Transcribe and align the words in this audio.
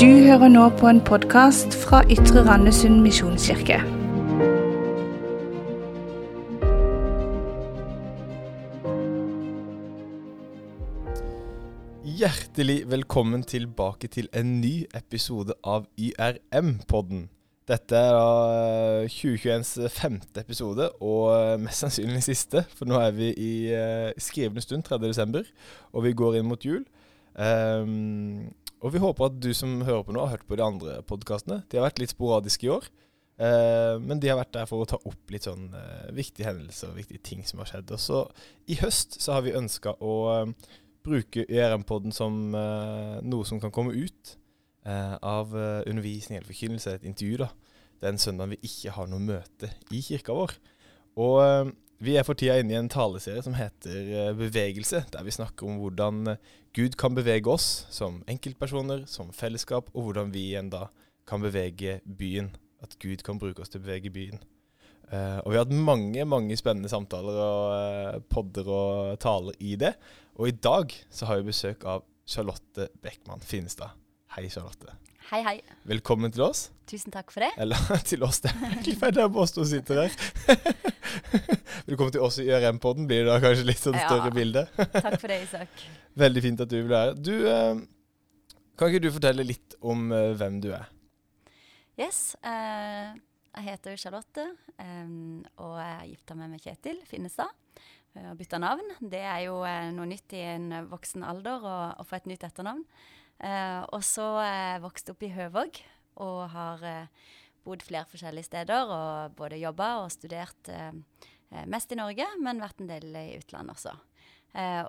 Du 0.00 0.06
hører 0.06 0.48
nå 0.48 0.62
på 0.80 0.88
en 0.88 0.98
podkast 1.04 1.74
fra 1.76 1.98
Ytre 2.08 2.40
Randesund 2.46 3.02
misjonskirke. 3.04 3.74
Hjertelig 12.04 12.78
velkommen 12.88 13.44
tilbake 13.44 14.08
til 14.08 14.30
en 14.32 14.54
ny 14.62 14.86
episode 14.96 15.52
av 15.68 15.84
YRM-podden. 16.00 17.26
Dette 17.68 18.00
er 18.00 18.16
da 18.16 19.04
2021s 19.04 19.74
femte 19.92 20.40
episode, 20.40 20.88
og 21.04 21.60
mest 21.60 21.84
sannsynlig 21.84 22.24
siste. 22.24 22.64
For 22.72 22.88
nå 22.88 22.96
er 23.04 23.12
vi 23.20 23.34
i 23.36 23.52
uh, 23.68 24.16
skrivende 24.16 24.64
stund, 24.64 24.88
3.12., 24.88 25.44
og 25.92 26.08
vi 26.08 26.16
går 26.16 26.40
inn 26.40 26.48
mot 26.48 26.64
jul. 26.64 26.86
Um, 27.36 28.48
og 28.80 28.94
vi 28.94 29.02
håper 29.02 29.28
at 29.28 29.38
du 29.42 29.50
som 29.56 29.80
hører 29.84 30.04
på 30.06 30.14
nå, 30.16 30.24
har 30.24 30.38
hørt 30.38 30.48
på 30.48 30.56
de 30.58 30.64
andre 30.64 30.98
podkastene. 31.08 31.62
De 31.68 31.78
har 31.78 31.88
vært 31.88 32.00
litt 32.02 32.14
sporadiske 32.14 32.66
i 32.66 32.72
år. 32.72 32.88
Uh, 33.40 33.96
men 34.04 34.20
de 34.20 34.28
har 34.28 34.36
vært 34.36 34.52
der 34.52 34.66
for 34.68 34.82
å 34.82 34.88
ta 34.88 34.98
opp 35.08 35.32
litt 35.32 35.46
sånn 35.48 35.70
uh, 35.72 36.10
viktige 36.12 36.44
hendelser 36.44 36.90
og 36.90 36.98
viktige 37.00 37.22
ting 37.24 37.40
som 37.48 37.62
har 37.62 37.70
skjedd. 37.70 37.92
Og 37.96 38.00
så 38.02 38.18
i 38.68 38.76
høst 38.82 39.16
så 39.20 39.38
har 39.38 39.46
vi 39.46 39.56
ønska 39.56 39.94
å 40.04 40.16
uh, 40.28 40.72
bruke 41.04 41.46
ERM-podden 41.48 42.12
som 42.12 42.50
noe 42.52 43.46
som 43.48 43.56
kan 43.62 43.72
komme 43.72 43.94
ut 43.96 44.34
av 44.76 45.54
undervisning 45.56 46.36
eller 46.36 46.48
forkynnelse, 46.50 46.92
et 46.92 47.06
intervju, 47.08 47.38
da. 47.40 47.48
Den 48.04 48.20
søndagen 48.20 48.52
vi 48.52 48.68
ikke 48.68 48.92
har 48.92 49.08
noe 49.08 49.24
møte 49.24 49.70
i 49.96 50.02
kirka 50.04 50.36
vår. 50.36 50.52
Og 51.24 51.72
vi 52.00 52.16
er 52.16 52.24
for 52.24 52.38
tida 52.38 52.56
inne 52.60 52.74
i 52.74 52.78
en 52.80 52.90
taleserie 52.90 53.42
som 53.44 53.56
heter 53.58 54.32
Bevegelse, 54.38 55.04
der 55.12 55.26
vi 55.26 55.34
snakker 55.34 55.68
om 55.68 55.80
hvordan 55.82 56.34
Gud 56.76 56.96
kan 57.00 57.16
bevege 57.16 57.50
oss 57.52 57.84
som 57.92 58.22
enkeltpersoner, 58.30 59.04
som 59.10 59.34
fellesskap, 59.36 59.90
og 59.92 60.08
hvordan 60.08 60.32
vi 60.32 60.46
igjen 60.52 60.70
da 60.72 60.86
kan 61.28 61.42
bevege 61.44 62.00
byen 62.04 62.50
at 62.82 62.96
Gud 63.02 63.22
kan 63.26 63.38
bruke 63.40 63.62
oss 63.62 63.72
til 63.72 63.82
å 63.82 63.84
bevege 63.84 64.12
byen. 64.14 64.40
Uh, 65.10 65.42
og 65.42 65.50
vi 65.50 65.58
har 65.58 65.64
hatt 65.64 65.74
mange 65.74 66.24
mange 66.28 66.56
spennende 66.58 66.90
samtaler 66.90 67.38
og 67.42 67.72
uh, 67.74 68.20
podder 68.30 68.70
og 68.70 69.18
taler 69.22 69.58
i 69.58 69.74
det. 69.80 69.96
Og 70.38 70.52
i 70.52 70.54
dag 70.54 70.94
så 71.10 71.26
har 71.26 71.40
vi 71.40 71.50
besøk 71.50 71.84
av 71.84 72.06
Charlotte 72.30 72.88
Beckmann 73.02 73.42
Finstad. 73.42 73.98
Hei, 74.36 74.46
Charlotte. 74.48 74.94
Hei, 75.30 75.44
hei. 75.46 75.60
Velkommen 75.86 76.32
til 76.34 76.42
oss. 76.42 76.72
Tusen 76.90 77.12
takk 77.14 77.28
for 77.30 77.44
det. 77.44 77.52
Eller 77.62 77.78
til 78.10 78.24
oss, 78.26 78.40
det 78.42 78.50
er 78.50 78.64
egentlig 78.66 78.96
feil. 78.98 79.12
Det 79.14 79.20
er 79.22 79.36
oss 79.38 79.52
to 79.54 79.62
sitter 79.62 80.00
her. 80.00 80.14
Velkommen 81.88 82.10
til 82.16 82.24
oss 82.26 82.40
i 82.42 82.48
ØRM-podden. 82.50 83.06
Blir 83.06 83.22
det 83.22 83.28
da 83.28 83.36
kanskje 83.44 83.68
litt 83.68 83.78
sånn 83.78 83.94
større 83.94 84.26
ja. 84.26 84.34
bilde? 84.34 84.64
takk 84.96 85.14
for 85.22 85.30
det, 85.30 85.36
Isak. 85.44 85.84
Veldig 86.18 86.42
fint 86.48 86.64
at 86.64 86.72
du 86.72 86.74
vil 86.80 86.90
være. 86.90 87.14
Du, 87.14 87.30
uh, 87.46 88.58
kan 88.74 88.90
ikke 88.90 89.04
du 89.04 89.06
fortelle 89.20 89.46
litt 89.46 89.78
om 89.86 90.10
hvem 90.10 90.58
du 90.66 90.72
er? 90.74 90.90
Yes. 91.94 92.34
Uh, 92.42 93.14
jeg 93.54 93.68
heter 93.68 94.02
Charlotte, 94.02 94.48
um, 94.82 95.46
og 95.62 95.78
jeg 95.78 95.94
er 95.94 96.10
gifta 96.10 96.40
meg 96.42 96.50
med 96.56 96.66
Kjetil 96.66 96.98
Finnestad. 97.06 97.54
Har 98.18 98.34
bytta 98.34 98.58
navn. 98.58 98.96
Det 98.98 99.22
er 99.22 99.46
jo 99.46 99.62
uh, 99.62 99.94
noe 99.94 100.10
nytt 100.10 100.34
i 100.34 100.42
en 100.56 100.72
voksen 100.90 101.22
alder 101.22 101.70
å 101.70 102.02
få 102.02 102.18
et 102.18 102.30
nytt 102.34 102.50
etternavn. 102.50 102.82
Uh, 103.40 103.82
og 103.96 104.04
så 104.04 104.26
er 104.44 104.58
jeg 104.74 104.84
vokst 104.84 105.12
opp 105.12 105.24
i 105.24 105.32
Høvåg 105.32 105.80
og 106.20 106.40
har 106.52 106.82
bodd 107.64 107.84
flere 107.86 108.08
forskjellige 108.10 108.50
steder. 108.50 108.90
Og 108.92 109.36
både 109.38 109.60
jobba 109.60 109.94
og 110.02 110.10
studert 110.12 110.68
mest 111.70 111.92
i 111.94 111.96
Norge, 111.98 112.26
men 112.44 112.60
vært 112.60 112.82
en 112.82 112.90
del 112.90 113.08
i 113.16 113.38
utlandet 113.38 113.72
også. 113.72 113.94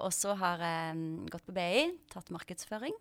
og 0.04 0.12
så 0.12 0.36
har 0.36 0.60
jeg 0.66 1.30
gått 1.32 1.46
på 1.48 1.56
BI, 1.56 1.86
tatt 2.12 2.34
markedsføring 2.36 2.98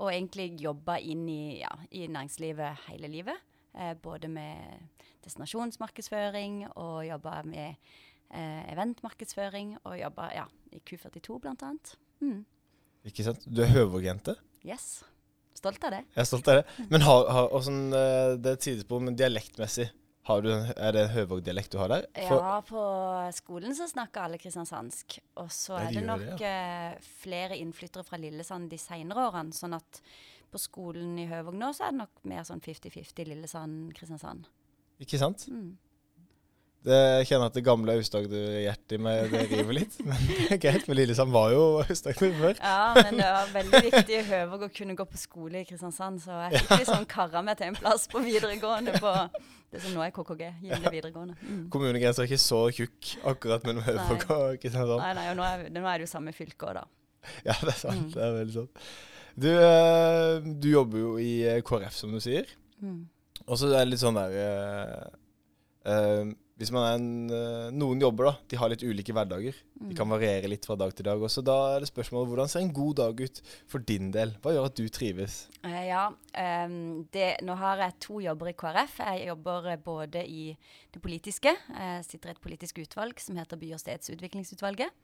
og 0.00 0.10
egentlig 0.12 0.50
jobba 0.60 0.98
inn 1.00 1.24
i, 1.30 1.60
ja, 1.62 1.70
i, 1.90 2.06
næringslivet 2.10 2.88
hele 2.90 3.08
livet. 3.12 3.54
Eh, 3.76 3.94
både 4.02 4.28
med 4.28 4.88
destinasjonsmarkedsføring 5.24 6.66
og 6.74 7.06
jobba 7.06 7.40
med 7.48 7.74
eh, 8.30 8.62
eventmarkedsføring. 8.72 9.76
Og 9.84 9.96
jobba 10.00 10.30
ja, 10.36 10.44
i 10.72 10.82
Q42 10.84 11.40
blant 11.40 11.64
annet. 11.66 11.94
Mm. 12.20 12.44
Ikke 13.08 13.24
sant. 13.24 13.46
Du 13.48 13.62
er 13.64 13.72
Høvåg-jente? 13.72 14.36
Yes. 14.66 15.04
Stolt 15.56 15.84
av 15.86 15.94
det. 15.94 16.02
Jeg 16.12 16.22
er 16.22 16.28
stolt 16.28 16.48
av 16.52 16.58
det. 16.60 16.88
Men 16.92 17.04
har, 17.06 17.30
har 17.32 17.54
også, 17.54 17.72
eh, 17.96 18.32
det 18.42 18.58
et 18.58 18.66
sidespor, 18.68 19.00
men 19.06 19.16
dialektmessig, 19.18 19.88
du, 20.42 20.50
er 20.50 20.94
det 20.96 21.04
Høvåg-dialekt 21.12 21.70
du 21.70 21.78
har 21.78 21.92
der? 21.92 22.06
For 22.26 22.42
ja, 22.42 22.54
på 22.66 22.80
skolen 23.36 23.76
så 23.78 23.86
snakker 23.86 24.24
alle 24.24 24.40
kristiansandsk. 24.42 25.20
Og 25.38 25.52
så 25.54 25.76
er 25.78 25.92
det, 25.94 26.02
nok 26.02 26.24
det, 26.24 26.40
ja. 26.42 26.96
uh, 26.96 27.10
flere 27.22 27.58
innflyttere 27.62 28.02
fra 28.06 28.18
Lillesand 28.18 28.66
de 28.72 28.80
senere 28.80 29.28
årene. 29.28 29.54
Sånn 29.54 29.76
at 29.78 30.00
på 30.50 30.58
skolen 30.58 31.14
i 31.22 31.28
Høvåg 31.30 31.54
nå 31.54 31.70
så 31.76 31.86
er 31.86 31.94
det 31.94 32.00
nok 32.02 32.26
mer 32.26 32.42
sånn 32.48 32.62
50-50 32.64 33.30
Lillesand-Kristiansand. 33.30 34.50
Ikke 35.06 35.20
sant? 35.20 35.46
Mm. 35.52 35.76
Det, 36.86 36.96
jeg 37.18 37.26
kjenner 37.32 37.50
at 37.50 37.56
det 37.56 37.64
gamle 37.66 37.94
Aust-Agder-hjertet 37.98 38.92
i 38.94 38.98
meg 39.02 39.32
det 39.32 39.40
river 39.50 39.74
litt. 39.74 39.96
Men 40.06 40.20
det 40.28 40.44
er 40.54 40.60
greit, 40.62 40.84
for 40.86 40.94
Lillesand 40.94 41.34
var 41.34 41.50
jo 41.50 41.64
Aust-Agder 41.82 42.36
før. 42.38 42.60
Ja, 42.60 42.92
men 42.94 43.18
det 43.18 43.26
var 43.26 43.50
veldig 43.56 43.80
viktig 43.88 44.14
i 44.20 44.22
Høvåg 44.28 44.62
å 44.68 44.70
kunne 44.76 44.94
gå 44.98 45.06
på 45.10 45.18
skole 45.18 45.64
i 45.64 45.66
Kristiansand, 45.66 46.22
så 46.22 46.38
jeg 46.44 46.60
fikk 46.60 46.84
liksom 46.84 47.08
karra 47.10 47.42
meg 47.42 47.58
til 47.58 47.72
en 47.72 47.78
plass 47.80 48.06
på 48.12 48.22
videregående 48.22 48.94
på 49.02 49.16
det 49.74 49.82
som 49.82 49.96
nå 49.96 50.04
er 50.04 50.14
KKG, 50.14 50.44
Gilde 50.62 50.94
videregående. 50.94 51.34
Mm. 51.42 51.66
Kommunegrensa 51.74 52.22
er 52.22 52.30
ikke 52.30 52.44
så 52.44 52.62
tjukk 52.78 53.10
akkurat 53.32 53.66
mellom 53.66 53.82
Høvåg 53.88 54.24
og 54.36 54.62
Kristiansand. 54.62 55.02
Nei, 55.02 55.10
nei, 55.18 55.26
og 55.32 55.36
nå 55.40 55.48
er, 55.48 55.66
nå 55.74 55.84
er 55.90 55.98
det 55.98 56.06
jo 56.06 56.12
samme 56.14 56.36
fylke 56.36 56.70
òg, 56.70 56.78
da. 56.78 56.86
Ja, 57.42 57.58
det 57.58 57.74
er 57.74 57.82
sant. 57.82 58.06
Mm. 58.06 58.14
Det 58.14 58.24
er 58.28 58.34
veldig 58.38 58.58
sant. 58.60 58.88
Du, 59.36 59.50
øh, 59.50 60.48
du, 60.62 60.70
jobber 60.70 61.02
jo 61.02 61.12
i 61.20 61.30
eh, 61.44 61.60
KrF, 61.66 61.98
som 61.98 62.14
du 62.14 62.22
sier. 62.22 62.48
Mm. 62.78 63.04
Og 63.46 63.58
så 63.58 63.74
er 63.74 63.82
det 63.82 63.90
litt 63.90 64.06
sånn 64.06 64.16
der 64.16 64.32
uh, 64.38 65.16
øh, 65.92 66.30
hvis 66.56 66.72
man 66.72 66.84
er 66.86 66.94
en, 66.96 67.08
eh, 67.30 67.70
Noen 67.76 68.00
jobber, 68.00 68.30
da. 68.30 68.34
De 68.48 68.56
har 68.56 68.72
litt 68.72 68.84
ulike 68.86 69.12
hverdager. 69.12 69.56
De 69.76 69.92
kan 69.96 70.08
variere 70.08 70.48
litt 70.48 70.64
fra 70.64 70.76
dag 70.78 70.92
til 70.96 71.04
dag. 71.04 71.20
Også 71.20 71.42
da 71.44 71.54
er 71.74 71.82
det 71.84 71.90
spørsmålet 71.90 72.30
hvordan 72.30 72.48
ser 72.48 72.62
en 72.64 72.72
god 72.74 72.94
dag 73.02 73.18
ut 73.20 73.40
for 73.68 73.84
din 73.84 74.08
del? 74.14 74.32
Hva 74.40 74.54
gjør 74.54 74.68
at 74.70 74.78
du 74.78 74.86
trives? 74.88 75.34
Uh, 75.60 75.82
ja, 75.84 76.04
um, 76.64 76.78
det, 77.12 77.26
nå 77.44 77.56
har 77.60 77.82
jeg 77.84 77.98
to 78.06 78.20
jobber 78.24 78.52
i 78.52 78.56
KrF. 78.56 79.00
Jeg 79.04 79.26
jobber 79.28 79.68
både 79.84 80.22
i 80.24 80.46
det 80.94 81.02
politiske. 81.04 81.52
Jeg 81.52 82.06
sitter 82.08 82.32
i 82.32 82.36
et 82.36 82.40
politisk 82.40 82.80
utvalg 82.86 83.20
som 83.20 83.36
heter 83.36 83.60
By- 83.60 83.74
og 83.76 83.82
stedsutviklingsutvalget. 83.82 84.96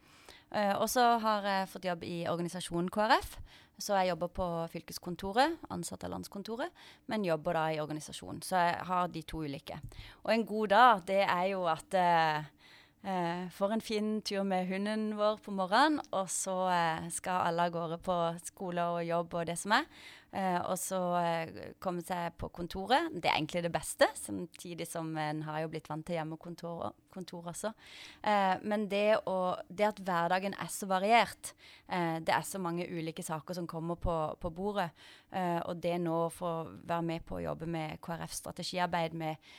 Uh, 0.52 0.78
og 0.78 0.88
så 0.88 1.04
har 1.20 1.50
jeg 1.50 1.68
fått 1.74 1.90
jobb 1.90 2.08
i 2.08 2.22
organisasjonen 2.32 2.88
KrF. 2.92 3.36
Så 3.82 3.96
jeg 3.98 4.12
jobber 4.12 4.32
på 4.32 4.48
fylkeskontoret, 4.72 5.60
ansatt 5.74 6.04
av 6.06 6.12
landskontoret, 6.14 6.72
men 7.10 7.24
jobber 7.26 7.56
da 7.56 7.66
i 7.72 7.80
organisasjon. 7.82 8.40
Så 8.44 8.56
jeg 8.56 8.88
har 8.88 9.12
de 9.12 9.22
to 9.26 9.44
ulike. 9.44 9.80
Og 10.24 10.32
en 10.32 10.48
god 10.48 10.72
dag, 10.72 11.06
det 11.08 11.22
er 11.26 11.46
jo 11.52 11.64
at 11.68 11.96
uh, 11.98 12.61
uh, 13.06 13.44
får 13.50 13.76
en 13.76 13.84
fin 13.84 14.10
tur 14.22 14.42
med 14.46 14.68
hunden 14.70 15.12
vår 15.18 15.38
på 15.44 15.54
morgenen, 15.54 16.00
og 16.12 16.30
så 16.30 16.56
skal 17.10 17.48
alle 17.48 17.68
av 17.68 17.76
gårde 17.76 18.00
på 18.04 18.18
skole 18.46 18.88
og 18.96 19.06
jobb 19.06 19.38
og 19.40 19.46
det 19.50 19.58
som 19.60 19.76
er. 19.78 19.88
Eh, 20.32 20.60
og 20.64 20.78
så 20.80 20.98
uh, 21.20 21.64
komme 21.82 22.00
seg 22.04 22.32
på 22.40 22.48
kontoret. 22.56 23.10
Det 23.12 23.28
er 23.28 23.36
egentlig 23.36 23.66
det 23.66 23.72
beste, 23.74 24.08
samtidig 24.16 24.86
som 24.88 25.10
en 25.20 25.42
har 25.44 25.60
jo 25.60 25.72
blitt 25.74 25.90
vant 25.92 26.06
til 26.08 26.16
hjemmekontor 26.16 26.94
kontor 27.12 27.50
også. 27.52 27.72
Eh, 28.22 28.56
men 28.66 28.88
det, 28.90 29.20
å, 29.28 29.54
det, 29.68 29.88
at 29.92 30.02
hverdagen 30.02 30.56
er 30.56 30.72
så 30.72 30.88
variert, 30.90 31.54
det 31.92 32.32
er 32.32 32.44
så 32.48 32.56
mange 32.56 32.86
ulike 32.88 33.20
saker 33.20 33.52
som 33.58 33.66
kommer 33.68 33.98
på, 34.00 34.12
på 34.40 34.50
bordet, 34.56 34.86
og 35.68 35.80
det 35.84 35.98
nå 36.00 36.14
å 36.22 36.30
få 36.32 36.52
være 36.88 37.04
med 37.04 37.26
på 37.28 37.36
å 37.36 37.42
jobbe 37.42 37.66
med 37.68 38.00
KrFs 38.00 38.38
strategiarbeid 38.40 39.16
med 39.20 39.50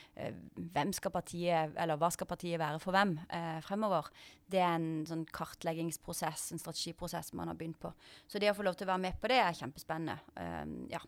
hvem 0.74 0.90
skal 0.96 1.14
partiet, 1.14 1.76
eller 1.78 2.00
hva 2.00 2.10
skal 2.10 2.26
partiet 2.26 2.58
være 2.58 2.80
for 2.82 2.96
hvem 2.96 3.14
fremover, 3.62 4.10
det 4.50 4.60
er 4.60 4.74
en 4.76 5.04
sånn 5.08 5.24
kartleggingsprosess, 5.34 6.50
en 6.52 6.62
strategiprosess 6.62 7.32
man 7.38 7.50
har 7.52 7.58
begynt 7.58 7.80
på. 7.80 7.92
Så 8.26 8.42
det 8.42 8.50
å 8.50 8.56
få 8.56 8.66
lov 8.66 8.76
til 8.78 8.88
å 8.88 8.92
være 8.92 9.04
med 9.06 9.20
på 9.20 9.30
det 9.30 9.40
er 9.40 9.60
kjempespennende. 9.60 10.18
Um, 10.34 10.74
ja. 10.92 11.00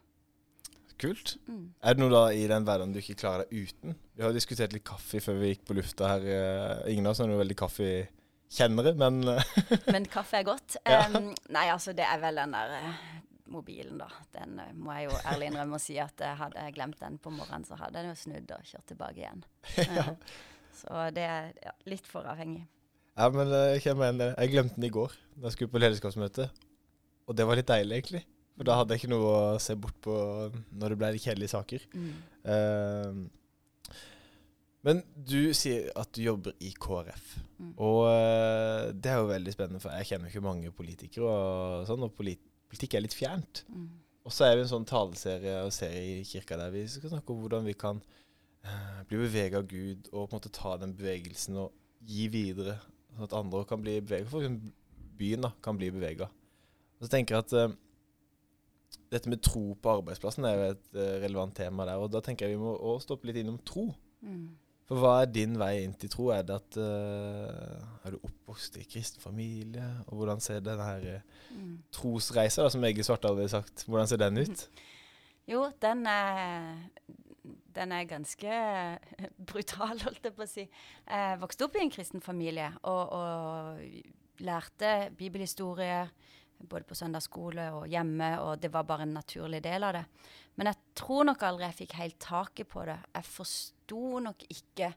Kult. 1.01 1.37
Mm. 1.49 1.65
Er 1.85 1.97
det 1.97 2.03
noe 2.03 2.13
da 2.13 2.23
i 2.33 2.47
den 2.51 2.67
hverdagen 2.67 2.95
du 2.95 3.01
ikke 3.03 3.19
klarer 3.21 3.45
deg 3.45 3.69
uten? 3.69 3.97
Vi 4.17 4.25
har 4.25 4.33
diskutert 4.37 4.73
litt 4.73 4.87
kaffe 4.87 5.21
før 5.25 5.39
vi 5.43 5.53
gikk 5.53 5.67
på 5.69 5.77
lufta 5.77 6.15
her. 6.15 6.27
Uh, 6.27 6.93
ingen 6.93 7.09
av 7.09 7.15
oss 7.15 7.21
er 7.25 7.31
noe 7.31 7.43
veldig 7.43 7.59
kaffekjennere, 7.61 8.95
men 9.01 9.21
Men 9.95 10.09
kaffe 10.11 10.41
er 10.41 10.49
godt. 10.49 10.79
Um. 10.87 11.33
Nei, 11.53 11.67
altså 11.73 11.97
det 11.97 12.07
er 12.09 12.21
vel 12.23 12.41
den 12.41 12.57
der 12.57 12.77
uh, 12.81 13.03
mobilen, 13.53 14.01
da. 14.01 14.09
Den 14.39 14.57
uh, 14.63 14.71
må 14.77 14.97
jeg 14.97 15.11
jo 15.11 15.19
ærlig 15.23 15.51
innrømme 15.53 15.81
å 15.81 15.85
si 15.85 15.99
at 16.03 16.25
hadde 16.41 16.65
jeg 16.65 16.79
glemt 16.79 17.01
den 17.03 17.21
på 17.21 17.35
morgenen, 17.35 17.69
så 17.69 17.79
hadde 17.81 18.03
jeg 18.03 18.15
jo 18.15 18.21
snudd 18.25 18.57
og 18.57 18.71
kjørt 18.73 18.89
tilbake 18.95 19.21
igjen. 19.21 19.45
ja. 20.01 20.09
Så 20.77 21.11
det 21.17 21.25
er 21.25 21.53
ja, 21.65 21.77
litt 21.89 22.09
for 22.09 22.29
avhengig. 22.29 22.67
Ja, 23.17 23.31
men 23.33 23.49
eh, 23.49 23.75
jeg 23.77 23.87
kjenner 23.87 24.11
igjen 24.11 24.21
det. 24.21 24.31
Jeg 24.35 24.53
glemte 24.53 24.77
den 24.77 24.89
i 24.89 24.93
går 24.93 25.15
da 25.37 25.49
jeg 25.49 25.57
skulle 25.57 25.73
på 25.73 25.81
lederskapsmøte. 25.81 26.49
Og 27.27 27.37
det 27.37 27.47
var 27.49 27.59
litt 27.59 27.69
deilig, 27.69 27.97
egentlig. 27.97 28.23
For 28.57 28.69
da 28.69 28.79
hadde 28.81 28.97
jeg 28.97 29.05
ikke 29.05 29.13
noe 29.13 29.33
å 29.33 29.59
se 29.61 29.77
bort 29.79 29.99
på 30.05 30.15
når 30.81 30.93
det 30.93 30.99
ble 31.01 31.11
de 31.15 31.23
kjedelige 31.23 31.53
saker. 31.53 31.83
Mm. 31.93 32.13
Uh, 32.49 33.93
men 34.87 35.03
du 35.29 35.51
sier 35.57 35.91
at 35.99 36.13
du 36.15 36.23
jobber 36.23 36.55
i 36.63 36.71
KrF. 36.73 37.31
Mm. 37.59 37.73
Og 37.75 38.01
uh, 38.07 38.93
det 38.95 39.13
er 39.13 39.21
jo 39.21 39.31
veldig 39.33 39.55
spennende, 39.55 39.83
for 39.83 39.93
jeg 39.99 40.09
kjenner 40.13 40.31
jo 40.31 40.37
ikke 40.37 40.47
mange 40.47 40.73
politikere, 40.75 41.31
og 41.31 41.89
sånn, 41.89 42.07
og 42.07 42.15
polit 42.17 42.43
politikk 42.67 42.97
er 42.97 43.05
litt 43.05 43.17
fjernt. 43.17 43.65
Mm. 43.71 43.89
Og 44.27 44.35
så 44.35 44.49
er 44.49 44.57
vi 44.57 44.65
en 44.65 44.71
sånn 44.73 44.87
taleserie 44.89 45.61
og 45.63 45.75
serie 45.75 46.21
i 46.21 46.27
kirka 46.27 46.59
der 46.59 46.73
vi 46.75 46.83
skal 46.91 47.13
snakke 47.13 47.31
om 47.31 47.45
hvordan 47.45 47.67
vi 47.69 47.77
kan 47.79 48.01
uh, 48.67 49.03
bli 49.07 49.21
bevega 49.21 49.61
av 49.61 49.69
Gud, 49.71 50.09
og 50.13 50.27
på 50.27 50.33
en 50.33 50.39
måte 50.41 50.55
ta 50.55 50.75
den 50.83 50.97
bevegelsen 50.99 51.61
og 51.63 51.77
gi 52.07 52.27
videre, 52.33 52.81
sånn 53.13 53.29
at 53.29 53.37
andre 53.39 53.63
kan 53.69 53.83
bli 53.83 54.01
bevega. 54.01 54.31
For 54.33 54.49
byen 55.17 55.47
da, 55.47 55.53
kan 55.65 55.79
bli 55.79 55.93
bevega. 55.95 56.29
Og 56.97 57.07
så 57.07 57.13
tenker 57.13 57.37
jeg 57.37 57.47
at 57.47 57.55
eh, 57.57 57.77
dette 59.13 59.31
med 59.31 59.43
tro 59.45 59.75
på 59.79 59.93
arbeidsplassen 60.01 60.45
er 60.49 60.55
jo 60.57 60.69
et 60.75 60.97
eh, 60.99 61.17
relevant 61.25 61.55
tema 61.57 61.87
der. 61.89 62.01
Og 62.03 62.11
da 62.13 62.21
tenker 62.25 62.47
jeg 62.47 62.57
vi 62.57 62.63
må 62.63 62.75
også 62.77 63.11
stoppe 63.11 63.29
litt 63.31 63.39
innom 63.43 63.59
tro. 63.67 63.89
Mm. 64.27 64.47
For 64.87 65.03
hva 65.03 65.13
er 65.25 65.31
din 65.35 65.57
vei 65.59 65.81
inn 65.83 65.95
til 65.99 66.11
tro? 66.13 66.29
Er 66.31 66.45
det 66.47 66.55
at 66.61 66.77
uh, 66.79 68.05
Er 68.07 68.15
du 68.15 68.21
oppvokst 68.23 68.77
i 68.79 68.85
kristen 68.87 69.19
familie? 69.23 69.83
Og 70.07 70.21
hvordan 70.21 70.43
ser 70.45 70.61
den 70.63 70.83
her 70.83 71.09
eh, 71.17 71.33
Mm. 71.57 71.79
trosreisa, 71.95 72.63
da, 72.67 72.71
som 72.75 72.85
Egil 72.85 73.05
Svartdal 73.07 73.37
hadde 73.39 73.49
sagt, 73.49 73.85
hvordan 73.89 74.09
ser 74.11 74.19
den 74.21 74.39
ut? 74.43 74.67
Jo, 75.49 75.61
den 75.81 76.01
er, 76.11 76.75
den 77.75 77.93
er 77.95 78.05
ganske 78.11 78.57
brutal, 79.51 80.01
holdt 80.03 80.25
jeg 80.27 80.35
på 80.35 80.43
å 80.43 80.49
si. 80.51 80.65
Jeg 81.07 81.39
vokste 81.41 81.69
opp 81.69 81.79
i 81.79 81.85
en 81.85 81.93
kristen 81.95 82.21
familie 82.21 82.73
og, 82.83 83.13
og 83.15 84.43
lærte 84.43 84.91
bibelhistorie 85.17 86.01
både 86.59 86.87
på 86.89 86.97
søndagsskole 86.99 87.69
og 87.77 87.87
hjemme, 87.91 88.31
og 88.43 88.61
det 88.63 88.71
var 88.73 88.87
bare 88.89 89.07
en 89.07 89.17
naturlig 89.19 89.63
del 89.65 89.87
av 89.87 89.97
det. 89.99 90.05
Men 90.57 90.71
jeg 90.71 90.97
tror 90.97 91.27
nok 91.29 91.45
aldri 91.45 91.69
jeg 91.69 91.79
fikk 91.83 91.97
helt 92.01 92.19
taket 92.23 92.71
på 92.71 92.85
det. 92.89 92.97
Jeg 93.15 93.29
forsto 93.29 94.05
nok 94.25 94.47
ikke 94.49 94.93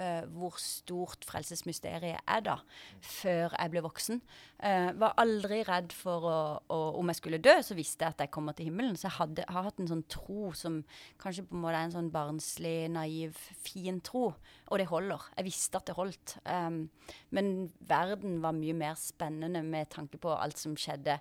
eh, 0.00 0.24
hvor 0.34 0.56
stort 0.60 1.24
frelsesmysteriet 1.28 2.22
er 2.24 2.42
da, 2.44 2.56
før 3.04 3.52
jeg 3.54 3.72
ble 3.72 3.82
voksen. 3.84 4.22
Uh, 4.60 4.90
var 5.00 5.14
aldri 5.20 5.62
redd 5.64 5.94
for 5.96 6.26
å, 6.28 6.38
å, 6.68 6.78
Om 7.00 7.08
jeg 7.08 7.18
skulle 7.20 7.40
dø, 7.40 7.54
så 7.64 7.76
visste 7.78 8.04
jeg 8.04 8.14
at 8.16 8.24
jeg 8.24 8.32
kommer 8.34 8.56
til 8.56 8.68
himmelen. 8.68 8.96
Så 8.98 9.08
jeg 9.08 9.16
hadde, 9.16 9.46
har 9.48 9.68
hatt 9.68 9.80
en 9.80 9.88
sånn 9.88 10.04
tro 10.12 10.50
som 10.56 10.80
kanskje 11.20 11.46
på 11.48 11.56
en 11.56 11.62
måte 11.64 11.78
er 11.78 11.88
en 11.88 11.94
sånn 11.94 12.10
barnslig, 12.12 12.90
naiv, 12.92 13.38
fin 13.64 14.02
tro. 14.04 14.26
Og 14.68 14.80
det 14.80 14.90
holder. 14.90 15.30
Jeg 15.38 15.48
visste 15.48 15.80
at 15.80 15.88
det 15.88 15.96
holdt. 15.96 16.36
Um, 16.44 16.82
men 17.36 17.70
verden 17.88 18.40
var 18.44 18.56
mye 18.56 18.76
mer 18.76 19.00
spennende 19.00 19.64
med 19.66 19.90
tanke 19.94 20.20
på 20.20 20.34
alt 20.36 20.60
som 20.60 20.76
skjedde. 20.78 21.20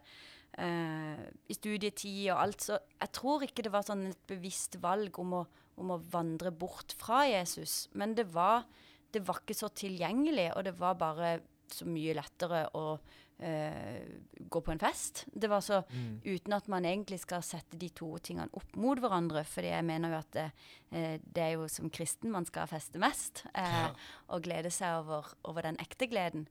Uh, 0.60 1.24
i 1.48 1.56
studietid 1.56 2.32
og 2.34 2.42
alt. 2.44 2.68
Så 2.68 2.76
jeg 2.76 3.16
tror 3.16 3.46
ikke 3.48 3.64
det 3.64 3.72
var 3.74 3.88
sånn 3.88 4.10
et 4.10 4.24
bevisst 4.28 4.80
valg 4.84 5.16
om 5.22 5.40
å, 5.40 5.44
om 5.80 5.96
å 5.96 6.02
vandre 6.12 6.52
bort 6.52 6.94
fra 7.00 7.24
Jesus. 7.30 7.88
Men 7.98 8.16
det 8.18 8.30
var, 8.34 8.68
det 9.14 9.24
var 9.28 9.42
ikke 9.42 9.58
så 9.58 9.72
tilgjengelig, 9.72 10.52
og 10.56 10.68
det 10.68 10.76
var 10.80 11.00
bare 11.00 11.40
så 11.70 11.86
mye 11.86 12.16
lettere 12.18 12.64
å 12.78 12.84
uh, 12.98 14.00
gå 14.40 14.62
på 14.66 14.74
en 14.74 14.82
fest. 14.82 15.24
Det 15.30 15.50
var 15.52 15.62
så 15.66 15.84
uten 16.26 16.56
at 16.58 16.70
man 16.72 16.88
egentlig 16.90 17.22
skal 17.24 17.46
sette 17.46 17.78
de 17.80 17.92
to 17.94 18.12
tingene 18.26 18.50
opp 18.58 18.76
mot 18.80 19.00
hverandre. 19.00 19.44
fordi 19.46 19.72
jeg 19.74 19.86
mener 19.86 20.16
jo 20.16 20.20
at 20.24 20.34
det, 20.36 20.50
uh, 20.96 21.16
det 21.22 21.46
er 21.46 21.56
jo 21.56 21.70
som 21.72 21.94
kristen 21.94 22.34
man 22.34 22.48
skal 22.50 22.70
feste 22.72 23.02
mest. 23.02 23.46
Ja. 23.56 23.90
Og 24.34 24.46
glede 24.48 24.74
seg 24.74 25.04
over, 25.04 25.34
over 25.48 25.70
den 25.70 25.80
ekte 25.82 26.10
gleden. 26.10 26.48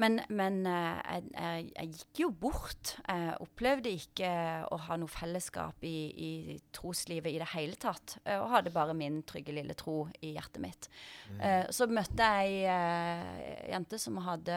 Men, 0.00 0.20
men 0.32 0.60
eh, 0.66 1.00
jeg, 1.04 1.24
jeg, 1.34 1.64
jeg 1.76 1.90
gikk 1.98 2.20
jo 2.22 2.28
bort. 2.42 2.94
Jeg 3.04 3.34
opplevde 3.44 3.92
ikke 3.92 4.30
å 4.72 4.78
ha 4.86 4.96
noe 5.00 5.12
fellesskap 5.12 5.84
i, 5.84 5.96
i 6.16 6.30
troslivet 6.76 7.34
i 7.34 7.40
det 7.42 7.50
hele 7.52 7.76
tatt. 7.80 8.16
eh, 8.24 8.38
Og 8.40 8.48
hadde 8.54 8.72
bare 8.74 8.96
min 8.96 9.20
trygge 9.28 9.52
lille 9.56 9.76
tro 9.76 10.06
i 10.24 10.32
hjertet 10.38 10.62
mitt. 10.64 10.88
Mm. 11.34 11.42
Så 11.76 11.88
møtte 11.90 12.30
jeg 12.40 12.64
ei 12.72 13.68
jente 13.74 14.00
som 14.00 14.16
hadde 14.24 14.56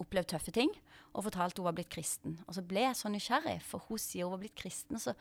opplevd 0.00 0.32
tøffe 0.32 0.52
ting, 0.56 0.72
og 1.12 1.26
fortalte 1.26 1.60
hun 1.60 1.66
var 1.68 1.76
blitt 1.76 1.92
kristen. 1.92 2.38
Og 2.48 2.54
så 2.56 2.62
ble 2.64 2.86
jeg 2.86 2.96
så 2.96 3.10
nysgjerrig, 3.12 3.58
for 3.66 3.84
hun 3.88 4.00
sier 4.00 4.24
hun 4.24 4.36
var 4.38 4.44
blitt 4.44 4.56
kristen. 4.56 4.96
Så 5.02 5.12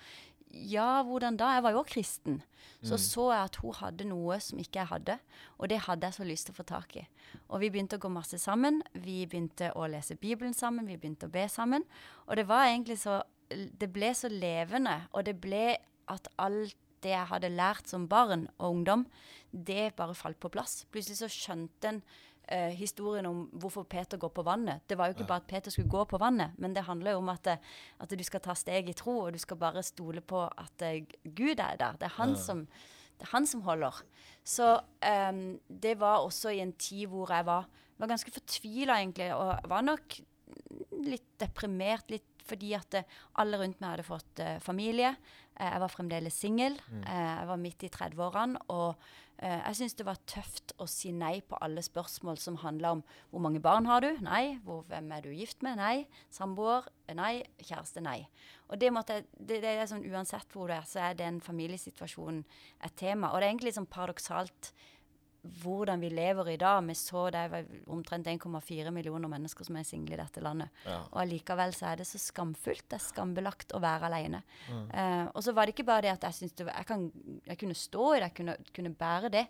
ja, 0.50 1.04
hvordan 1.06 1.38
da? 1.38 1.54
Jeg 1.54 1.64
var 1.64 1.76
jo 1.76 1.82
også 1.84 1.94
kristen. 1.94 2.42
Så 2.82 2.98
så 2.98 3.26
jeg 3.34 3.44
at 3.44 3.58
hun 3.60 3.76
hadde 3.76 4.06
noe 4.08 4.38
som 4.40 4.60
ikke 4.62 4.80
jeg 4.80 4.88
hadde, 4.88 5.18
og 5.58 5.70
det 5.70 5.82
hadde 5.84 6.08
jeg 6.08 6.16
så 6.16 6.28
lyst 6.28 6.48
til 6.48 6.56
å 6.56 6.60
få 6.62 6.66
tak 6.70 6.96
i. 6.96 7.04
Og 7.50 7.60
vi 7.60 7.70
begynte 7.74 8.00
å 8.00 8.04
gå 8.04 8.12
masse 8.14 8.40
sammen. 8.40 8.80
Vi 8.94 9.26
begynte 9.28 9.74
å 9.76 9.88
lese 9.92 10.16
Bibelen 10.16 10.56
sammen, 10.56 10.88
vi 10.88 10.96
begynte 10.98 11.28
å 11.28 11.34
be 11.34 11.44
sammen. 11.52 11.84
Og 12.28 12.40
det 12.40 12.48
var 12.48 12.70
egentlig 12.70 13.00
så 13.04 13.22
Det 13.50 13.88
ble 13.90 14.12
så 14.14 14.30
levende, 14.30 15.08
og 15.10 15.24
det 15.26 15.34
ble 15.42 15.80
at 16.06 16.28
alt 16.38 16.76
det 17.02 17.16
jeg 17.16 17.30
hadde 17.32 17.50
lært 17.50 17.90
som 17.90 18.04
barn 18.08 18.44
og 18.60 18.76
ungdom, 18.76 19.06
det 19.50 19.96
bare 19.98 20.14
falt 20.14 20.38
på 20.38 20.52
plass. 20.54 20.84
Plutselig 20.94 21.18
så 21.18 21.30
skjønte 21.34 21.90
en 21.90 22.02
eh, 22.52 22.74
historien 22.76 23.28
om 23.30 23.44
hvorfor 23.62 23.86
Peter 23.90 24.20
går 24.20 24.32
på 24.36 24.46
vannet. 24.46 24.84
Det 24.90 24.98
var 24.98 25.10
jo 25.10 25.18
ikke 25.18 25.28
bare 25.30 25.44
at 25.44 25.50
Peter 25.50 25.74
skulle 25.74 25.92
gå 25.92 26.04
på 26.10 26.20
vannet, 26.22 26.58
men 26.58 26.76
det 26.76 26.86
handler 26.88 27.16
jo 27.16 27.24
om 27.24 27.32
at, 27.34 27.48
eh, 27.48 27.76
at 28.00 28.16
du 28.16 28.24
skal 28.26 28.44
ta 28.46 28.56
steg 28.58 28.90
i 28.90 28.98
tro, 28.98 29.20
og 29.26 29.34
du 29.34 29.40
skal 29.42 29.60
bare 29.62 29.84
stole 29.86 30.22
på 30.22 30.46
at 30.48 30.86
eh, 30.86 31.04
Gud 31.24 31.60
er 31.60 31.80
der. 31.80 32.00
Det 32.00 32.10
er 32.10 32.18
han, 32.18 32.36
som, 32.38 32.66
det 33.20 33.28
er 33.28 33.34
han 33.36 33.48
som 33.50 33.66
holder. 33.68 34.02
Så 34.44 34.72
eh, 35.06 35.44
det 35.70 35.96
var 36.00 36.26
også 36.26 36.56
i 36.56 36.64
en 36.64 36.74
tid 36.74 37.08
hvor 37.12 37.32
jeg 37.34 37.46
var, 37.48 37.70
var 38.00 38.14
ganske 38.14 38.34
fortvila, 38.34 39.00
egentlig, 39.00 39.34
og 39.36 39.70
var 39.70 39.86
nok 39.86 40.20
litt 41.06 41.30
deprimert, 41.40 42.10
litt 42.12 42.28
fordi 42.50 42.74
at 42.78 43.00
eh, 43.00 43.18
alle 43.42 43.60
rundt 43.62 43.80
meg 43.82 43.94
hadde 43.94 44.08
fått 44.08 44.42
uh, 44.44 44.58
familie. 44.64 45.14
Jeg 45.60 45.82
var 45.84 45.92
fremdeles 45.92 46.38
singel. 46.40 46.78
Eh, 47.02 47.26
jeg 47.28 47.50
var 47.50 47.60
midt 47.62 47.84
i 47.86 47.92
30-årene. 47.94 48.62
Og 48.74 49.10
jeg 49.40 49.78
syns 49.78 49.96
det 49.96 50.06
var 50.08 50.20
tøft 50.28 50.74
å 50.84 50.88
si 50.90 51.14
nei 51.16 51.40
på 51.48 51.58
alle 51.64 51.80
spørsmål 51.86 52.40
som 52.42 52.58
handla 52.60 52.92
om 52.98 53.04
hvor 53.32 53.44
mange 53.46 53.62
barn 53.64 53.88
har 53.88 54.04
du? 54.04 54.10
Nei. 54.26 54.60
Hvor, 54.66 54.82
hvem 54.90 55.12
er 55.16 55.24
du 55.24 55.30
gift 55.32 55.64
med? 55.64 55.80
Nei. 55.80 56.10
Samboer? 56.34 56.90
Eh, 57.08 57.16
Nei. 57.16 57.34
Kjæreste? 57.64 58.04
Nei. 58.04 58.28
Og 58.68 58.82
det, 58.82 58.92
måtte, 58.92 59.22
det, 59.40 59.62
det 59.64 59.76
er 59.78 59.88
sånn 59.90 60.04
Uansett 60.10 60.52
hvor 60.52 60.68
du 60.68 60.76
er, 60.76 60.84
så 60.88 61.06
er 61.08 61.18
den 61.20 61.40
familiesituasjonen 61.44 62.44
et 62.84 62.98
tema. 63.00 63.32
Og 63.32 63.40
det 63.40 63.48
er 63.48 63.54
egentlig 63.54 63.76
sånn 63.78 63.90
paradoksalt 63.90 64.74
hvordan 65.42 66.02
vi 66.04 66.10
lever 66.12 66.50
i 66.52 66.58
dag, 66.60 66.84
Vi 66.84 66.94
så 66.94 67.30
det 67.32 67.40
er 67.40 67.66
omtrent 67.88 68.28
1,4 68.28 68.92
millioner 68.92 69.30
mennesker 69.32 69.66
som 69.66 69.78
er 69.80 69.88
single 69.88 70.14
i 70.14 70.20
dette 70.20 70.42
landet. 70.44 70.70
Ja. 70.86 71.00
Og 71.12 71.22
allikevel 71.22 71.74
så 71.74 71.92
er 71.92 72.02
det 72.02 72.08
så 72.08 72.20
skamfullt. 72.20 72.90
Det 72.90 73.00
er 73.00 73.06
skambelagt 73.06 73.74
å 73.74 73.80
være 73.80 74.10
alene. 74.10 74.44
Eh, 74.70 75.28
og 75.34 75.44
så 75.44 75.54
var 75.56 75.66
det 75.66 75.78
ikke 75.78 75.88
bare 75.88 76.08
det 76.08 76.16
at 76.18 76.28
jeg 76.28 76.40
syntes 76.42 76.66
var, 76.66 76.76
jeg, 76.76 76.90
kan, 76.90 77.12
jeg 77.46 77.62
kunne 77.62 77.78
stå 77.78 78.14
i 78.14 78.20
det, 78.20 78.30
jeg 78.30 78.38
kunne, 78.42 78.58
kunne 78.76 78.96
bære 79.00 79.34
det. 79.38 79.46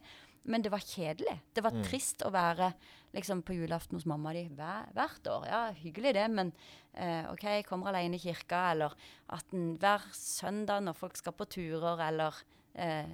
Men 0.50 0.63
det 0.63 0.71
var 0.71 0.86
kjedelig. 0.86 1.36
Det 1.53 1.63
var 1.63 1.75
trist 1.83 2.24
å 2.25 2.31
være 2.33 2.71
liksom, 3.15 3.42
på 3.45 3.57
julaften 3.57 3.97
hos 3.97 4.07
mamma 4.09 4.31
di 4.33 4.45
hver, 4.56 4.88
hvert 4.95 5.27
år. 5.30 5.47
Ja, 5.50 5.63
hyggelig 5.75 6.13
det, 6.15 6.27
men 6.31 6.53
uh, 6.95 7.33
OK, 7.33 7.44
jeg 7.59 7.68
kommer 7.68 7.92
alene 7.92 8.18
i 8.18 8.24
kirka, 8.24 8.69
eller 8.71 8.95
at 9.35 9.53
en 9.53 9.74
hver 9.81 10.06
søndag 10.16 10.85
når 10.85 10.97
folk 10.97 11.19
skal 11.19 11.35
på 11.37 11.49
turer, 11.57 12.02
eller 12.07 12.40
eh, 12.80 13.09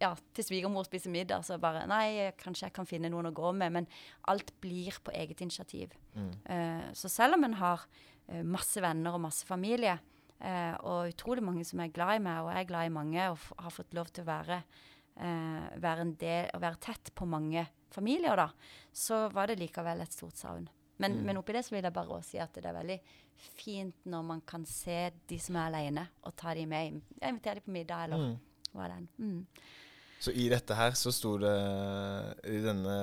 ja, 0.00 0.10
til 0.34 0.44
svigermor 0.46 0.86
spiser 0.88 1.12
middag, 1.12 1.44
så 1.44 1.58
bare 1.60 1.84
Nei, 1.90 2.30
kanskje 2.40 2.66
jeg 2.68 2.74
kan 2.78 2.88
finne 2.88 3.10
noen 3.12 3.28
å 3.30 3.34
gå 3.36 3.52
med. 3.54 3.72
Men 3.76 3.86
alt 4.32 4.52
blir 4.64 4.96
på 5.04 5.12
eget 5.14 5.40
initiativ. 5.44 5.92
Eh, 6.48 6.88
så 6.96 7.10
selv 7.12 7.36
om 7.38 7.44
en 7.44 7.54
har 7.60 7.84
eh, 8.28 8.42
masse 8.42 8.80
venner 8.82 9.14
og 9.14 9.20
masse 9.26 9.46
familie, 9.48 9.98
eh, 10.40 10.74
og 10.82 11.12
utrolig 11.12 11.42
mange 11.44 11.64
som 11.68 11.80
er 11.84 11.92
glad 11.94 12.16
i 12.20 12.24
meg, 12.24 12.40
og 12.42 12.52
jeg 12.54 12.64
er 12.64 12.70
glad 12.72 12.86
i 12.90 12.96
mange, 12.98 13.30
og 13.30 13.38
har 13.62 13.70
fått 13.76 13.94
lov 13.94 14.10
til 14.12 14.24
å 14.24 14.30
være, 14.32 14.62
eh, 15.16 15.72
være 15.82 16.00
en 16.06 16.14
del, 16.20 16.50
og 16.54 16.60
være 16.64 16.80
tett 16.80 17.12
på 17.14 17.28
mange 17.28 17.66
familier, 17.92 18.36
da, 18.36 18.48
så 18.92 19.26
var 19.32 19.46
det 19.52 19.58
likevel 19.60 20.00
et 20.00 20.12
stort 20.16 20.36
savn. 20.40 20.68
Men, 21.02 21.16
men 21.26 21.36
oppi 21.40 21.52
det 21.56 21.64
så 21.66 21.74
vil 21.74 21.82
jeg 21.82 21.92
bare 21.96 22.14
også 22.14 22.30
si 22.30 22.38
at 22.38 22.52
det 22.54 22.68
er 22.68 22.76
veldig 22.76 22.96
fint 23.58 24.04
når 24.06 24.22
man 24.22 24.40
kan 24.46 24.62
se 24.68 25.10
de 25.26 25.38
som 25.42 25.56
er 25.58 25.66
alene, 25.72 26.04
og 26.22 26.36
ta 26.38 26.52
de 26.54 26.62
med. 26.68 27.00
Jeg 27.18 27.32
inviterer 27.32 27.58
de 27.58 27.64
på 27.66 27.74
middag, 27.74 28.04
eller 28.06 28.16
Mm. 28.28 28.36
Det 28.80 28.96
er. 28.96 29.06
Mm. 29.18 29.46
Så 30.22 30.32
i 30.38 30.48
dette 30.48 30.74
her 30.78 30.94
så 30.94 31.10
sto 31.12 31.34
det 31.42 31.52
I 32.46 32.60
denne 32.62 32.96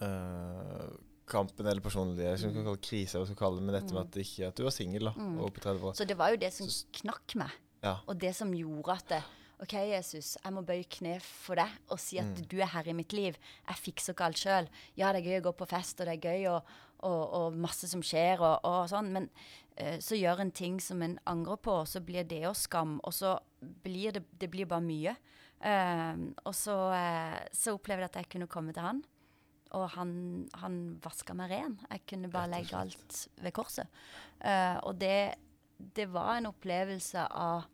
eh, 0.00 0.88
kampen 1.30 1.66
eller 1.66 1.80
personlige 1.84 2.34
Jeg 2.34 2.52
kan 2.52 2.66
kalle 2.66 2.82
krise, 2.84 3.18
hva 3.18 3.28
skal 3.28 3.38
kalle 3.38 3.60
det, 3.60 3.64
men 3.68 3.78
dette 3.78 3.94
med 3.96 4.02
at, 4.04 4.18
ikke, 4.20 4.50
at 4.50 4.58
du 4.58 4.66
var 4.66 4.74
singel 4.76 5.08
og 5.10 5.48
på 5.56 5.64
30 5.64 5.88
år. 5.88 5.96
Så 5.96 6.06
det 6.08 6.18
var 6.20 6.34
jo 6.34 6.40
det 6.42 6.52
som 6.52 6.68
Så- 6.68 6.84
knakk 7.00 7.34
meg. 7.40 7.50
Ja. 7.82 7.98
Og 8.06 8.18
det 8.20 8.34
som 8.36 8.52
gjorde 8.52 8.92
at 8.92 9.08
det, 9.08 9.22
OK, 9.62 9.72
Jesus, 9.72 10.36
jeg 10.44 10.52
må 10.52 10.62
bøye 10.66 10.84
kne 10.90 11.18
for 11.22 11.54
deg 11.54 11.70
og 11.88 11.98
si 12.00 12.18
at 12.18 12.48
du 12.50 12.58
er 12.58 12.66
herre 12.66 12.90
i 12.90 12.96
mitt 12.96 13.12
liv. 13.12 13.36
Jeg 13.68 13.76
fikser 13.76 14.12
ikke 14.12 14.24
alt 14.24 14.36
sjøl. 14.40 14.68
Ja, 14.96 15.12
det 15.12 15.22
er 15.22 15.30
gøy 15.30 15.40
å 15.40 15.44
gå 15.48 15.52
på 15.56 15.68
fest, 15.68 16.00
og 16.00 16.06
det 16.06 16.16
er 16.18 16.28
gøy 16.28 16.48
og, 16.50 16.64
og, 17.04 17.22
og 17.38 17.56
masse 17.56 17.88
som 17.88 18.02
skjer, 18.02 18.40
og, 18.40 18.60
og 18.64 18.88
sånn, 18.90 19.12
men 19.12 19.30
så 19.74 20.14
gjør 20.14 20.38
en 20.44 20.52
ting 20.54 20.76
som 20.82 21.02
en 21.02 21.16
angrer 21.26 21.58
på, 21.58 21.72
og 21.82 21.88
så 21.90 21.98
blir 22.04 22.26
det 22.30 22.44
òg 22.46 22.54
skam, 22.54 23.00
og 23.02 23.14
så 23.16 23.32
blir 23.82 24.14
det, 24.14 24.22
det 24.38 24.50
blir 24.52 24.68
bare 24.70 24.84
mye. 24.84 25.16
Uh, 25.64 26.30
og 26.44 26.54
så, 26.54 26.76
uh, 26.92 27.40
så 27.54 27.74
opplevde 27.74 28.04
jeg 28.04 28.12
at 28.12 28.18
jeg 28.20 28.30
kunne 28.34 28.50
komme 28.52 28.74
til 28.76 28.84
han. 28.84 29.02
Og 29.74 29.88
han, 29.96 30.12
han 30.60 30.80
vaska 31.02 31.34
meg 31.34 31.50
ren. 31.50 31.78
Jeg 31.88 32.04
kunne 32.10 32.30
bare 32.30 32.52
legge 32.52 32.78
alt 32.78 33.20
ved 33.42 33.54
korset. 33.56 33.90
Uh, 34.38 34.78
og 34.86 34.98
det, 35.00 35.34
det 35.96 36.06
var 36.12 36.36
en 36.36 36.50
opplevelse 36.52 37.24
av 37.26 37.64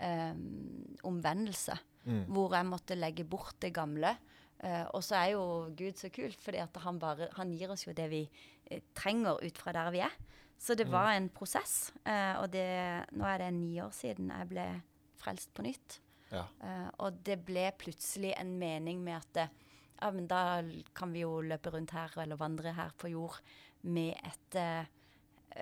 um, 0.00 0.96
omvendelse. 1.06 1.76
Mm. 2.04 2.24
Hvor 2.34 2.56
jeg 2.56 2.68
måtte 2.68 2.98
legge 2.98 3.26
bort 3.28 3.60
det 3.62 3.74
gamle. 3.76 4.16
Uh, 4.64 4.86
og 4.96 5.04
så 5.04 5.20
er 5.20 5.34
jo 5.34 5.44
Gud 5.76 6.00
så 6.00 6.10
kult, 6.14 6.40
for 6.40 6.80
han, 6.86 7.00
han 7.38 7.54
gir 7.54 7.72
oss 7.74 7.86
jo 7.86 7.94
det 7.96 8.08
vi 8.12 8.22
eh, 8.24 8.82
trenger 8.96 9.42
ut 9.44 9.60
fra 9.60 9.74
der 9.76 9.92
vi 9.94 10.02
er. 10.04 10.14
Så 10.58 10.76
det 10.78 10.86
var 10.88 11.12
en 11.12 11.28
prosess. 11.32 11.92
Uh, 12.06 12.40
og 12.40 12.48
det, 12.54 12.64
nå 13.12 13.26
er 13.28 13.42
det 13.42 13.50
ni 13.56 13.76
år 13.84 13.92
siden 13.94 14.32
jeg 14.32 14.50
ble 14.50 14.64
frelst 15.20 15.52
på 15.56 15.64
nytt. 15.66 15.98
Ja. 16.32 16.46
Uh, 16.62 16.88
og 17.04 17.20
det 17.26 17.38
ble 17.46 17.68
plutselig 17.78 18.32
en 18.38 18.54
mening 18.60 19.02
med 19.04 19.18
at 19.18 19.30
det, 19.36 19.46
ja, 20.00 20.10
men 20.14 20.26
da 20.30 20.62
kan 20.96 21.12
vi 21.14 21.24
jo 21.24 21.38
løpe 21.44 21.72
rundt 21.74 21.94
her 21.96 22.12
eller 22.22 22.40
vandre 22.40 22.74
her 22.76 22.94
på 22.98 23.12
jord 23.12 23.36
med 23.84 24.16
et 24.24 24.58
uh, 24.60 24.88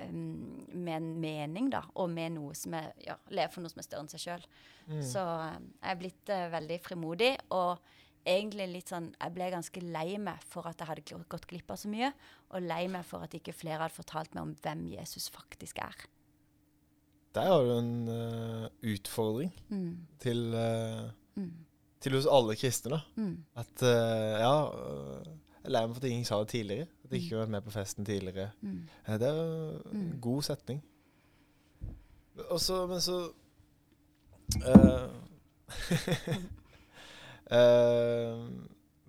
um, 0.07 0.63
med 0.73 0.95
en 0.97 1.11
mening, 1.21 1.71
da, 1.73 1.83
og 1.99 2.11
med 2.11 2.37
noe 2.37 2.55
som 2.59 2.77
er 2.79 2.93
ja, 3.03 3.19
leve 3.35 3.51
for 3.55 3.65
noe 3.65 3.73
som 3.73 3.83
er 3.83 3.89
større 3.89 4.07
enn 4.07 4.13
seg 4.13 4.25
sjøl. 4.27 4.47
Så 4.83 5.23
eh, 5.23 5.59
jeg 5.79 5.93
er 5.93 5.99
blitt 6.01 6.31
veldig 6.51 6.79
frimodig, 6.83 7.29
og 7.55 7.79
egentlig 8.27 8.69
litt 8.73 8.89
sånn 8.89 9.15
Jeg 9.21 9.33
ble 9.35 9.51
ganske 9.51 9.81
lei 9.83 10.17
meg 10.19 10.43
for 10.49 10.67
at 10.69 10.79
jeg 10.79 10.87
hadde 10.89 11.25
gått 11.29 11.47
glipp 11.51 11.71
av 11.71 11.77
så 11.77 11.89
mye, 11.89 12.13
og 12.51 12.63
lei 12.63 12.87
meg 12.89 13.05
for 13.05 13.23
at 13.25 13.35
ikke 13.35 13.53
flere 13.55 13.79
hadde 13.83 13.95
fortalt 13.97 14.35
meg 14.35 14.43
om 14.43 14.55
hvem 14.63 14.87
Jesus 14.93 15.29
faktisk 15.31 15.79
er. 15.79 15.97
Der 17.35 17.49
har 17.49 17.63
du 17.65 17.71
en 17.79 18.09
uh, 18.09 18.69
utfordring 18.83 19.53
Mm. 19.69 20.07
til, 20.21 20.55
uh, 20.55 21.11
Mm. 21.37 21.53
til 22.01 22.13
hos 22.13 22.27
alle 22.27 22.57
kristne. 22.57 22.91
da. 22.91 23.01
Mm. 23.17 23.45
At 23.57 23.83
uh, 23.83 24.39
ja 24.43 24.55
Jeg 25.65 25.69
er 25.69 25.71
lei 25.71 25.87
meg 25.87 25.95
for 25.97 26.05
at 26.05 26.11
ingen 26.11 26.25
sa 26.25 26.39
det 26.41 26.49
tidligere. 26.49 26.89
At 27.05 27.11
jeg 27.13 27.23
ikke 27.23 27.37
har 27.37 27.45
vært 27.47 27.51
med 27.51 27.63
på 27.63 27.71
festen 27.71 28.05
tidligere. 28.05 28.51
Mm. 28.63 28.89
Det 29.07 29.23
er 29.23 29.81
en 29.93 30.13
Mm. 30.13 30.21
god 30.21 30.43
setning. 30.43 30.83
Og 32.51 32.61
så, 32.61 32.87
men 32.87 33.01
så 33.01 33.31
eh, 34.67 35.09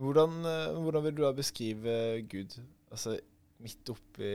hvordan, 0.03 0.39
eh, 0.49 0.73
hvordan 0.83 1.03
vil 1.05 1.15
du 1.17 1.21
da 1.23 1.31
beskrive 1.37 1.93
Gud? 2.31 2.57
Altså 2.91 3.17
midt 3.63 3.89
oppi 3.89 4.31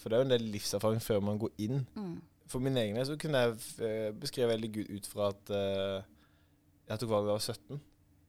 For 0.00 0.08
det 0.08 0.16
er 0.16 0.22
jo 0.22 0.26
en 0.26 0.32
del 0.32 0.46
livserfaring 0.54 1.02
før 1.04 1.20
man 1.20 1.38
går 1.38 1.52
inn. 1.66 1.82
Mm. 1.94 2.14
For 2.48 2.62
min 2.62 2.76
egen 2.80 2.96
del 2.96 3.06
så 3.08 3.16
kunne 3.20 3.42
jeg 3.42 3.58
eh, 3.84 4.12
beskrive 4.16 4.48
veldig 4.52 4.70
Gud 4.78 4.92
ut 4.96 5.06
fra 5.10 5.28
at 5.34 5.50
eh, 5.52 6.02
jeg 6.88 7.02
tok 7.02 7.10
valget 7.10 7.26
da 7.28 7.34
jeg 7.34 7.40
var 7.40 7.46
17. 7.54 7.80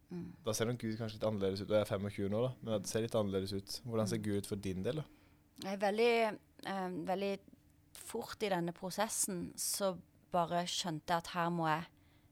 Mm. 0.09 0.25
Da 0.45 0.53
ser 0.55 0.65
nok 0.69 0.79
Gud 0.81 0.97
kanskje 0.97 1.17
litt 1.19 1.27
annerledes 1.27 1.61
ut. 1.61 1.69
Og 1.69 1.75
jeg 1.77 1.85
er 1.85 1.91
25 1.91 2.29
nå, 2.33 2.41
da. 2.47 2.51
Men 2.63 2.81
det 2.81 2.89
ser 2.91 3.03
litt 3.05 3.15
annerledes 3.19 3.53
ut. 3.53 3.77
Hvordan 3.85 4.07
ser 4.09 4.17
Mm. 4.17 4.23
Gud 4.27 4.37
ut 4.41 4.47
for 4.49 4.55
din 4.67 4.83
del, 4.83 5.01
da? 5.01 5.03
Jeg 5.63 5.73
er 5.73 5.81
veldig, 5.81 6.39
eh, 6.65 6.89
veldig 7.07 7.31
fort 7.97 8.43
i 8.43 8.49
denne 8.49 8.73
prosessen 8.73 9.53
så 9.57 9.95
bare 10.31 10.65
skjønte 10.67 11.13
jeg 11.13 11.17
at 11.23 11.27
her 11.33 11.49
må 11.49 11.67
jeg 11.67 11.85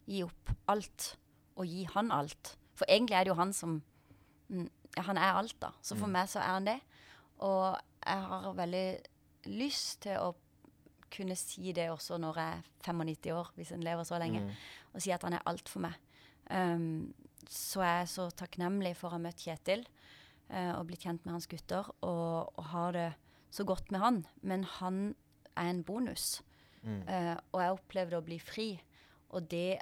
gi 0.08 0.24
opp 0.24 0.52
alt, 0.68 1.18
og 1.56 1.66
gi 1.68 1.84
han 1.94 2.12
alt. 2.12 2.56
For 2.76 2.86
egentlig 2.92 3.16
er 3.16 3.24
det 3.24 3.32
jo 3.34 3.40
han 3.40 3.54
som 3.54 3.82
mm, 4.50 4.70
ja, 4.98 5.02
Han 5.08 5.18
er 5.18 5.34
alt, 5.40 5.56
da. 5.62 5.70
Så 5.82 5.96
for 5.98 6.08
Mm. 6.08 6.12
meg 6.14 6.28
så 6.32 6.40
er 6.40 6.54
han 6.54 6.66
det. 6.66 6.80
Og 7.40 7.78
jeg 8.06 8.22
har 8.30 8.54
veldig 8.54 9.00
lyst 9.46 10.02
til 10.06 10.18
å 10.18 10.34
kunne 11.12 11.36
si 11.36 11.72
det 11.72 11.90
også 11.92 12.18
når 12.20 12.36
jeg 12.40 12.54
er 12.58 12.64
95 12.84 13.32
år, 13.32 13.52
hvis 13.56 13.72
en 13.72 13.84
lever 13.84 14.04
så 14.04 14.18
lenge, 14.20 14.42
Mm. 14.42 14.52
og 14.94 15.02
si 15.02 15.12
at 15.12 15.24
han 15.24 15.34
er 15.34 15.44
alt 15.46 15.70
for 15.70 15.80
meg. 15.80 15.94
Um, 16.52 17.14
så 17.50 17.82
jeg 17.82 18.02
er 18.02 18.06
så 18.06 18.30
takknemlig 18.32 18.96
for 18.98 19.08
å 19.10 19.12
ha 19.12 19.18
møtt 19.18 19.38
Kjetil 19.44 19.86
uh, 20.50 20.80
og 20.80 20.88
blitt 20.88 21.02
kjent 21.04 21.26
med 21.26 21.34
hans 21.34 21.48
gutter, 21.48 21.86
og, 22.02 22.52
og 22.58 22.64
har 22.66 22.92
det 22.92 23.14
så 23.52 23.64
godt 23.66 23.92
med 23.92 24.00
han. 24.00 24.26
Men 24.42 24.64
han 24.64 25.16
er 25.58 25.70
en 25.70 25.84
bonus. 25.84 26.42
Mm. 26.84 27.02
Uh, 27.08 27.36
og 27.54 27.62
jeg 27.62 27.72
opplevde 27.80 28.18
å 28.18 28.26
bli 28.26 28.40
fri. 28.40 28.68
Og 29.32 29.48
det 29.50 29.80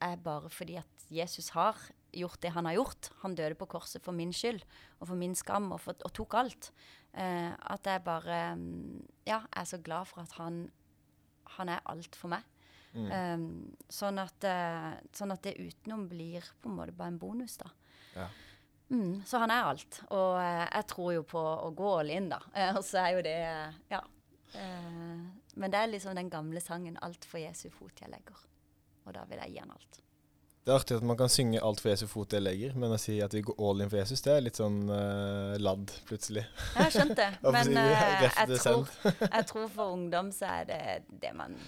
er 0.00 0.16
bare 0.16 0.50
fordi 0.50 0.76
at 0.76 1.06
Jesus 1.10 1.48
har 1.50 1.76
gjort 2.16 2.40
det 2.42 2.52
han 2.54 2.68
har 2.68 2.78
gjort. 2.78 3.10
Han 3.22 3.36
døde 3.38 3.58
på 3.58 3.68
korset 3.70 4.04
for 4.04 4.16
min 4.16 4.32
skyld 4.34 4.62
og 5.00 5.08
for 5.08 5.18
min 5.20 5.34
skam 5.38 5.70
og, 5.72 5.80
for, 5.84 5.98
og 6.04 6.14
tok 6.16 6.36
alt. 6.40 6.70
Eh, 7.12 7.52
at 7.52 7.86
jeg 7.86 8.02
bare 8.06 8.40
mm, 8.58 9.04
Ja, 9.26 9.40
jeg 9.44 9.60
er 9.60 9.68
så 9.70 9.78
glad 9.78 10.10
for 10.10 10.24
at 10.24 10.32
han, 10.40 10.64
han 11.58 11.70
er 11.70 11.84
alt 11.90 12.16
for 12.18 12.32
meg. 12.32 12.46
Mm. 12.94 13.10
Um, 13.10 13.46
sånn, 13.90 14.20
at, 14.22 14.44
eh, 14.46 14.92
sånn 15.14 15.34
at 15.34 15.42
det 15.42 15.56
utenom 15.58 16.06
blir 16.10 16.46
på 16.62 16.70
en 16.70 16.76
måte 16.78 16.94
bare 16.94 17.10
en 17.10 17.18
bonus, 17.18 17.56
da. 17.58 17.70
Ja. 18.14 18.28
Mm, 18.92 19.24
så 19.26 19.40
han 19.42 19.50
er 19.50 19.70
alt. 19.70 20.02
Og 20.14 20.36
eh, 20.38 20.66
jeg 20.68 20.86
tror 20.92 21.12
jo 21.16 21.24
på 21.26 21.40
å 21.40 21.72
gå 21.74 21.94
all 21.98 22.12
in, 22.14 22.28
da. 22.30 22.38
Og 22.76 22.84
så 22.86 23.02
er 23.06 23.16
jo 23.16 23.24
det 23.26 23.38
Ja. 23.90 24.04
Eh, 24.54 25.24
men 25.54 25.70
det 25.70 25.78
er 25.78 25.90
liksom 25.90 26.16
den 26.18 26.30
gamle 26.30 26.60
sangen 26.60 26.98
'Alt 26.98 27.24
for 27.24 27.38
Jesu 27.38 27.70
fot 27.70 28.00
jeg 28.00 28.10
legger'. 28.10 28.46
Og 29.06 29.14
da 29.14 29.24
vil 29.24 29.38
jeg 29.38 29.52
gi 29.52 29.58
han 29.58 29.70
alt. 29.70 30.00
Det 30.64 30.72
er 30.72 30.78
artig 30.78 30.96
at 30.96 31.02
man 31.04 31.16
kan 31.20 31.28
synge 31.28 31.60
'Alt 31.60 31.80
for 31.82 31.90
Jesu 31.90 32.06
fot 32.08 32.32
jeg 32.32 32.40
legger', 32.40 32.74
men 32.74 32.92
å 32.94 32.96
si 32.98 33.18
at 33.20 33.34
vi 33.36 33.42
går 33.44 33.58
all 33.60 33.82
in 33.84 33.90
for 33.92 33.98
Jesus, 34.00 34.22
det 34.24 34.32
er 34.32 34.40
litt 34.46 34.56
sånn 34.56 34.78
uh, 34.88 35.56
ladd, 35.60 35.92
plutselig. 36.08 36.46
Jeg 36.72 36.86
har 36.86 36.90
skjønt 36.94 37.16
det. 37.18 37.26
Men 37.52 37.76
eh, 37.76 38.22
jeg, 38.24 38.60
tror, 38.62 38.88
jeg 39.36 39.46
tror 39.50 39.68
for 39.74 39.92
ungdom 39.92 40.30
så 40.32 40.46
er 40.62 40.64
det 40.70 40.80
det 41.20 41.34
man 41.36 41.58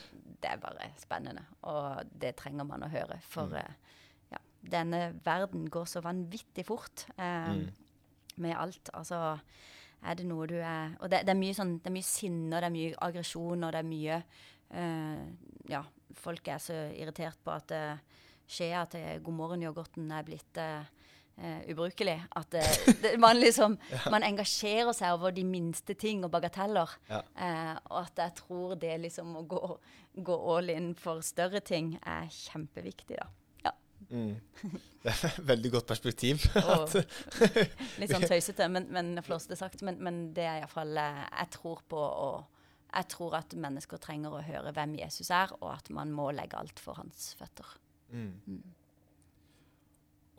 Det 0.41 0.49
er 0.53 0.57
bare 0.63 0.89
spennende. 1.01 1.45
Og 1.69 2.09
det 2.21 2.35
trenger 2.41 2.65
man 2.65 2.83
å 2.85 2.89
høre. 2.89 3.19
For 3.29 3.53
eh, 3.57 3.75
ja, 4.33 4.41
denne 4.73 5.15
verden 5.25 5.69
går 5.71 5.85
så 5.85 6.01
vanvittig 6.01 6.65
fort 6.67 7.07
Mm. 7.19 7.69
med 8.37 8.57
alt. 8.57 8.91
Altså 8.95 9.39
er 10.03 10.15
det 10.15 10.27
noe 10.27 10.47
du 10.47 10.57
er 10.57 10.97
Og 11.01 11.11
det, 11.11 11.23
det 11.27 11.33
er 11.33 11.41
mye 11.41 11.55
sånn 11.57 11.79
Det 11.81 11.87
er 11.89 11.95
mye 11.97 12.05
sinne, 12.05 12.57
og 12.57 12.61
det 12.63 12.67
er 12.69 12.75
mye 12.75 12.95
aggresjon, 13.01 13.65
og 13.65 13.73
det 13.73 13.79
er 13.79 13.89
mye 13.89 14.23
Ja, 15.69 15.83
folk 16.15 16.49
er 16.49 16.59
så 16.59 16.75
irritert 16.97 17.39
på 17.45 17.51
at 17.51 17.73
uh, 17.73 17.97
skjea 18.47 18.85
til 18.91 19.23
God 19.27 19.39
morgen-yoghurten 19.41 20.11
er 20.15 20.27
blitt 20.27 20.61
uh, 20.63 20.87
uh, 21.43 21.61
ubrukelig. 21.71 22.17
At 22.37 22.55
eh, 22.55 22.77
det, 23.03 23.15
man 23.21 23.37
liksom 23.37 23.79
Man 24.15 24.27
engasjerer 24.27 24.93
seg 24.97 25.17
over 25.17 25.35
de 25.35 25.45
minste 25.45 25.95
ting 25.95 26.25
og 26.25 26.33
bagateller. 26.35 26.97
Ja. 27.11 27.23
Eh, 27.37 27.75
og 27.91 28.03
at 28.05 28.25
jeg 28.25 28.37
tror 28.43 28.77
det 28.81 28.95
liksom 29.05 29.37
å 29.41 29.47
gå, 29.49 29.63
gå 30.15 30.39
all 30.57 30.71
in 30.75 30.95
for 30.99 31.25
større 31.25 31.61
ting 31.61 31.97
er 32.03 32.31
kjempeviktig, 32.33 33.19
da. 33.21 33.33
Mm. 34.07 34.37
Det 35.03 35.11
er 35.11 35.23
et 35.27 35.39
veldig 35.49 35.71
godt 35.73 35.87
perspektiv. 35.89 36.45
Og 36.61 36.93
litt 37.99 38.13
sånn 38.13 38.27
tøysete, 38.29 38.69
men, 38.71 38.85
men 38.95 39.17
flåsete 39.25 39.57
sagt. 39.59 39.83
Men, 39.83 39.97
men 39.99 40.21
det 40.37 40.45
er 40.47 40.61
iallfall 40.61 40.93
Jeg 40.95 41.49
tror 41.57 41.81
på 41.91 41.99
å 41.99 42.29
Jeg 42.93 43.09
tror 43.11 43.35
at 43.41 43.57
mennesker 43.59 43.99
trenger 43.99 44.37
å 44.37 44.45
høre 44.47 44.71
hvem 44.77 44.95
Jesus 45.01 45.33
er, 45.35 45.51
og 45.59 45.73
at 45.73 45.91
man 45.91 46.13
må 46.15 46.29
legge 46.37 46.61
alt 46.61 46.79
for 46.79 47.01
hans 47.01 47.33
føtter. 47.41 47.73
Mm. 48.17 48.33
Mm. 48.47 48.63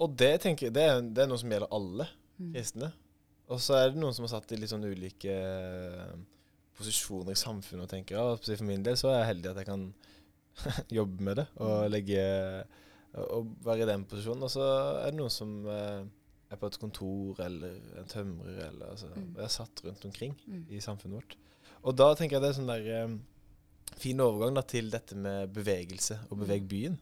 Og 0.03 0.13
det 0.19 0.31
tenker 0.43 0.73
det 0.73 0.83
er, 0.85 0.99
det 1.01 1.23
er 1.23 1.29
noe 1.31 1.41
som 1.41 1.53
gjelder 1.53 1.73
alle 1.73 2.09
Mm. 2.37 2.51
kristne. 2.53 2.91
Og 3.49 3.57
så 3.63 3.73
er 3.79 3.87
det 3.89 3.97
noen 3.97 4.13
som 4.13 4.25
har 4.27 4.29
satt 4.35 4.51
i 4.53 4.57
litt 4.59 4.69
sånn 4.69 4.83
ulike 4.85 5.31
eh, 5.33 6.11
posisjoner 6.77 7.31
i 7.33 7.39
samfunnet 7.39 7.87
og 7.87 7.89
tenker 7.89 8.13
ja, 8.19 8.25
for 8.37 8.63
min 8.67 8.83
del 8.85 8.93
så 8.99 9.09
er 9.09 9.23
jeg 9.23 9.29
heldig 9.31 9.49
at 9.49 9.57
jeg 9.63 9.69
kan 9.71 9.85
jobbe 10.99 11.23
med 11.25 11.35
det 11.41 11.47
og 11.57 11.71
Mm. 11.87 11.91
legge 11.95 12.21
og 13.17 13.47
være 13.65 13.81
i 13.81 13.89
den 13.89 14.03
posisjonen. 14.05 14.43
Og 14.45 14.51
så 14.53 14.67
er 15.01 15.09
det 15.09 15.17
noen 15.17 15.33
som 15.33 15.55
eh, 15.65 16.03
er 16.53 16.59
på 16.61 16.67
et 16.69 16.77
kontor 16.79 17.41
eller 17.47 17.73
en 18.03 18.05
tømrer 18.13 18.67
eller 18.69 18.91
altså, 18.93 19.09
Mm. 19.15 19.33
er 19.41 19.47
satt 19.49 19.81
rundt 19.83 20.05
omkring 20.05 20.35
Mm. 20.45 20.65
i 20.69 20.79
samfunnet 20.79 21.15
vårt. 21.23 21.35
Og 21.83 21.95
da 21.97 22.13
tenker 22.13 22.37
jeg 22.37 22.41
det 22.45 22.49
er 22.53 22.61
sånn 22.61 22.69
der 22.69 22.85
eh, 23.01 23.17
fin 23.97 24.19
overgang 24.21 24.53
da, 24.53 24.61
til 24.61 24.91
dette 24.91 25.15
med 25.15 25.49
bevegelse 25.57 26.19
og 26.29 26.37
beveg 26.45 26.67
byen. 26.69 26.99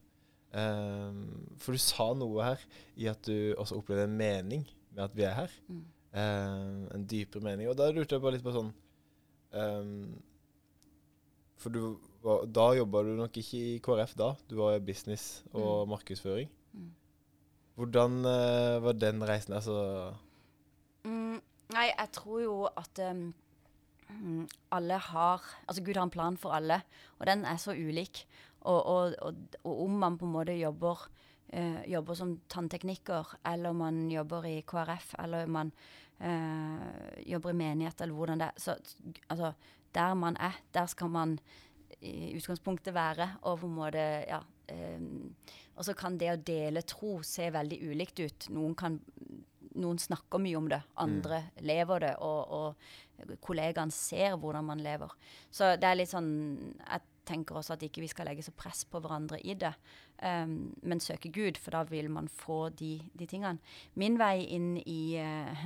Eh, 0.56 1.18
for 1.60 1.76
du 1.76 1.82
sa 1.84 2.08
noe 2.16 2.44
her 2.46 2.62
i 2.96 3.10
at 3.12 3.20
du 3.28 3.54
også 3.60 3.76
opplevde 3.82 4.06
en 4.08 4.18
mening 4.20 4.64
med 4.96 5.04
at 5.10 5.16
vi 5.18 5.26
er 5.28 5.36
her. 5.42 5.52
Mm. 5.68 5.84
Um, 6.16 6.76
en 6.96 7.04
dypere 7.12 7.44
mening. 7.44 7.68
Og 7.68 7.76
da 7.76 7.90
lurte 7.92 8.16
jeg 8.16 8.24
bare 8.24 8.38
litt 8.38 8.44
på 8.46 8.54
sånn 8.56 8.70
um, 9.52 10.14
For 11.60 11.74
du 11.76 11.98
da 12.56 12.70
jobba 12.78 13.02
du 13.04 13.12
nok 13.20 13.36
ikke 13.38 13.60
i 13.60 13.74
KrF 13.84 14.14
da, 14.18 14.30
du 14.50 14.56
var 14.58 14.78
i 14.78 14.84
business 14.84 15.44
og 15.52 15.84
Mm. 15.86 15.92
markedsføring. 15.92 16.48
Mm. 16.74 16.88
Hvordan 17.76 18.16
uh, 18.26 18.84
var 18.86 18.94
den 18.98 19.22
reisen? 19.28 19.54
Altså 19.54 20.14
Mm, 21.06 21.38
nei, 21.76 21.92
jeg 21.92 22.10
tror 22.16 22.40
jo 22.42 22.56
at 22.72 23.00
um, 23.12 23.34
alle 24.72 24.98
har 24.98 25.44
Altså, 25.68 25.84
Gud 25.84 25.94
har 26.00 26.04
en 26.08 26.10
plan 26.10 26.38
for 26.38 26.50
alle, 26.56 26.80
og 27.20 27.28
den 27.28 27.44
er 27.46 27.58
så 27.62 27.72
ulik. 27.76 28.26
Og, 28.66 28.80
og, 28.92 29.16
og, 29.22 29.60
og 29.64 29.84
om 29.86 30.00
man 30.02 30.18
på 30.18 30.28
en 30.28 30.34
måte 30.34 30.56
jobber, 30.58 31.06
eh, 31.54 31.84
jobber 31.92 32.18
som 32.18 32.34
tanntekniker, 32.50 33.36
eller 33.46 33.74
man 33.78 34.10
jobber 34.12 34.48
i 34.50 34.58
KrF, 34.68 35.14
eller 35.24 35.46
man 35.48 35.72
eh, 36.20 37.22
jobber 37.30 37.54
i 37.54 37.60
menighet, 37.62 38.02
eller 38.02 38.18
hvordan 38.18 38.42
det 38.42 38.50
er 38.50 38.60
Så 38.66 38.76
altså, 39.30 39.54
der 39.96 40.14
man 40.14 40.38
er, 40.38 40.58
der 40.74 40.86
skal 40.86 41.10
man 41.10 41.40
i 42.02 42.36
utgangspunktet 42.36 42.94
være, 42.94 43.30
og 43.42 43.60
på 43.60 43.68
en 43.68 43.76
måte 43.76 44.06
Ja. 44.28 44.42
eh, 44.68 45.00
og 45.76 45.84
så 45.84 45.94
kan 45.94 46.18
det 46.18 46.30
å 46.32 46.40
dele 46.40 46.82
tro 46.88 47.18
se 47.22 47.50
veldig 47.52 47.82
ulikt 47.92 48.20
ut. 48.20 48.46
Noen 48.56 48.76
kan 48.80 48.94
noen 49.76 50.00
snakker 50.00 50.40
mye 50.40 50.56
om 50.56 50.70
det, 50.72 50.80
andre 51.04 51.42
lever 51.60 52.06
det, 52.06 52.14
og, 52.24 52.52
og 53.28 53.36
kollegaene 53.44 53.92
ser 53.92 54.38
hvordan 54.40 54.66
man 54.70 54.84
lever. 54.84 55.12
Så 55.52 55.74
det 55.80 55.90
er 55.90 56.00
litt 56.00 56.12
sånn 56.12 56.32
Jeg 56.80 57.02
tenker 57.28 57.58
også 57.58 57.76
at 57.76 57.84
ikke 57.86 58.04
vi 58.04 58.10
skal 58.12 58.30
legge 58.30 58.46
så 58.46 58.54
press 58.56 58.86
på 58.90 59.02
hverandre 59.04 59.40
i 59.42 59.56
det, 59.60 59.74
um, 60.24 60.74
men 60.84 61.04
søke 61.04 61.32
Gud, 61.34 61.60
for 61.62 61.76
da 61.76 61.84
vil 61.90 62.10
man 62.12 62.30
få 62.32 62.70
de, 62.70 63.00
de 63.20 63.28
tingene. 63.30 63.60
Min 63.96 64.20
vei 64.22 64.46
inn 64.56 64.76
i, 64.82 65.18
uh, 65.20 65.66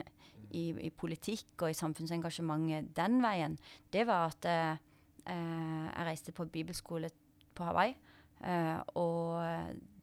i, 0.50 0.70
i 0.88 0.90
politikk 0.90 1.66
og 1.66 1.74
i 1.74 1.78
samfunnsengasjementet 1.78 2.94
den 2.98 3.20
veien, 3.24 3.60
det 3.94 4.08
var 4.10 4.32
at 4.32 4.48
eh, 4.50 4.86
jeg 5.30 6.06
reiste 6.08 6.34
på 6.34 6.48
bibelskole 6.50 7.12
på 7.56 7.68
Hawaii. 7.68 7.94
uh, 8.42 8.80
og 8.96 9.44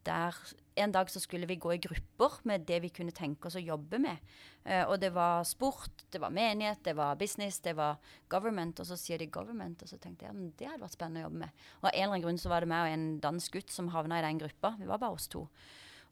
der 0.05 0.37
En 0.77 0.91
dag 0.93 1.09
så 1.09 1.19
skulle 1.19 1.47
vi 1.49 1.57
gå 1.57 1.71
i 1.73 1.79
grupper 1.81 2.35
med 2.45 2.67
det 2.69 2.77
vi 2.83 2.91
kunne 2.93 3.15
tenke 3.15 3.49
oss 3.49 3.57
å 3.57 3.63
jobbe 3.63 3.97
med. 4.01 4.21
Eh, 4.63 4.83
og 4.85 4.99
det 5.01 5.09
var 5.15 5.45
sport, 5.47 6.05
det 6.13 6.21
var 6.21 6.33
menighet, 6.33 6.83
det 6.85 6.93
var 6.97 7.17
business, 7.17 7.59
det 7.65 7.73
var 7.79 7.97
government. 8.29 8.79
Og 8.83 8.89
så 8.89 8.97
sier 8.99 9.17
de 9.21 9.29
government, 9.33 9.81
og 9.81 9.89
så 9.89 9.97
tenkte 10.01 10.27
jeg 10.27 10.35
at 10.35 10.59
det 10.59 10.69
hadde 10.69 10.83
vært 10.85 10.97
spennende 10.97 11.23
å 11.23 11.27
jobbe 11.27 11.41
med. 11.47 11.65
Og 11.81 11.89
av 11.89 11.91
en 11.91 11.97
eller 11.97 12.13
annen 12.13 12.25
grunn 12.27 12.39
så 12.41 12.53
var 12.53 12.61
det 12.63 12.71
meg 12.71 12.85
og 12.85 12.93
en 12.93 13.09
dansk 13.25 13.57
gutt 13.57 13.73
som 13.73 13.91
havna 13.95 14.21
i 14.21 14.25
den 14.27 14.41
gruppa. 14.43 14.75
Vi 14.77 14.89
var 14.89 15.01
bare 15.01 15.17
oss 15.17 15.29
to. 15.33 15.47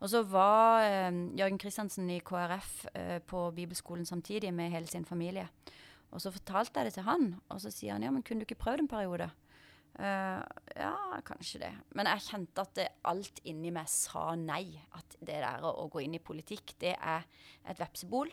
Og 0.02 0.12
så 0.12 0.26
var 0.28 0.84
eh, 0.84 1.22
Jørgen 1.38 1.62
Kristiansen 1.62 2.10
i 2.12 2.20
KrF 2.26 2.74
eh, 2.94 3.18
på 3.24 3.48
bibelskolen 3.56 4.06
samtidig 4.10 4.54
med 4.54 4.74
hele 4.74 4.90
sin 4.90 5.06
familie. 5.06 5.48
Og 6.12 6.22
så 6.24 6.32
fortalte 6.32 6.80
jeg 6.80 6.90
det 6.90 6.98
til 6.98 7.08
han, 7.08 7.34
og 7.52 7.62
så 7.62 7.72
sier 7.74 7.96
han 7.96 8.06
ja, 8.06 8.12
men 8.14 8.24
kunne 8.24 8.44
du 8.44 8.48
ikke 8.48 8.64
prøvd 8.66 8.86
en 8.86 8.92
periode? 8.92 9.30
Uh, 9.96 10.44
ja, 10.76 10.92
kanskje 11.24 11.62
det. 11.62 11.72
Men 11.96 12.10
jeg 12.12 12.26
kjente 12.26 12.64
at 12.66 12.74
det, 12.76 12.88
alt 13.08 13.40
inni 13.48 13.72
meg 13.76 13.88
sa 13.92 14.34
nei. 14.40 14.76
At 14.98 15.16
det 15.22 15.40
der 15.40 15.64
å, 15.64 15.72
å, 15.86 15.88
gå 15.92 16.04
inn 16.04 16.18
i 16.18 16.24
politikk, 16.24 16.76
det 16.84 16.96
er 16.98 17.24
et 17.64 17.80
vepsebol. 17.80 18.32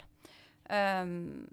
Um, 0.66 1.44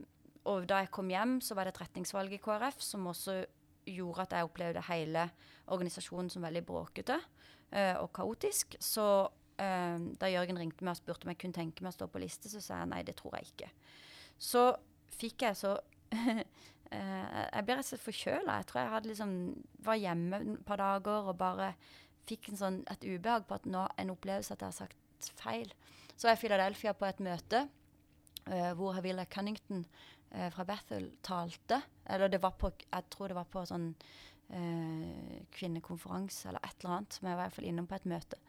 og 0.49 0.65
da 0.69 0.81
jeg 0.81 0.91
kom 0.95 1.11
hjem, 1.13 1.37
så 1.45 1.57
var 1.57 1.67
det 1.67 1.75
et 1.75 1.83
retningsvalg 1.83 2.33
i 2.33 2.41
KrF 2.41 2.81
som 2.81 3.05
også 3.11 3.41
gjorde 3.89 4.25
at 4.25 4.35
jeg 4.37 4.47
opplevde 4.47 4.85
hele 4.89 5.27
organisasjonen 5.73 6.29
som 6.33 6.45
veldig 6.45 6.63
bråkete 6.65 7.19
uh, 7.19 7.95
og 8.01 8.09
kaotisk. 8.17 8.79
Så 8.81 9.05
uh, 9.29 9.97
da 10.17 10.31
Jørgen 10.31 10.57
ringte 10.61 10.85
meg 10.85 10.95
og 10.95 11.03
spurte 11.03 11.27
om 11.27 11.33
jeg 11.35 11.41
kunne 11.43 11.59
tenke 11.59 11.85
meg 11.85 11.93
å 11.93 11.99
stå 11.99 12.09
på 12.09 12.23
liste, 12.23 12.49
så 12.49 12.63
sa 12.63 12.81
jeg 12.81 12.93
nei, 12.95 13.03
det 13.05 13.19
tror 13.19 13.37
jeg 13.37 13.51
ikke. 13.53 13.69
Så 14.41 14.65
fikk 15.19 15.45
jeg 15.45 15.59
så 15.59 15.75
jeg 16.89 17.65
ble 17.65 17.75
rett 17.77 17.85
og 17.85 17.89
slett 17.91 18.05
forkjøla. 18.05 18.59
Jeg 18.59 18.67
tror 18.69 18.79
jeg 18.81 19.09
liksom, 19.09 19.33
var 19.85 19.99
hjemme 19.99 20.39
et 20.41 20.63
par 20.65 20.81
dager 20.81 21.29
og 21.29 21.37
bare 21.37 21.73
fikk 22.29 22.51
sånn, 22.57 22.81
et 22.89 23.05
ubehag 23.05 23.45
på 23.49 23.57
at 23.57 23.67
nå 23.69 23.85
en 23.97 24.13
opplevelse 24.13 24.53
at 24.53 24.63
jeg 24.63 24.71
har 24.71 24.79
sagt 24.85 25.29
feil. 25.39 25.69
Så 26.15 26.27
var 26.27 26.35
jeg 26.35 26.39
i 26.39 26.43
Philadelphia 26.45 26.95
på 26.97 27.07
et 27.07 27.21
møte 27.25 27.61
uh, 27.65 28.71
hvor 28.77 28.95
Havila 28.97 29.25
Cunnington 29.31 29.85
uh, 30.35 30.49
fra 30.53 30.65
Bethel 30.67 31.11
talte. 31.25 31.81
Eller 32.09 32.31
det 32.31 32.41
var 32.43 32.57
på, 32.59 32.71
jeg 32.85 33.09
tror 33.13 33.31
det 33.31 33.39
var 33.39 33.49
på 33.51 33.65
sånn 33.69 33.93
kvinnekonferanse 35.53 36.47
eller 36.49 36.63
et 36.65 36.79
eller 36.79 36.95
annet. 36.95 37.17
Men 37.21 37.29
jeg 37.29 37.37
var 37.37 37.43
i 37.43 37.45
hvert 37.45 37.57
fall 37.59 37.67
innom 37.69 37.85
på 37.85 37.97
et 37.99 38.07
møte. 38.09 38.39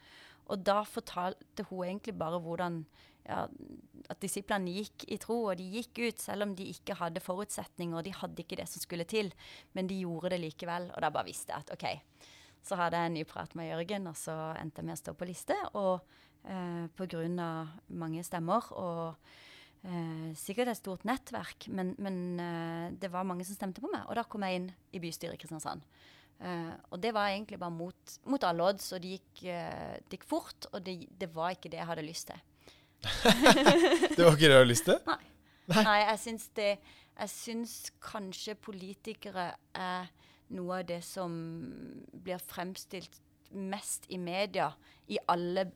Og 0.48 0.62
da 0.64 0.78
fortalte 0.88 1.66
hun 1.68 1.82
egentlig 1.84 2.14
bare 2.16 2.38
hvordan 2.40 2.78
ja, 3.26 3.44
at 4.10 4.22
disiplene 4.22 4.72
gikk 4.74 5.04
i 5.12 5.18
tro, 5.22 5.36
og 5.50 5.58
de 5.60 5.66
gikk 5.76 6.00
ut 6.02 6.22
selv 6.22 6.46
om 6.46 6.54
de 6.58 6.70
ikke 6.72 6.96
hadde 6.98 7.22
forutsetninger, 7.22 8.06
de 8.06 8.14
hadde 8.16 8.44
ikke 8.44 8.58
det 8.60 8.68
som 8.70 8.82
skulle 8.82 9.06
til, 9.08 9.30
men 9.76 9.90
de 9.90 10.00
gjorde 10.02 10.32
det 10.34 10.40
likevel. 10.42 10.90
Og 10.94 11.04
da 11.04 11.12
bare 11.14 11.28
visste 11.28 11.54
jeg 11.54 11.66
at 11.66 11.74
OK. 11.76 11.86
Så 12.66 12.76
hadde 12.76 12.98
jeg 12.98 13.10
en 13.10 13.16
ny 13.16 13.26
prat 13.28 13.54
med 13.56 13.70
Jørgen, 13.70 14.08
og 14.10 14.18
så 14.20 14.34
endte 14.60 14.82
jeg 14.82 14.90
med 14.90 14.98
å 14.98 15.00
stå 15.00 15.14
på 15.16 15.28
liste. 15.28 15.56
Og 15.80 16.02
eh, 16.44 16.86
pga. 16.96 17.48
mange 17.88 18.24
stemmer 18.26 18.68
og 18.76 19.04
eh, 19.84 20.30
sikkert 20.36 20.72
et 20.72 20.80
stort 20.80 21.06
nettverk, 21.08 21.68
men, 21.68 21.94
men 21.98 22.40
eh, 22.40 22.86
det 23.00 23.12
var 23.12 23.28
mange 23.28 23.46
som 23.48 23.56
stemte 23.56 23.80
på 23.80 23.90
meg. 23.92 24.04
Og 24.08 24.18
da 24.18 24.24
kom 24.24 24.44
jeg 24.44 24.60
inn 24.60 24.70
i 24.92 25.02
bystyret 25.02 25.38
i 25.38 25.40
Kristiansand. 25.40 25.86
Uh, 26.40 26.72
og 26.88 27.02
det 27.02 27.10
var 27.12 27.28
egentlig 27.28 27.58
bare 27.60 27.74
mot, 27.74 28.12
mot 28.24 28.44
alle 28.48 28.64
odds, 28.64 28.86
og 28.96 29.02
det 29.04 29.18
gikk, 29.18 29.42
uh, 29.52 29.96
det 30.00 30.16
gikk 30.16 30.24
fort. 30.28 30.70
Og 30.72 30.80
det, 30.86 30.94
det, 31.20 31.28
var 31.34 31.52
ikke 31.52 31.68
det 31.68 31.82
jeg 31.82 31.88
hadde 31.90 32.06
lyst 32.06 32.30
til. 32.30 32.40
det 34.16 34.24
var 34.24 34.34
ikke 34.34 34.46
det 34.46 34.52
du 34.52 34.56
hadde 34.58 34.70
lyst 34.70 34.86
til? 34.88 34.98
Nei. 35.06 35.20
Nei. 35.70 35.84
Nei 35.86 35.98
jeg 36.02 36.20
syns 36.24 36.48
det 36.58 36.70
Jeg 37.20 37.30
syns 37.32 37.74
kanskje 38.02 38.54
politikere 38.56 39.50
er 39.76 40.08
noe 40.56 40.80
av 40.80 40.86
det 40.88 41.02
som 41.06 41.34
blir 42.24 42.40
fremstilt 42.42 43.20
mest 43.50 44.06
i 44.08 44.18
media 44.18 44.70
i 45.10 45.18
alle, 45.28 45.66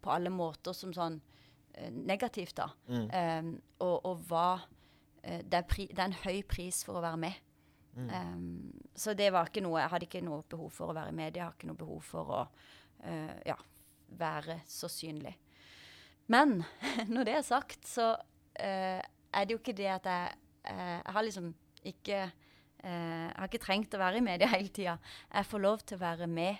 på 0.00 0.12
alle 0.12 0.30
måter 0.32 0.76
som 0.76 0.92
sånn 0.94 1.18
uh, 1.18 1.90
negativt, 1.90 2.54
da. 2.60 2.68
Mm. 2.86 3.08
Um, 3.10 3.50
og, 3.84 3.96
og 4.06 4.22
hva 4.28 4.48
det 5.24 5.56
er, 5.56 5.64
pri, 5.64 5.86
det 5.88 6.02
er 6.02 6.10
en 6.10 6.18
høy 6.20 6.42
pris 6.44 6.82
for 6.84 7.00
å 7.00 7.02
være 7.04 7.20
med. 7.22 7.44
Mm. 7.96 8.08
Um, 8.10 8.82
så 8.94 9.14
det 9.14 9.30
var 9.32 9.46
ikke 9.48 9.62
noe 9.62 9.78
Jeg 9.78 9.90
hadde 9.92 10.06
ikke 10.08 10.24
noe 10.26 10.42
behov 10.50 10.72
for 10.74 10.90
å 10.90 10.96
være 10.96 11.12
i 11.12 11.16
media. 11.16 11.40
Jeg 11.40 11.46
har 11.46 11.56
ikke 11.56 11.70
noe 11.70 11.80
behov 11.80 12.02
for 12.06 12.32
å 12.34 12.40
uh, 12.44 13.36
ja, 13.46 13.56
være 14.18 14.60
så 14.68 14.90
synlig. 14.90 15.34
Men 16.32 16.62
når 17.14 17.28
det 17.28 17.36
er 17.38 17.46
sagt, 17.46 17.88
så 17.88 18.14
uh, 18.14 19.00
er 19.00 19.44
det 19.44 19.56
jo 19.56 19.60
ikke 19.60 19.76
det 19.76 19.90
at 19.98 20.08
jeg 20.08 20.32
uh, 20.70 20.98
Jeg 21.02 21.12
har 21.16 21.28
liksom 21.28 21.54
ikke 21.84 22.22
Jeg 22.84 23.32
har 23.38 23.48
ikke 23.48 23.64
trengt 23.64 23.94
å 23.96 24.00
være 24.00 24.18
i 24.20 24.24
media 24.24 24.46
hele 24.52 24.68
tida. 24.68 24.98
Jeg 25.32 25.46
får 25.48 25.60
lov 25.64 25.84
til 25.88 25.96
å 25.96 26.02
være 26.02 26.26
med 26.28 26.58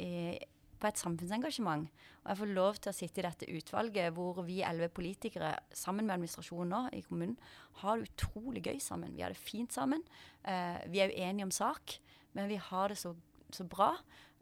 i, 0.00 0.38
på 0.80 0.88
et 0.88 1.00
samfunnsengasjement. 1.00 1.90
Og 2.22 2.30
jeg 2.30 2.38
får 2.40 2.52
lov 2.56 2.78
til 2.80 2.90
å 2.90 2.96
sitte 2.96 3.20
i 3.20 3.26
dette 3.26 3.48
utvalget 3.58 4.14
hvor 4.16 4.40
vi 4.46 4.62
elleve 4.64 4.88
politikere 4.96 5.52
sammen 5.76 6.08
med 6.08 6.16
administrasjonen 6.16 6.72
nå 6.72 6.80
i 6.96 7.02
kommunen 7.04 7.36
har 7.82 8.00
det 8.00 8.08
utrolig 8.08 8.64
gøy 8.64 8.80
sammen. 8.80 9.12
Vi 9.14 9.22
har 9.22 9.34
det 9.34 9.40
fint 9.40 9.76
sammen. 9.76 10.00
Uh, 10.48 10.80
vi 10.88 11.04
er 11.04 11.12
uenige 11.12 11.50
om 11.50 11.54
sak, 11.54 11.98
men 12.32 12.48
vi 12.48 12.56
har 12.56 12.92
det 12.92 12.98
så, 13.02 13.12
så 13.52 13.68
bra. 13.68 13.92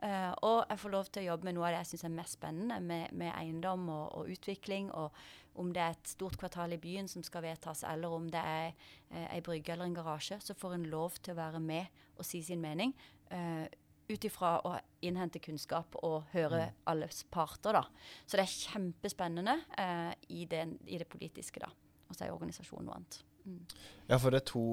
Uh, 0.02 0.33
og 0.42 0.64
jeg 0.68 0.80
får 0.83 0.92
lov 0.92 1.07
til 1.09 1.22
å 1.22 1.28
jobbe 1.30 1.46
med 1.48 1.54
noe 1.57 1.68
av 1.68 1.72
det 1.72 1.80
jeg 1.85 1.90
syns 1.92 2.04
er 2.09 2.14
mest 2.16 2.37
spennende, 2.37 2.80
med, 2.83 3.14
med 3.16 3.30
eiendom 3.38 3.87
og, 3.88 4.09
og, 4.18 4.33
utvikling. 4.35 4.90
Og 4.92 5.14
om 5.62 5.70
det 5.72 5.80
er 5.80 5.94
et 5.94 6.11
stort 6.11 6.37
kvartal 6.40 6.74
i 6.74 6.80
byen 6.83 7.09
som 7.09 7.22
skal 7.24 7.44
vedtas, 7.46 7.85
eller 7.88 8.12
om 8.12 8.26
det 8.33 8.42
er 8.42 8.74
uh, 8.74 9.28
ei 9.30 9.40
brygge 9.44 9.72
eller 9.72 9.88
en 9.88 9.96
garasje, 9.96 10.40
så 10.42 10.57
får 10.59 10.76
en 10.76 10.88
lov 10.92 11.16
til 11.22 11.37
å 11.37 11.38
være 11.38 11.62
med 11.62 12.02
og 12.18 12.26
si 12.26 12.42
sin 12.44 12.62
mening. 12.64 12.92
Uh, 13.30 13.64
ut 14.11 14.26
ifra 14.28 14.59
å 14.68 14.74
innhente 15.07 15.40
kunnskap 15.40 15.94
og 16.02 16.26
høre 16.35 16.66
mm. 16.66 16.80
alles 16.92 17.22
parter. 17.33 17.78
da. 17.78 17.87
Så 18.26 18.37
det 18.37 18.44
er 18.44 18.57
kjempespennende 18.74 19.61
uh, 19.78 20.11
i, 20.28 20.44
det, 20.50 20.66
i, 20.85 20.98
det, 21.00 21.09
politiske, 21.09 21.62
da. 21.62 21.70
Og 22.11 22.18
så 22.18 22.26
er 22.26 22.35
organisasjonen 22.35 22.90
noe 22.90 22.98
annet. 22.98 23.22
Mm. 23.44 23.62
Ja, 24.11 24.18
for 24.18 24.35
det 24.35 24.42
er 24.42 24.50
to, 24.50 24.66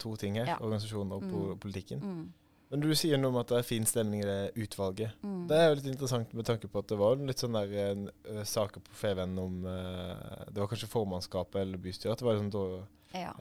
to 0.00 0.14
ting 0.20 0.38
her. 0.40 0.54
Ja. 0.54 0.56
Organisasjonen 0.64 1.12
og 1.18 1.26
mm. 1.26 1.60
politikken. 1.60 2.00
Mm. 2.00 2.24
Men 2.72 2.80
du 2.80 2.88
sier 2.96 3.20
noe 3.20 3.28
om 3.34 3.36
at 3.36 3.50
det 3.52 3.58
er 3.58 3.68
fin 3.68 3.84
stemning 3.84 4.22
i 4.22 4.26
det 4.26 4.64
utvalget. 4.64 5.12
Mm. 5.20 5.44
Det 5.50 5.58
er 5.58 5.66
jo 5.68 5.76
litt 5.76 5.90
interessant 5.92 6.32
med 6.32 6.46
tanke 6.48 6.70
på 6.72 6.80
at 6.80 6.88
det 6.88 6.96
var 6.96 7.20
litt 7.20 7.42
sånn 7.42 7.58
der 7.58 8.00
uh, 8.00 8.40
saker 8.48 8.80
på 8.86 8.96
Feven 8.96 9.36
om 9.42 9.66
uh, 9.68 10.48
Det 10.48 10.56
var 10.56 10.70
kanskje 10.70 10.88
formannskapet 10.88 11.60
eller 11.60 11.82
bystyret. 11.84 12.14
At 12.14 12.24
det 12.24 12.28
var 12.30 12.40
sånn 12.40 12.52
da, 12.54 12.64
ja. 13.12 13.32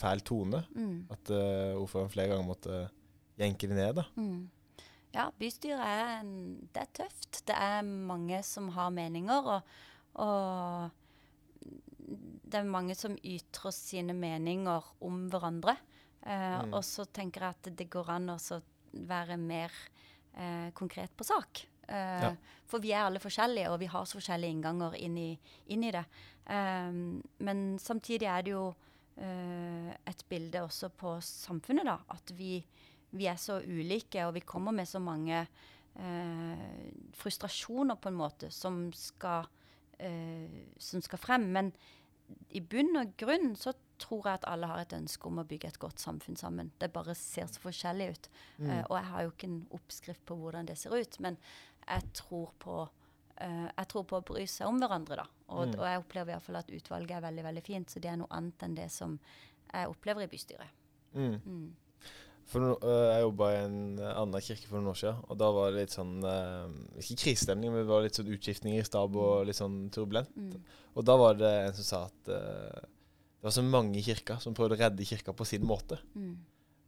fæl 0.00 0.24
tone. 0.24 0.62
Mm. 0.72 0.98
At 1.12 1.34
ordføreren 1.76 2.12
flere 2.14 2.32
ganger 2.32 2.48
måtte 2.48 2.82
jenke 3.40 3.68
det 3.68 3.76
ned. 3.76 4.00
da. 4.00 4.06
Mm. 4.16 4.48
Ja, 5.14 5.28
bystyret 5.38 5.78
er, 5.84 6.24
det 6.74 6.80
er 6.82 6.90
tøft. 7.04 7.44
Det 7.46 7.54
er 7.54 7.82
mange 7.84 8.40
som 8.46 8.72
har 8.74 8.90
meninger, 8.94 9.46
og, 9.54 9.60
og 10.24 10.90
det 12.50 12.60
er 12.60 12.70
mange 12.70 12.96
som 12.98 13.14
ytrer 13.22 13.74
sine 13.74 14.16
meninger 14.16 14.88
om 15.04 15.28
hverandre. 15.30 15.76
Eh, 16.24 16.60
mm. 16.64 16.72
Og 16.72 16.84
så 16.86 17.04
tenker 17.04 17.44
jeg 17.44 17.56
at 17.56 17.70
det 17.76 17.90
går 17.92 18.10
an 18.14 18.32
å 18.32 18.38
være 19.08 19.36
mer 19.40 19.72
eh, 20.32 20.70
konkret 20.76 21.12
på 21.16 21.26
sak. 21.28 21.64
Eh, 21.84 22.24
ja. 22.24 22.30
For 22.70 22.82
vi 22.84 22.94
er 22.94 23.04
alle 23.04 23.20
forskjellige, 23.22 23.72
og 23.72 23.80
vi 23.82 23.90
har 23.92 24.06
så 24.08 24.18
forskjellige 24.18 24.56
innganger 24.56 24.96
inn 25.04 25.18
i, 25.20 25.30
inn 25.74 25.84
i 25.84 25.92
det. 25.94 26.04
Um, 26.44 27.22
men 27.44 27.78
samtidig 27.80 28.28
er 28.28 28.42
det 28.44 28.52
jo 28.52 28.64
uh, 28.68 29.90
et 30.04 30.24
bilde 30.28 30.60
også 30.64 30.90
på 30.92 31.14
samfunnet, 31.24 31.86
da. 31.88 31.98
At 32.12 32.32
vi, 32.36 32.58
vi 33.16 33.28
er 33.30 33.38
så 33.40 33.60
ulike, 33.64 34.24
og 34.26 34.34
vi 34.38 34.44
kommer 34.48 34.76
med 34.76 34.88
så 34.90 35.02
mange 35.02 35.46
frustrasjoner, 37.14 37.94
på 38.02 38.10
en 38.10 38.16
måte, 38.18 38.48
som 38.50 38.88
skal, 38.98 39.44
som 40.82 41.04
skal 41.06 41.20
frem. 41.22 41.44
Men 41.54 41.68
i 42.50 42.58
bunn 42.58 42.98
og 42.98 43.12
grunn 43.20 43.52
så 43.54 43.76
tror 44.00 44.26
jeg 44.26 44.40
at 44.40 44.48
alle 44.50 44.68
har 44.70 44.82
et 44.82 44.96
ønske 44.96 45.28
om 45.28 45.38
å 45.40 45.46
bygge 45.48 45.70
et 45.70 45.78
godt 45.82 46.02
samfunn 46.02 46.38
sammen. 46.38 46.72
Det 46.80 46.90
bare 46.94 47.14
ser 47.18 47.46
så 47.50 47.62
forskjellig 47.62 48.10
ut. 48.14 48.28
Mm. 48.58 48.66
Uh, 48.68 48.82
og 48.82 48.96
jeg 48.98 49.08
har 49.12 49.24
jo 49.24 49.32
ikke 49.34 49.50
en 49.50 49.62
oppskrift 49.78 50.26
på 50.26 50.38
hvordan 50.40 50.68
det 50.70 50.76
ser 50.80 50.96
ut, 50.96 51.18
men 51.24 51.38
jeg 51.84 52.10
tror 52.16 52.50
på, 52.62 52.80
uh, 52.88 53.68
jeg 53.68 53.88
tror 53.92 54.06
på 54.10 54.18
å 54.18 54.26
bry 54.32 54.46
seg 54.50 54.70
om 54.70 54.82
hverandre, 54.82 55.22
da. 55.22 55.28
Og, 55.54 55.70
mm. 55.70 55.78
og 55.78 55.86
jeg 55.86 56.02
opplever 56.02 56.34
iallfall 56.34 56.60
at 56.62 56.74
utvalget 56.74 57.18
er 57.18 57.26
veldig 57.28 57.46
veldig 57.46 57.64
fint, 57.66 57.92
så 57.92 58.02
det 58.02 58.10
er 58.10 58.20
noe 58.20 58.34
annet 58.34 58.66
enn 58.66 58.76
det 58.78 58.90
som 58.92 59.16
jeg 59.70 59.90
opplever 59.90 60.26
i 60.26 60.30
bystyret. 60.34 60.84
Mm. 61.14 61.40
mm. 61.40 61.64
For 62.44 62.60
no, 62.60 62.74
uh, 62.84 63.06
Jeg 63.08 63.22
jobba 63.22 63.46
i 63.54 63.60
en 63.62 63.76
annen 64.04 64.42
kirke 64.44 64.66
for 64.68 64.76
noen 64.76 64.90
år 64.90 64.98
siden, 65.00 65.20
og 65.32 65.38
da 65.40 65.46
var 65.54 65.70
det 65.70 65.78
litt 65.78 65.94
sånn 65.94 66.18
Ikke 67.00 67.16
krisestemning, 67.22 67.70
men 67.72 67.86
det 67.86 67.88
var 67.88 68.02
litt 68.04 68.18
sånn 68.18 68.28
utskiftninger 68.34 68.82
i 68.82 68.84
stab 68.84 69.16
og 69.16 69.38
mm. 69.38 69.46
litt 69.48 69.60
sånn 69.60 69.78
turbulent. 69.94 70.34
Mm. 70.36 70.82
Og 70.92 71.06
da 71.08 71.16
var 71.16 71.38
det 71.40 71.52
en 71.62 71.78
som 71.78 71.88
sa 71.88 72.02
at 72.10 72.28
det 73.44 73.50
var 73.50 73.52
så 73.58 73.62
mange 73.68 73.98
i 74.00 74.02
kirka 74.02 74.38
som 74.40 74.54
prøvde 74.56 74.78
å 74.78 74.80
redde 74.80 75.04
kirka 75.04 75.34
på 75.36 75.44
sin 75.44 75.66
måte. 75.68 75.98
Mm. 76.16 76.38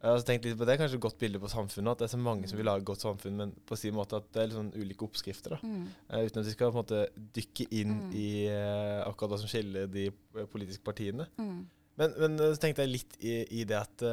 Jeg 0.01 0.09
har 0.09 0.23
tenkt 0.25 0.47
litt 0.47 0.57
på 0.57 0.65
Det 0.65 0.73
er 0.73 0.79
kanskje 0.81 0.97
et 0.97 1.03
godt 1.05 1.19
bilde 1.21 1.41
på 1.43 1.51
samfunnet, 1.53 1.91
at 1.91 2.01
det 2.01 2.07
er 2.07 2.13
så 2.15 2.21
mange 2.25 2.49
som 2.49 2.57
vil 2.57 2.65
lage 2.65 2.81
et 2.81 2.89
godt 2.89 3.05
samfunn, 3.05 3.35
men 3.37 3.53
på 3.69 3.77
sin 3.77 3.93
måte 3.93 4.17
at 4.17 4.31
det 4.33 4.41
er 4.41 4.49
litt 4.49 4.57
sånn 4.57 4.71
ulike 4.73 5.05
oppskrifter. 5.05 5.59
da. 5.59 5.59
Mm. 5.61 5.91
uten 6.15 6.41
at 6.41 6.49
vi 6.49 6.55
skal 6.55 6.71
på 6.71 6.79
en 6.79 6.81
måte 6.81 7.03
dykke 7.37 7.67
inn 7.77 7.93
mm. 7.99 8.17
i 8.17 8.31
akkurat 9.05 9.35
hva 9.35 9.41
som 9.43 9.53
skiller 9.53 9.85
de 9.93 10.07
politiske 10.49 10.81
partiene. 10.89 11.29
Mm. 11.37 11.61
Men, 12.01 12.17
men, 12.25 12.41
så 12.41 12.65
tenkte 12.65 12.87
jeg 12.87 12.95
litt 12.95 13.21
i, 13.21 13.37
i 13.61 13.69
det 13.69 13.77
at 13.77 14.09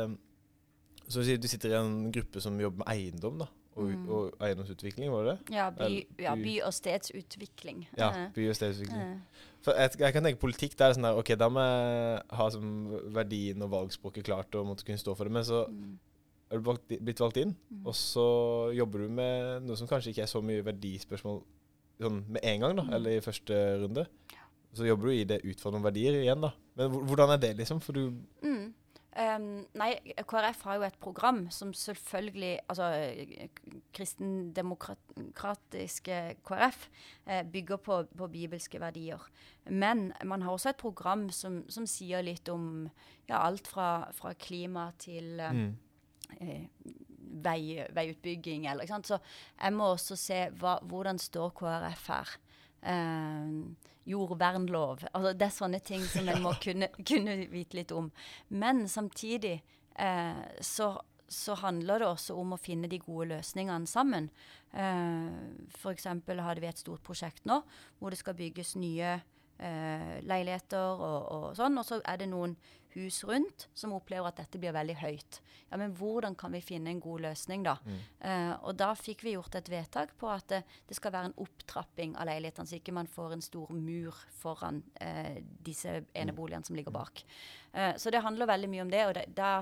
Så 1.08 1.24
du 1.24 1.24
sier 1.24 1.40
du 1.40 1.48
sitter 1.48 1.78
i 1.78 1.80
en 1.80 2.12
gruppe 2.12 2.44
som 2.44 2.60
jobber 2.60 2.84
med 2.84 2.92
eiendom, 2.92 3.40
da? 3.46 3.48
Og, 3.76 3.90
Mm. 3.90 4.10
og 4.10 4.34
eiendomsutvikling, 4.40 5.10
var 5.12 5.24
det 5.24 5.32
det? 5.48 5.56
Ja, 5.56 5.70
by, 5.72 6.06
ja, 6.20 6.36
by- 6.36 6.62
og 6.64 6.74
stedsutvikling. 6.74 7.88
Ja, 7.98 8.10
Eh, 8.10 8.30
by- 8.36 8.50
og 8.50 8.56
stedsutvikling. 8.56 9.02
eh. 9.02 9.18
For 9.64 9.72
jeg, 9.74 9.90
jeg 10.00 10.14
kan 10.14 10.24
tenke 10.24 10.40
politikk, 10.40 10.76
det 10.78 10.82
er 10.82 10.94
sånn 10.94 11.02
der, 11.08 11.18
ok, 11.18 11.36
da 11.40 11.48
må 11.50 11.60
jeg 11.60 12.22
ha 12.32 12.50
som 12.50 12.88
verdien 13.14 13.62
og 13.64 13.72
valgspråket 13.72 14.24
klart 14.24 14.54
og 14.56 14.68
måtte 14.68 14.86
kunne 14.86 14.98
stå 15.02 15.16
for 15.18 15.24
det, 15.24 15.32
men 15.34 15.44
så 15.44 15.68
Mm. 15.68 15.98
er 16.52 16.58
du 16.58 16.64
valgt, 16.64 16.88
blitt 17.04 17.18
valgt 17.20 17.38
inn, 17.38 17.56
Mm. 17.72 17.86
og 17.88 17.94
så 17.94 18.76
jobber 18.76 19.00
du 19.00 19.10
med 19.10 19.64
noe 19.64 19.76
som 19.76 19.88
kanskje 19.88 20.10
ikke 20.14 20.22
er 20.22 20.28
så 20.28 20.42
mye 20.44 20.62
verdispørsmål 20.64 21.42
sånn 22.00 22.28
med 22.30 22.42
en 22.44 22.60
gang, 22.60 22.76
da, 22.76 22.84
Mm. 22.84 22.94
eller 22.94 23.10
i 23.12 23.20
første 23.22 23.54
runde. 23.82 24.06
Så 24.76 24.86
jobber 24.86 25.04
du 25.06 25.12
i 25.12 25.24
det 25.24 25.42
ut 25.46 25.60
fra 25.60 25.72
noen 25.72 25.84
verdier 25.84 26.14
igjen, 26.24 26.42
da. 26.42 26.52
Men 26.76 26.92
hvordan 26.92 27.30
er 27.34 27.38
det, 27.38 27.58
liksom? 27.58 27.80
For 27.82 27.94
du 27.94 28.12
Mm. 28.44 28.74
Um, 29.14 29.70
nei, 29.78 29.94
KrF 30.26 30.64
har 30.66 30.80
jo 30.80 30.88
et 30.88 30.96
program 30.98 31.44
som 31.54 31.70
selvfølgelig 31.78 32.66
Altså 32.66 33.14
kristendemokratiske 33.94 36.42
KrF 36.42 36.90
eh, 37.28 37.44
bygger 37.46 37.78
på, 37.78 38.04
på 38.18 38.28
bibelske 38.34 38.80
verdier. 38.82 39.22
Men 39.70 40.14
man 40.26 40.42
har 40.42 40.52
også 40.52 40.70
et 40.70 40.82
program 40.82 41.30
som, 41.30 41.64
som 41.70 41.86
sier 41.86 42.24
litt 42.26 42.50
om 42.50 42.90
ja, 43.30 43.38
alt 43.44 43.68
fra, 43.70 44.10
fra 44.18 44.34
klima 44.34 44.92
til 44.98 45.40
eh, 45.40 45.54
mm. 45.54 45.76
eh, 46.40 46.66
vei, 47.46 47.86
veiutbygging. 47.94 48.66
Eller, 48.66 48.84
ikke 48.84 48.94
sant? 48.96 49.08
Så 49.14 49.18
jeg 49.62 49.74
må 49.78 49.94
også 49.94 50.16
se 50.18 50.50
hva, 50.58 50.80
hvordan 50.90 51.18
står 51.22 51.54
KrF 51.62 52.04
her. 52.10 52.28
Eh, 52.82 53.46
jordvernlov. 54.10 55.06
Altså, 55.12 55.34
det 55.38 55.48
er 55.48 55.56
sånne 55.56 55.80
ting 55.86 56.04
som 56.10 56.28
en 56.30 56.44
må 56.44 56.54
kunne, 56.64 56.90
kunne 57.00 57.38
vite 57.52 57.80
litt 57.80 57.94
om. 57.96 58.12
Men 58.50 58.86
samtidig 58.92 59.56
eh, 59.96 60.44
så, 60.62 60.90
så 61.28 61.58
handler 61.64 62.04
det 62.04 62.10
også 62.10 62.38
om 62.40 62.56
å 62.56 62.62
finne 62.62 62.90
de 62.92 63.00
gode 63.04 63.32
løsningene 63.34 63.90
sammen. 63.90 64.30
Eh, 64.74 65.30
F.eks. 65.78 66.10
hadde 66.10 66.64
vi 66.64 66.72
et 66.72 66.82
stort 66.82 67.04
prosjekt 67.06 67.46
nå 67.50 67.62
hvor 68.00 68.14
det 68.14 68.20
skal 68.22 68.38
bygges 68.38 68.76
nye 68.82 69.20
eh, 69.60 70.22
leiligheter 70.24 71.04
og, 71.04 71.20
og 71.36 71.46
sånn. 71.58 71.78
Og 71.80 71.88
så 71.88 72.00
er 72.06 72.22
det 72.22 72.30
noen 72.32 72.56
hus 72.94 73.24
rundt 73.26 73.68
som 73.74 73.94
opplever 73.96 74.30
at 74.30 74.40
dette 74.42 74.60
blir 74.62 74.74
veldig 74.76 74.96
høyt. 75.02 75.40
Ja, 75.72 75.78
Men 75.82 75.96
hvordan 75.98 76.36
kan 76.38 76.54
vi 76.54 76.62
finne 76.62 76.92
en 76.92 77.02
god 77.02 77.24
løsning, 77.26 77.64
da? 77.66 77.78
Mm. 77.86 78.02
Eh, 78.30 78.54
og 78.62 78.78
da 78.78 78.92
fikk 78.98 79.24
vi 79.26 79.36
gjort 79.36 79.56
et 79.58 79.70
vedtak 79.72 80.14
på 80.20 80.30
at 80.30 80.48
det, 80.52 80.62
det 80.90 80.98
skal 80.98 81.16
være 81.16 81.32
en 81.32 81.40
opptrapping 81.46 82.18
av 82.18 82.30
leilighetene, 82.30 82.70
så 82.70 82.78
ikke 82.78 82.96
man 82.96 83.10
får 83.10 83.38
en 83.38 83.46
stor 83.46 83.74
mur 83.74 84.20
foran 84.38 84.84
eh, 85.02 85.42
disse 85.66 86.04
eneboligene 86.14 86.70
som 86.70 86.78
ligger 86.78 86.94
bak. 86.94 87.26
Eh, 87.74 87.96
så 87.98 88.14
det 88.14 88.22
handler 88.26 88.52
veldig 88.54 88.70
mye 88.70 88.86
om 88.86 88.94
det, 88.94 89.08
og 89.08 89.18
det, 89.18 89.30
da, 89.38 89.56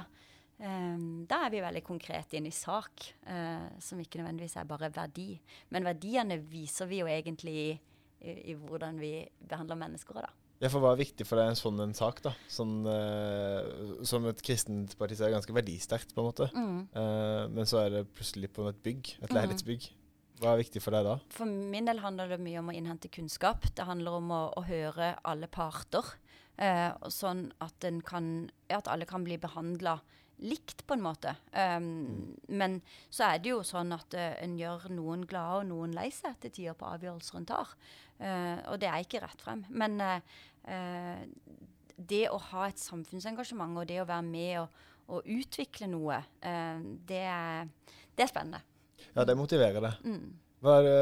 Um, 0.61 1.23
da 1.25 1.39
er 1.47 1.49
vi 1.49 1.61
veldig 1.63 1.81
konkrete 1.81 2.37
inn 2.37 2.45
i 2.45 2.53
sak, 2.53 3.01
uh, 3.25 3.65
som 3.81 3.97
ikke 3.97 4.19
nødvendigvis 4.19 4.59
er 4.61 4.67
bare 4.69 4.91
verdi. 4.93 5.31
Men 5.73 5.87
verdiene 5.87 6.37
viser 6.37 6.85
vi 6.85 6.99
jo 6.99 7.07
egentlig 7.09 7.79
i, 8.21 8.51
i, 8.51 8.55
hvordan 8.55 8.99
vi 9.01 9.27
behandler 9.49 9.79
mennesker 9.79 10.21
da. 10.21 10.29
Ja, 10.61 10.69
for 10.69 10.83
hva 10.83 10.91
er 10.93 10.99
viktig 11.01 11.25
for 11.25 11.41
deg 11.41 11.49
en 11.49 11.57
sånn 11.57 11.79
en 11.81 11.95
sak, 11.97 12.19
da? 12.21 12.35
Sånn, 12.51 12.83
eh, 12.85 14.03
som 14.05 14.27
et 14.29 14.43
kristent 14.45 14.93
parti 14.99 15.17
så 15.17 15.25
er 15.25 15.31
det 15.31 15.39
ganske 15.39 15.55
verdisterkt, 15.57 16.13
på 16.13 16.21
en 16.21 16.27
måte. 16.27 16.49
Mm. 16.53 16.83
Eh, 16.93 17.47
men 17.49 17.65
så 17.69 17.81
er 17.81 17.89
det 17.95 18.03
plutselig 18.13 18.51
på 18.53 18.67
et 18.69 18.83
bygg, 18.85 19.15
et 19.23 19.29
Mm. 19.31 19.37
leilighetsbygg. 19.39 19.89
Hva 20.41 20.53
er 20.53 20.61
viktig 20.63 20.81
for 20.81 20.91
deg 20.91 21.05
da? 21.05 21.15
For 21.29 21.45
min 21.45 21.85
del 21.85 21.99
handler 22.01 22.27
det 22.29 22.39
mye 22.41 22.59
om 22.59 22.69
å 22.69 22.73
innhente 22.77 23.09
kunnskap. 23.09 23.61
Det 23.75 23.85
handler 23.85 24.11
om 24.17 24.29
å, 24.29 24.53
å 24.57 24.63
høre 24.65 25.15
alle 25.25 25.47
parter, 25.47 26.05
eh, 26.57 26.91
sånn 27.09 27.51
at, 27.61 27.79
kan, 28.05 28.49
ja, 28.69 28.77
at 28.77 28.87
alle 28.87 29.05
kan 29.05 29.23
bli 29.23 29.37
behandla 29.37 29.99
likt, 30.41 30.83
på 30.87 30.97
en 30.97 31.03
måte. 31.05 31.35
Um, 31.53 32.35
Men 32.47 32.79
så 33.09 33.29
er 33.29 33.41
det 33.41 33.51
jo 33.53 33.61
sånn 33.67 33.93
at 33.95 34.17
uh, 34.17 34.35
en 34.41 34.57
gjør 34.59 34.89
noen 34.93 35.25
glade 35.29 35.61
og 35.61 35.69
noen 35.69 35.95
lei 35.95 36.09
seg 36.15 36.39
til 36.41 36.53
tider 36.55 36.77
på 36.77 36.89
avgjørelser 36.89 37.39
en 37.39 37.49
tar. 37.51 37.75
Uh, 38.21 38.57
og 38.71 38.79
det 38.81 38.89
er 38.89 39.05
ikke 39.05 39.23
rett 39.23 39.41
frem. 39.41 39.65
Men 39.69 40.01
uh, 40.01 40.19
det 41.97 42.23
å 42.29 42.39
ha 42.51 42.67
et 42.67 42.81
samfunnsengasjement 42.81 43.81
og 43.81 43.89
det 43.89 44.01
å 44.01 44.09
være 44.09 44.27
med 44.27 44.53
og, 44.63 44.83
og 45.11 45.27
utvikle 45.29 45.89
noe, 45.91 46.21
det, 46.39 47.19
er, 47.19 47.67
det 48.15 48.23
er 48.23 48.29
spennende. 48.29 48.61
Ja, 49.11 49.25
det 49.27 49.35
motiverer 49.37 49.83
deg. 49.83 50.05
Mm. 50.07 50.39
Hva 50.61 50.75
er 50.77 50.85
det, 50.85 50.97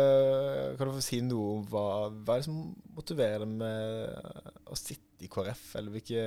kan 0.79 0.87
du 0.87 0.95
få 0.95 1.03
si 1.03 1.19
noe 1.19 1.57
om 1.57 1.63
hva, 1.67 1.83
hva 2.07 2.37
er 2.37 2.41
det 2.41 2.47
som 2.47 2.59
motiverer 2.95 3.43
deg 3.43 3.57
med 3.59 4.69
å 4.71 4.77
sitte 4.79 5.27
i 5.27 5.31
KrF? 5.31 5.63
Eller 5.75 5.95
hvilke, 5.97 6.21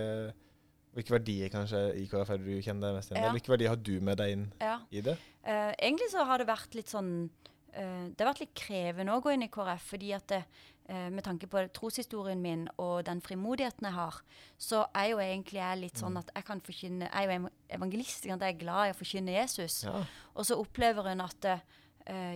hvilke 0.93 1.15
verdier 1.15 1.53
kanskje 1.53 1.79
i 1.97 2.09
KrF 2.11 2.35
er 2.35 2.41
det 2.43 2.49
du 2.49 2.65
kjenner 2.65 2.91
deg 2.91 2.99
mest 2.99 3.13
igjen 3.13 3.23
i? 3.23 3.25
Ja. 3.25 3.37
Hvilke 3.37 3.53
verdier 3.55 3.73
har 3.73 3.81
du 3.81 3.95
med 4.05 4.19
deg 4.21 4.35
inn 4.35 4.45
Ja. 4.61 4.75
i 4.93 5.01
det? 5.05 5.17
Uh, 5.47 5.73
egentlig 5.79 6.11
så 6.13 6.27
har 6.29 6.39
det 6.43 6.49
vært 6.51 6.77
litt 6.77 6.93
sånn 6.93 7.31
uh, 7.31 8.05
Det 8.13 8.21
har 8.21 8.29
vært 8.33 8.45
litt 8.45 8.55
krevende 8.59 9.17
å 9.17 9.23
gå 9.25 9.33
inn 9.33 9.47
i 9.47 9.51
KrF, 9.53 9.87
fordi 9.95 10.13
at 10.13 10.27
det, 10.29 10.43
uh, 10.91 11.09
med 11.15 11.25
tanke 11.25 11.49
på 11.51 11.63
troshistorien 11.73 12.43
min 12.45 12.67
og 12.77 13.07
den 13.09 13.23
frimodigheten 13.25 13.89
jeg 13.89 13.97
har, 13.97 14.21
så 14.61 14.85
er 14.93 15.09
jo 15.15 15.23
egentlig 15.25 15.63
jeg 15.63 15.81
litt 15.81 16.03
sånn 16.03 16.21
at 16.21 16.29
jeg 16.35 16.49
kan 16.51 16.61
forkynne 16.61 17.09
Jeg 17.09 17.31
er 17.31 17.41
jo 17.41 17.55
evangelist, 17.79 18.29
jeg 18.29 18.37
er 18.37 18.61
glad 18.61 18.91
i 18.91 18.93
å 18.93 19.01
forkynne 19.01 19.39
Jesus. 19.39 19.83
Ja. 19.89 20.05
Og 20.37 20.47
så 20.47 20.61
opplever 20.61 21.09
hun 21.09 21.25
at 21.25 21.49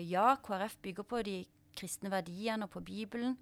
ja, 0.06 0.36
KrF 0.46 0.76
bygger 0.78 1.02
på 1.10 1.20
de 1.26 1.40
kristne 1.76 2.08
verdiene 2.08 2.68
og 2.68 2.70
på 2.70 2.80
Bibelen, 2.86 3.34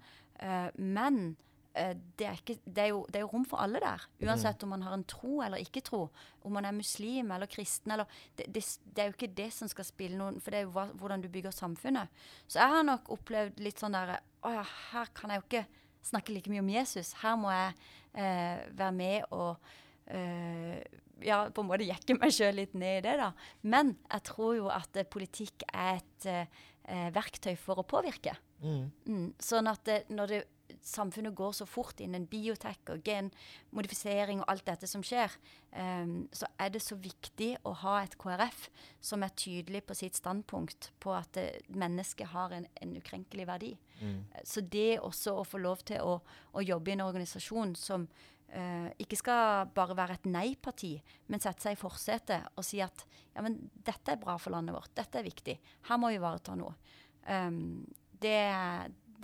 men 0.75 1.35
det, 1.75 2.25
er 2.25 2.37
ikke, 2.39 2.55
det, 2.63 2.83
er 2.85 2.89
jo, 2.93 3.01
det 3.11 3.19
er 3.19 3.23
jo 3.25 3.31
rom 3.33 3.45
for 3.47 3.59
alle 3.59 3.81
der. 3.83 4.03
Uansett 4.23 4.63
om 4.63 4.71
man 4.71 4.85
har 4.85 4.95
en 4.95 5.03
tro 5.11 5.41
eller 5.43 5.59
ikke 5.59 5.83
tro. 5.83 6.05
Om 6.47 6.55
man 6.55 6.67
er 6.69 6.75
muslim 6.75 7.33
eller 7.35 7.49
kristen. 7.51 7.91
Eller, 7.91 8.07
det, 8.37 8.47
det, 8.53 9.01
er 9.01 9.09
jo 9.09 9.15
ikke 9.17 9.31
det 9.37 9.49
som 9.51 9.67
skal 9.71 9.87
spille 9.87 10.19
noen 10.19 10.39
For 10.43 10.53
det 10.55 10.61
er 10.61 10.67
jo 10.67 10.73
hva, 10.75 10.85
hvordan 10.95 11.25
du 11.25 11.29
bygger 11.33 11.55
samfunnet. 11.55 12.11
Så 12.47 12.61
jeg 12.61 12.75
har 12.75 12.85
nok 12.87 13.11
opplevd 13.17 13.59
litt 13.65 13.81
sånn 13.83 13.97
der 13.97 14.17
Å 14.19 14.53
ja, 14.55 14.67
her 14.93 15.11
kan 15.17 15.33
jeg 15.33 15.41
jo 15.41 15.47
ikke 15.49 15.65
snakke 16.05 16.35
like 16.35 16.53
mye 16.53 16.63
om 16.63 16.69
Jesus. 16.69 17.15
Her 17.23 17.35
må 17.41 17.51
jeg 17.51 17.73
eh, 18.13 18.63
være 18.77 18.95
med 18.95 19.33
og 19.35 19.73
eh, 20.13 20.79
ja, 21.25 21.45
på 21.49 21.63
en 21.63 21.69
måte 21.69 21.87
jekke 21.87 22.17
meg 22.19 22.33
sjøl 22.35 22.59
litt 22.59 22.75
ned 22.77 22.99
i 22.99 23.03
det, 23.07 23.15
da. 23.21 23.31
Men 23.67 23.95
jeg 24.03 24.25
tror 24.29 24.55
jo 24.57 24.69
at 24.73 24.99
eh, 24.99 25.07
politikk 25.07 25.65
er 25.71 26.01
et 26.01 26.29
eh, 26.31 27.07
verktøy 27.15 27.55
for 27.59 27.81
å 27.81 27.87
påvirke. 27.87 28.35
Mm. 28.61 28.83
Mm. 29.07 29.25
Sånn 29.41 29.69
at 29.71 29.83
det, 29.87 29.99
når 30.13 30.31
det, 30.31 30.41
samfunnet 30.85 31.35
går 31.35 31.53
så 31.57 31.65
fort 31.67 31.99
innen 32.03 32.27
biotek 32.29 32.91
og 32.93 33.01
genmodifisering 33.05 34.41
og 34.43 34.51
alt 34.51 34.65
dette 34.67 34.89
som 34.89 35.03
skjer, 35.05 35.33
um, 35.73 36.27
så 36.35 36.49
er 36.61 36.71
det 36.75 36.83
så 36.85 36.97
viktig 36.99 37.51
å 37.65 37.73
ha 37.81 37.97
et 38.03 38.17
KrF 38.21 38.67
som 39.03 39.25
er 39.25 39.33
tydelig 39.37 39.83
på 39.87 39.97
sitt 39.97 40.17
standpunkt 40.19 40.91
på 41.01 41.13
at 41.15 41.39
eh, 41.41 41.65
mennesket 41.73 42.31
har 42.33 42.53
en, 42.55 42.67
en 42.81 42.93
ukrenkelig 42.99 43.47
verdi. 43.49 43.73
Mm. 44.01 44.21
Så 44.43 44.61
det 44.61 45.01
også 45.01 45.39
å 45.39 45.47
få 45.47 45.61
lov 45.63 45.83
til 45.87 46.01
å, 46.05 46.19
å 46.53 46.65
jobbe 46.65 46.91
i 46.91 46.95
en 46.97 47.05
organisasjon 47.07 47.75
som 47.79 48.05
uh, 48.05 48.89
ikke 49.01 49.19
skal 49.19 49.73
bare 49.75 49.97
være 49.97 50.19
et 50.19 50.29
nei-parti, 50.29 50.95
men 51.31 51.43
sette 51.43 51.65
seg 51.65 51.77
i 51.77 51.81
forsetet 51.81 52.53
og 52.55 52.65
si 52.67 52.81
at 52.85 53.07
ja, 53.33 53.41
men 53.41 53.57
dette 53.73 54.13
er 54.13 54.21
bra 54.21 54.37
for 54.39 54.55
landet 54.55 54.77
vårt, 54.77 54.93
dette 54.95 55.19
er 55.19 55.27
viktig, 55.27 55.59
her 55.89 55.99
må 55.99 56.13
vi 56.13 56.21
ivareta 56.21 56.55
noe. 56.59 56.77
Um, 57.25 57.81
det, 58.21 58.37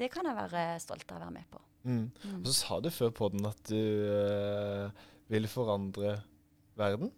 det 0.02 0.10
kan 0.14 0.26
jeg 0.28 0.38
være 0.38 0.66
stolt 0.82 1.08
av 1.12 1.20
å 1.20 1.24
være 1.26 1.36
med 1.38 1.48
på. 1.54 1.62
Mm. 1.86 2.06
Og 2.42 2.46
så 2.50 2.54
sa 2.58 2.78
du 2.82 2.92
før 2.94 3.14
på 3.18 3.32
den 3.34 3.48
at 3.50 3.62
du 3.70 3.78
uh, 3.78 5.10
vil 5.32 5.50
forandre 5.50 6.20
verden? 6.78 7.12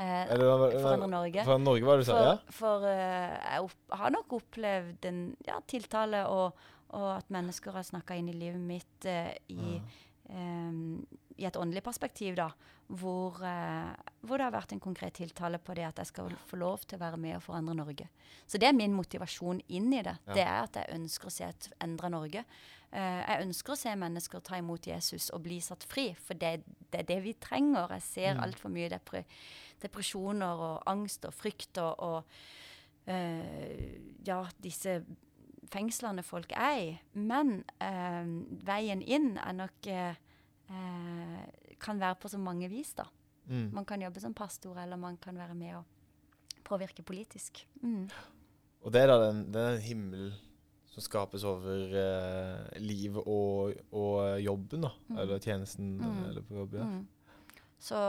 Eh, 0.00 0.30
Forandre 0.30 1.08
Norge. 1.10 1.44
Forandre 1.44 1.66
Norge, 1.66 1.86
hva 1.86 1.96
du 2.00 2.04
sa? 2.06 2.14
For, 2.14 2.26
Ja? 2.26 2.54
for 2.56 2.86
uh, 2.88 3.34
jeg 3.36 3.64
opp, 3.66 3.96
har 4.00 4.14
nok 4.14 4.36
opplevd 4.40 5.08
en 5.10 5.20
ja, 5.46 5.58
tiltale, 5.70 6.24
og, 6.30 6.62
og 6.96 7.08
at 7.18 7.30
mennesker 7.32 7.74
har 7.76 7.86
snakka 7.86 8.16
inn 8.18 8.30
i 8.32 8.36
livet 8.38 8.62
mitt 8.64 9.08
uh, 9.10 9.30
i, 9.52 9.76
em, 10.32 11.02
i 11.40 11.46
et 11.48 11.56
åndelig 11.56 11.82
perspektiv, 11.86 12.34
da, 12.36 12.50
hvor, 13.00 13.38
eh, 13.46 13.94
hvor 14.26 14.36
det 14.40 14.44
har 14.48 14.52
vært 14.54 14.72
en 14.74 14.82
konkret 14.82 15.14
tiltale 15.16 15.58
på 15.62 15.74
det 15.78 15.86
at 15.86 16.00
jeg 16.02 16.10
skal 16.10 16.32
få 16.50 16.58
lov 16.60 16.82
til 16.84 16.98
å 16.98 17.04
være 17.04 17.16
med 17.22 17.36
og 17.38 17.42
forandre 17.46 17.74
Norge. 17.78 18.08
Så 18.46 18.58
det 18.60 18.68
er 18.68 18.76
min 18.76 18.92
motivasjon 18.96 19.62
inn 19.68 19.92
i 19.94 20.02
det. 20.02 20.16
Ja. 20.26 20.34
Det 20.36 20.44
er 20.44 20.58
at 20.66 20.76
jeg 20.80 20.94
ønsker 20.98 21.30
å 21.30 21.32
se 21.34 21.44
et 21.48 21.68
endra 21.80 22.10
Norge. 22.12 22.44
Eh, 22.92 23.20
jeg 23.22 23.46
ønsker 23.46 23.72
å 23.72 23.78
se 23.78 23.94
mennesker 23.96 24.42
ta 24.44 24.58
imot 24.58 24.86
Jesus 24.90 25.30
og 25.30 25.44
bli 25.46 25.60
satt 25.62 25.84
fri, 25.86 26.08
for 26.18 26.34
det, 26.34 26.64
det 26.90 27.04
er 27.04 27.08
det 27.14 27.20
vi 27.22 27.34
trenger. 27.38 27.88
Jeg 27.96 28.02
ser 28.02 28.34
Mm. 28.34 28.42
altfor 28.44 28.70
mye 28.74 28.90
depre, 28.90 29.24
depresjoner 29.80 30.64
og 30.66 30.82
angst 30.90 31.24
og 31.24 31.32
frykt 31.32 31.78
og, 31.78 31.94
og 32.00 32.24
eh, 33.06 33.98
ja, 34.26 34.42
disse 34.60 35.00
fengslene 35.70 36.22
folk 36.26 36.52
er 36.56 36.78
i. 36.82 36.90
Men 37.14 37.62
eh, 37.80 38.26
veien 38.66 39.02
inn 39.02 39.36
er 39.38 39.52
nok 39.54 39.90
eh, 40.70 41.38
eh, 41.70 41.76
Kan 41.80 42.00
være 42.00 42.18
på 42.20 42.28
så 42.28 42.38
mange 42.38 42.68
vis, 42.68 42.92
da. 42.94 43.06
Mm. 43.46 43.70
Man 43.72 43.84
kan 43.88 44.02
jobbe 44.02 44.20
som 44.20 44.34
pastor, 44.34 44.76
eller 44.78 44.96
man 45.00 45.16
kan 45.16 45.36
være 45.38 45.54
med 45.54 45.76
og 45.76 45.84
påvirke 46.64 47.02
politisk. 47.02 47.66
Mm. 47.82 48.08
Og 48.84 48.92
det 48.92 49.00
er 49.02 49.06
da 49.10 49.16
den, 49.26 49.40
den 49.52 49.80
himmelen 49.80 50.34
som 50.90 51.02
skapes 51.02 51.44
over 51.44 51.94
eh, 51.96 52.78
livet 52.82 53.22
og, 53.26 53.72
og 53.92 54.40
jobben, 54.42 54.84
da. 54.86 54.90
Mm. 55.08 55.18
Eller 55.18 55.38
tjenesten, 55.38 55.96
Mm. 56.00 56.24
eller 56.28 56.42
på 56.42 56.54
jobb. 56.54 56.74
Ja. 56.74 56.84
Mm. 56.84 57.06
Så 57.78 58.04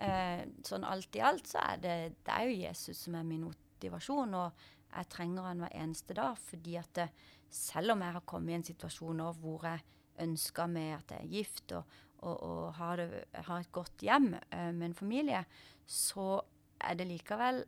Eh, 0.00 0.46
sånn 0.64 0.86
alt 0.88 1.16
i 1.18 1.20
alt 1.20 1.46
så 1.46 1.60
er 1.60 1.80
det, 1.82 1.96
det 2.24 2.32
er 2.32 2.46
jo 2.48 2.60
Jesus 2.62 3.02
som 3.04 3.14
er 3.18 3.26
min 3.28 3.44
motivasjon, 3.44 4.32
og 4.34 4.62
jeg 4.88 5.08
trenger 5.12 5.42
han 5.50 5.60
hver 5.62 5.74
eneste 5.82 6.16
dag. 6.16 6.38
fordi 6.38 6.76
at 6.80 6.92
det, 6.94 7.08
selv 7.50 7.92
om 7.92 8.00
jeg 8.00 8.12
har 8.16 8.24
kommet 8.26 8.50
i 8.50 8.54
en 8.54 8.64
situasjon 8.64 9.16
nå 9.20 9.32
hvor 9.42 9.66
jeg 9.68 9.82
ønsker 10.22 10.70
meg 10.70 10.96
at 10.96 11.14
jeg 11.14 11.26
er 11.26 11.32
gift 11.32 11.74
og, 11.76 11.98
og, 12.22 12.34
og 12.36 12.64
har, 12.78 13.02
det, 13.02 13.22
har, 13.34 13.60
et 13.60 13.72
godt 13.74 14.04
hjem 14.04 14.32
eh, 14.34 14.70
med 14.72 14.90
en 14.90 14.98
familie, 14.98 15.44
så 15.86 16.40
er 16.82 16.98
det 16.98 17.08
likevel 17.10 17.64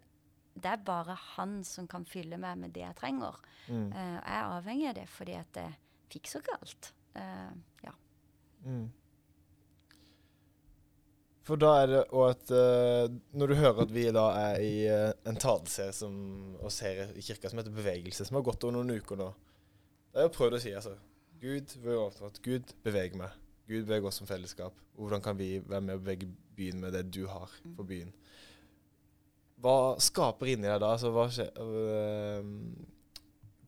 Det 0.54 0.70
er 0.70 0.82
bare 0.86 1.16
han 1.34 1.62
som 1.66 1.88
kan 1.90 2.04
fylle 2.06 2.38
meg 2.38 2.58
med 2.58 2.74
det 2.74 2.84
jeg 2.84 2.98
trenger. 3.00 3.38
Mm. 3.68 3.88
Eh, 3.90 4.18
jeg 4.18 4.36
er 4.36 4.52
avhengig 4.58 4.90
av 4.90 4.98
det 5.00 5.08
fordi 5.10 5.38
at 5.38 5.62
jeg 5.62 5.78
fikser 6.14 6.44
ikke 6.44 6.58
alt. 6.60 6.92
Eh, 7.18 7.56
ja. 7.86 7.94
Mm. 8.64 8.92
For 11.44 11.60
da 11.60 11.72
er 11.82 11.90
det 11.90 12.02
òg 12.16 12.30
at 12.30 12.52
uh, 12.56 13.04
Når 13.36 13.50
du 13.50 13.54
hører 13.58 13.82
at 13.84 13.90
vi 13.92 14.04
da 14.16 14.28
er 14.38 14.62
i 14.64 14.76
uh, 14.88 15.10
en 15.28 15.36
taleserie 15.36 15.92
som, 15.92 16.14
og 16.56 16.72
ser 16.72 17.12
i 17.12 17.24
kirka 17.24 17.50
som 17.50 17.60
heter 17.60 17.74
Bevegelse, 17.74 18.24
som 18.24 18.38
har 18.38 18.46
gått 18.46 18.64
over 18.64 18.78
noen 18.78 18.94
uker 18.96 19.20
nå 19.20 19.28
Det 20.08 20.22
er 20.22 20.28
jo 20.28 20.32
prøvd 20.38 20.56
å 20.56 20.62
si 20.62 20.72
altså 20.72 20.94
Gud, 21.44 21.74
vil 21.84 21.98
er 22.00 22.26
at 22.26 22.40
Gud 22.44 22.72
beveger 22.86 23.18
meg. 23.20 23.34
Gud 23.68 23.84
beveger 23.84 24.08
oss 24.08 24.20
som 24.20 24.28
fellesskap. 24.28 24.76
Hvordan 24.96 25.22
kan 25.24 25.36
vi 25.36 25.58
være 25.60 25.82
med 25.84 25.98
å 25.98 26.02
bevege 26.02 26.28
byen 26.56 26.80
med 26.80 26.94
det 26.96 27.02
du 27.12 27.26
har 27.28 27.52
for 27.76 27.84
byen? 27.88 28.12
Hva 29.60 29.94
skaper 30.02 30.50
inni 30.52 30.68
deg 30.68 30.80
da? 30.82 30.90
Altså, 30.94 31.12
hva 31.14 31.24
skjer 31.32 31.50
uh, 31.56 32.42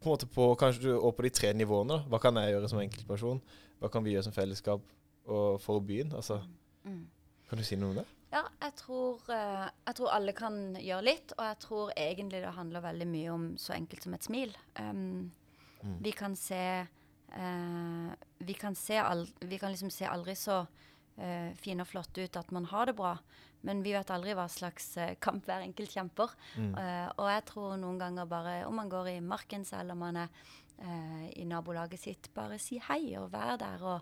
På 0.00 0.08
en 0.10 0.12
måte 0.12 0.28
på 0.28 0.48
kanskje 0.60 0.84
du, 0.86 0.90
er 0.96 1.14
på 1.16 1.24
de 1.26 1.32
tre 1.34 1.52
nivåene. 1.56 1.96
da. 1.96 2.10
Hva 2.12 2.20
kan 2.22 2.36
jeg 2.40 2.54
gjøre 2.54 2.68
som 2.72 2.82
enkeltperson? 2.82 3.40
Hva 3.80 3.90
kan 3.92 4.04
vi 4.04 4.12
gjøre 4.14 4.26
som 4.28 4.36
fellesskap 4.36 4.84
og 5.26 5.60
for 5.60 5.80
byen? 5.84 6.12
Altså, 6.16 6.42
Mm. 6.86 7.00
kan 7.48 7.58
du 7.58 7.64
si 7.66 7.74
noe 7.74 7.90
om 7.90 7.96
det? 7.96 8.04
Ja, 8.30 8.44
jeg 8.62 8.74
tror, 8.78 9.18
eh, 9.28 9.70
jeg 9.88 9.94
tror 9.98 10.12
alle 10.14 10.32
kan 10.32 10.76
gjøre 10.78 11.02
litt, 11.02 11.32
og 11.36 11.44
jeg 11.48 11.58
tror 11.58 11.90
egentlig 11.96 12.42
det 12.44 12.52
handler 12.54 12.80
veldig 12.84 13.06
mye 13.10 13.32
om 13.32 13.46
så 13.58 13.72
enkelt 13.74 14.02
som 14.06 14.14
et 14.14 14.22
smil. 14.22 14.54
Um, 14.78 15.32
Mm. 15.82 15.98
Vi 16.02 16.10
kan 16.10 16.36
se 16.36 16.86
eh, 17.36 18.10
vi, 18.38 18.54
kan 18.58 18.74
se 18.74 18.98
al 19.00 19.26
vi 19.40 19.58
kan 19.60 19.72
liksom 19.74 19.90
se 19.92 20.08
aldri 20.08 20.34
så 20.38 20.62
eh, 21.18 21.52
fine 21.60 21.84
og 21.84 21.90
flotte 21.90 22.24
ut 22.24 22.36
at 22.40 22.52
man 22.56 22.68
har 22.72 22.90
det 22.90 22.96
bra, 22.98 23.16
men 23.66 23.82
vi 23.84 23.94
vet 23.96 24.10
aldri 24.14 24.34
hva 24.36 24.46
slags 24.52 24.96
eh, 25.00 25.16
kamp 25.20 25.46
hver 25.46 25.64
enkelt 25.64 25.92
kjemper. 25.92 26.32
Mm. 26.56 26.74
Eh, 26.80 27.08
og 27.16 27.30
jeg 27.32 27.46
tror 27.52 27.76
noen 27.80 27.98
ganger 28.02 28.30
bare 28.30 28.56
om 28.68 28.76
man 28.80 28.92
går 28.92 29.12
i 29.16 29.18
marken 29.24 29.64
selv 29.64 29.94
om 29.96 30.02
man 30.04 30.22
er 30.24 30.30
eh, 30.78 31.26
i 31.42 31.44
nabolaget 31.48 32.00
sitt, 32.00 32.30
bare 32.34 32.58
si 32.62 32.80
hei 32.90 33.16
og 33.20 33.30
vær 33.34 33.56
der. 33.60 33.84
og 33.84 34.00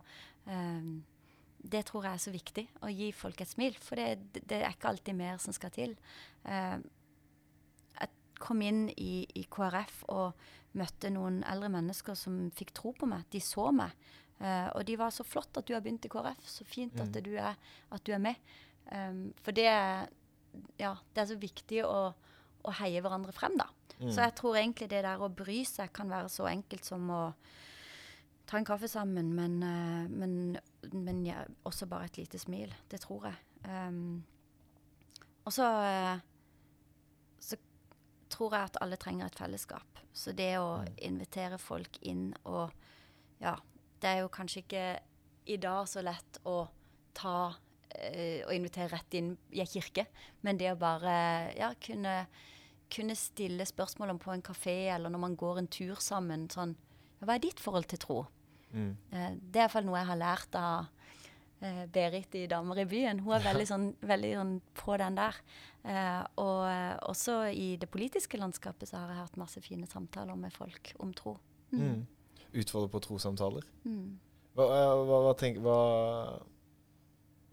det 1.65 1.87
tror 1.89 2.05
jeg 2.05 2.13
er 2.19 2.21
så 2.21 2.33
viktig, 2.35 2.65
å 2.85 2.91
gi 2.93 3.07
folk 3.17 3.41
et 3.41 3.49
smil. 3.49 3.77
For 3.81 3.97
det, 3.97 4.43
det- 4.45 4.63
er 4.63 4.75
ikke 4.75 4.91
alltid 4.91 5.17
mer 5.17 5.39
som 5.39 5.53
skal 5.57 5.71
til. 5.73 5.97
Eh, 6.45 6.77
jeg 6.77 6.83
kom 8.41 8.63
inn 8.63 8.89
i, 8.97 9.25
i 9.35 9.45
KrF 9.51 10.05
og 10.09 10.35
møtte 10.75 11.11
noen 11.15 11.43
eldre 11.47 11.69
mennesker 11.71 12.17
som 12.19 12.51
fikk 12.55 12.73
tro 12.75 12.93
på 12.99 13.07
meg. 13.07 13.25
De 13.31 13.41
så 13.41 13.69
meg. 13.73 13.93
Uh, 14.41 14.69
og 14.75 14.83
de 14.89 14.97
var 14.99 15.13
så 15.15 15.23
flott 15.25 15.57
at 15.57 15.67
du 15.69 15.75
har 15.77 15.81
begynt 15.85 16.05
i 16.05 16.11
KrF. 16.11 16.41
Så 16.51 16.65
fint 16.67 16.99
at, 17.01 17.09
Mm. 17.15 17.23
du, 17.23 17.33
er, 17.39 17.55
at 17.95 18.05
du 18.05 18.13
er 18.13 18.19
med. 18.19 18.37
Um, 18.91 19.33
for 19.43 19.53
det, 19.53 19.67
er- 19.71 20.09
ja, 20.79 20.95
det 21.15 21.23
er 21.23 21.27
så 21.31 21.39
viktig 21.39 21.85
å, 21.87 22.13
å 22.65 22.75
heie 22.81 23.01
hverandre 23.01 23.33
frem, 23.33 23.55
da. 23.59 23.69
Mm. 24.01 24.11
Så 24.11 24.21
jeg 24.25 24.35
tror 24.35 24.57
egentlig 24.59 24.89
det 24.91 25.05
der 25.07 25.23
å 25.23 25.29
bry 25.31 25.61
seg 25.65 25.93
kan 25.95 26.11
være 26.11 26.29
så 26.29 26.49
enkelt 26.51 26.85
som 26.85 27.07
å 27.15 27.23
ta 28.47 28.59
en 28.59 28.67
kaffe 28.67 28.89
sammen, 28.91 29.31
men, 29.35 29.55
uh, 29.63 30.09
men, 30.11 30.59
men 30.93 31.25
ja, 31.25 31.45
også 31.65 31.87
bare 31.89 32.11
et 32.11 32.19
lite 32.19 32.39
smil. 32.43 32.75
Det 32.91 33.01
tror 33.07 33.31
jeg. 33.31 33.39
Um, 33.65 34.25
og 35.47 35.53
så, 35.55 35.65
uh, 35.65 36.19
så 37.41 37.57
tror 38.35 38.55
jeg 38.57 38.69
at 38.71 38.79
alle 38.83 38.99
trenger 39.01 39.27
et 39.31 39.39
fellesskap. 39.39 40.01
Så 40.15 40.33
det 40.37 40.53
å 40.59 40.81
Mm. 40.85 40.95
invitere 41.11 41.59
folk 41.59 41.99
inn 42.03 42.33
og 42.45 42.73
Ja, 43.41 43.57
det 44.01 44.09
er 44.11 44.21
jo 44.23 44.29
kanskje 44.29 44.63
ikke 44.63 44.99
i 45.47 45.57
dag 45.61 45.87
så 45.91 46.03
lett 46.03 46.39
å 46.47 46.69
ta 47.15 47.55
eh, 47.95 48.43
å 48.47 48.51
invitere 48.55 48.89
rett 48.93 49.15
inn 49.15 49.37
i 49.53 49.61
ei 49.61 49.67
kirke, 49.67 50.07
men 50.43 50.57
det 50.59 50.73
å 50.73 50.79
bare 50.79 51.53
ja, 51.57 51.73
kunne, 51.81 52.27
kunne 52.91 53.15
stille 53.15 53.67
spørsmål 53.67 54.11
om 54.15 54.19
på 54.19 54.33
en 54.33 54.43
kafé 54.43 54.89
eller 54.95 55.11
når 55.11 55.21
man 55.21 55.37
går 55.37 55.59
en 55.59 55.69
tur 55.69 55.97
sammen 56.03 56.49
sånn 56.51 56.75
ja, 57.21 57.27
Hva 57.27 57.35
er 57.37 57.45
ditt 57.45 57.61
forhold 57.61 57.87
til 57.91 57.99
tro? 57.99 58.27
Mm. 58.73 58.97
Eh, 59.13 59.31
det 59.41 59.57
er 59.61 59.69
iallfall 59.69 59.85
noe 59.87 59.99
jeg 60.01 60.07
har 60.11 60.17
lært 60.23 60.55
av 60.59 60.89
eh, 61.65 61.85
Berit 61.93 62.35
i 62.39 62.45
Damer 62.51 62.83
i 62.83 62.87
byen. 62.91 63.23
Hun 63.25 63.35
er 63.39 63.45
veldig, 63.47 63.67
sånn, 63.71 63.87
veldig 64.05 64.33
sånn 64.39 64.53
på 64.79 64.97
den 65.01 65.17
der. 65.19 65.39
Eh, 65.85 66.23
og 66.41 66.65
eh, 66.69 66.95
også 67.11 67.39
i 67.53 67.71
det 67.81 67.89
politiske 67.93 68.39
landskapet 68.41 68.89
så 68.91 69.01
har 69.03 69.13
jeg 69.15 69.23
hatt 69.25 69.41
masse 69.41 69.61
fine 69.65 69.89
samtaler 69.91 70.37
med 70.41 70.53
folk 70.55 70.93
om 71.05 71.13
tro. 71.17 71.37
Mm. 71.73 71.81
Mm. 71.85 72.03
Utfordre 72.63 72.93
på 72.93 73.03
trossamtaler. 73.09 73.65
Mm. 73.85 74.19
Hva, 74.55 74.69
hva, 74.71 75.21
hva, 75.27 75.33
tenk, 75.41 75.57
hva, 75.65 75.79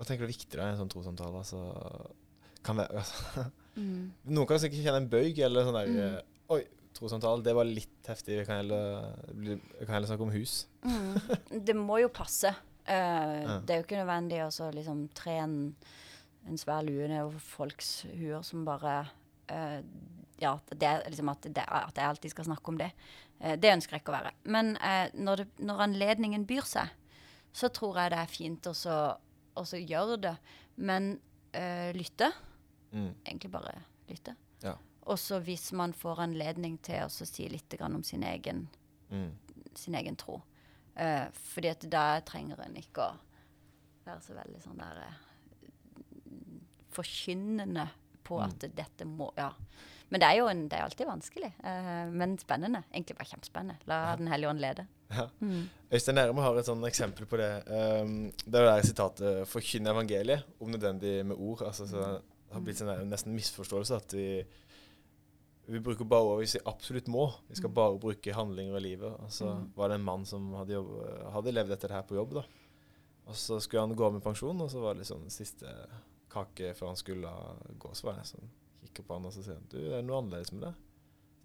tenker 0.06 0.26
du 0.26 0.28
er 0.30 0.34
viktig 0.36 0.58
da, 0.60 0.68
i 0.70 0.76
en 0.76 0.80
sånn 0.84 0.92
trossamtale? 0.94 1.42
Altså, 1.42 1.62
kan 2.66 2.78
være, 2.84 3.00
altså, 3.02 3.48
Mm. 3.72 4.10
noen 4.28 4.48
kan 4.50 4.60
sikkert 4.60 4.82
kjenne 4.84 5.00
en 5.00 5.06
bøyg, 5.08 5.38
eller 5.48 5.64
sånn 5.64 5.78
der 5.78 5.88
Mm. 5.88 6.00
eh, 6.04 6.22
Oi, 6.52 6.58
trossamtale, 6.94 7.40
det 7.46 7.54
var 7.56 7.64
litt 7.64 8.04
heftig. 8.10 8.36
Vi 8.42 8.44
kan 8.46 8.58
heller, 8.60 9.14
kan 9.86 9.94
heller 9.96 10.10
snakke 10.10 10.26
om 10.26 10.34
hus. 10.36 10.68
Mm. 10.84 11.62
Det 11.64 11.76
må 11.80 12.02
jo 12.02 12.10
passe. 12.12 12.52
Ja. 12.88 13.60
Det 13.66 13.74
er 13.76 13.82
jo 13.82 13.86
ikke 13.86 14.00
nødvendig 14.02 14.40
å 14.46 14.52
så 14.52 14.70
liksom 14.74 15.04
tre 15.18 15.36
en, 15.44 15.56
en 16.48 16.58
svær 16.58 16.82
lue 16.84 17.08
nedover 17.08 17.40
folks 17.40 18.06
huer 18.10 18.42
som 18.48 18.66
bare 18.66 18.96
uh, 19.52 19.82
Ja, 20.42 20.56
det 20.74 20.90
liksom 21.08 21.30
at, 21.30 21.42
det, 21.54 21.64
at 21.68 21.96
jeg 21.96 22.08
alltid 22.08 22.32
skal 22.34 22.46
snakke 22.50 22.72
om 22.74 22.78
det. 22.82 22.92
Uh, 23.44 23.54
det 23.62 23.74
ønsker 23.76 23.94
jeg 23.98 24.02
ikke 24.02 24.14
å 24.14 24.18
være. 24.18 24.32
Men 24.46 24.74
når, 25.14 25.44
det, 25.44 25.48
når 25.62 25.84
anledningen 25.86 26.46
byr 26.50 26.66
seg, 26.66 26.90
så 27.54 27.70
tror 27.70 28.00
jeg 28.02 28.12
det 28.16 28.20
er 28.24 28.32
fint 28.32 28.68
å 28.68 28.74
så- 28.74 29.78
gjøre 29.78 30.18
det. 30.22 30.36
Men 30.78 31.20
lytte. 31.94 32.32
Mm. 32.94 33.10
Egentlig 33.28 33.52
bare 33.52 33.74
lytte. 34.08 34.34
Ja. 34.64 34.78
Også 35.12 35.42
hvis 35.44 35.72
man 35.76 35.92
får 35.94 36.22
anledning 36.24 36.78
til 36.82 37.04
å 37.04 37.10
si 37.12 37.48
litt 37.52 37.70
grann 37.78 37.96
om 37.96 38.04
sin 38.04 38.24
egen 38.24 38.68
Mm. 39.12 39.32
sin 39.76 39.96
egen 39.96 40.16
tro. 40.16 40.42
Eh, 41.02 41.28
fordi 41.34 41.72
at 41.74 41.86
da 41.90 42.06
trenger 42.28 42.60
en 42.62 42.76
ikke 42.78 43.08
å 43.08 43.18
være 44.06 44.22
så 44.22 44.36
veldig 44.38 44.62
sånn 44.62 44.78
der 44.82 45.00
eh, 45.08 45.20
forkynnende 46.94 47.88
på 48.24 48.38
Mm. 48.40 48.44
at 48.50 48.76
dette 48.76 49.06
må 49.06 49.32
Ja. 49.38 49.52
Men 50.12 50.20
det 50.20 50.28
er 50.28 50.38
jo 50.42 50.48
en, 50.48 50.68
det 50.68 50.78
er 50.78 50.84
alltid 50.84 51.08
vanskelig, 51.08 51.54
eh, 51.64 52.10
men 52.12 52.38
spennende. 52.38 52.84
Egentlig 52.94 53.16
bare 53.18 53.30
kjempespennende. 53.32 53.78
La 53.88 54.16
Den 54.18 54.28
hellige 54.28 54.50
ånd 54.50 54.60
lede. 54.60 54.86
Ja. 55.10 55.30
Mm. 55.42 55.70
Øystein 55.92 56.16
Nærme 56.16 56.42
har 56.42 56.58
et 56.60 56.66
sånn 56.66 56.84
eksempel 56.84 57.26
på 57.26 57.38
det. 57.38 57.64
Um, 57.68 58.32
det 58.46 58.56
er 58.56 58.66
jo 58.66 58.76
der 58.76 58.82
sitatet 58.82 59.48
'forkynne 59.48 59.88
evangeliet', 59.90 60.44
om 60.60 60.70
nødvendig 60.70 61.26
med 61.26 61.36
ord. 61.38 61.62
Altså, 61.62 61.86
så 61.88 61.98
det 61.98 62.54
har 62.54 62.60
blitt 62.62 62.82
en 62.82 62.88
der, 62.88 63.06
nesten 63.06 63.34
misforståelse 63.34 63.96
at 63.96 64.12
vi, 64.14 64.44
vi 65.72 65.80
bruker 65.84 66.06
bare 66.08 66.28
ord 66.34 66.42
hvis 66.44 66.58
vi 66.58 66.64
absolutt 66.70 67.08
må. 67.12 67.26
Vi 67.50 67.56
skal 67.60 67.70
Mm. 67.72 67.76
bare 67.78 68.00
bruke 68.04 68.34
handlinger 68.36 68.78
i 68.78 68.84
livet. 68.84 69.12
Og 69.24 69.30
så 69.32 69.46
Mm. 69.48 69.70
var 69.76 69.88
det 69.90 69.96
en 69.96 70.04
mann 70.06 70.26
som 70.26 70.54
hadde, 70.54 70.74
jobb, 70.74 70.92
hadde 71.34 71.54
levd 71.54 71.72
etter 71.72 71.88
det 71.88 71.98
her 71.98 72.04
på 72.10 72.16
jobb. 72.20 72.34
da. 72.34 72.44
Og 73.28 73.36
så 73.36 73.60
skulle 73.62 73.82
han 73.88 73.96
gå 73.96 74.06
av 74.06 74.14
med 74.14 74.24
pensjon, 74.24 74.60
og 74.62 74.70
så 74.70 74.82
var 74.82 74.94
det 74.94 75.04
liksom 75.06 75.30
siste 75.30 75.66
kake 76.30 76.74
før 76.76 76.88
han 76.88 76.96
skulle 76.96 77.30
gå. 77.80 77.94
Så 77.96 78.04
var 78.04 78.16
jeg 78.16 78.26
sånn, 78.34 78.50
kikker 78.84 79.04
på 79.08 79.14
han 79.16 79.26
og 79.26 79.32
så 79.34 79.44
sier 79.44 79.54
han, 79.56 79.68
du, 79.70 79.78
det 79.78 79.94
er 80.00 80.02
noe 80.02 80.22
annerledes 80.22 80.52
med 80.54 80.62
det. 80.62 80.74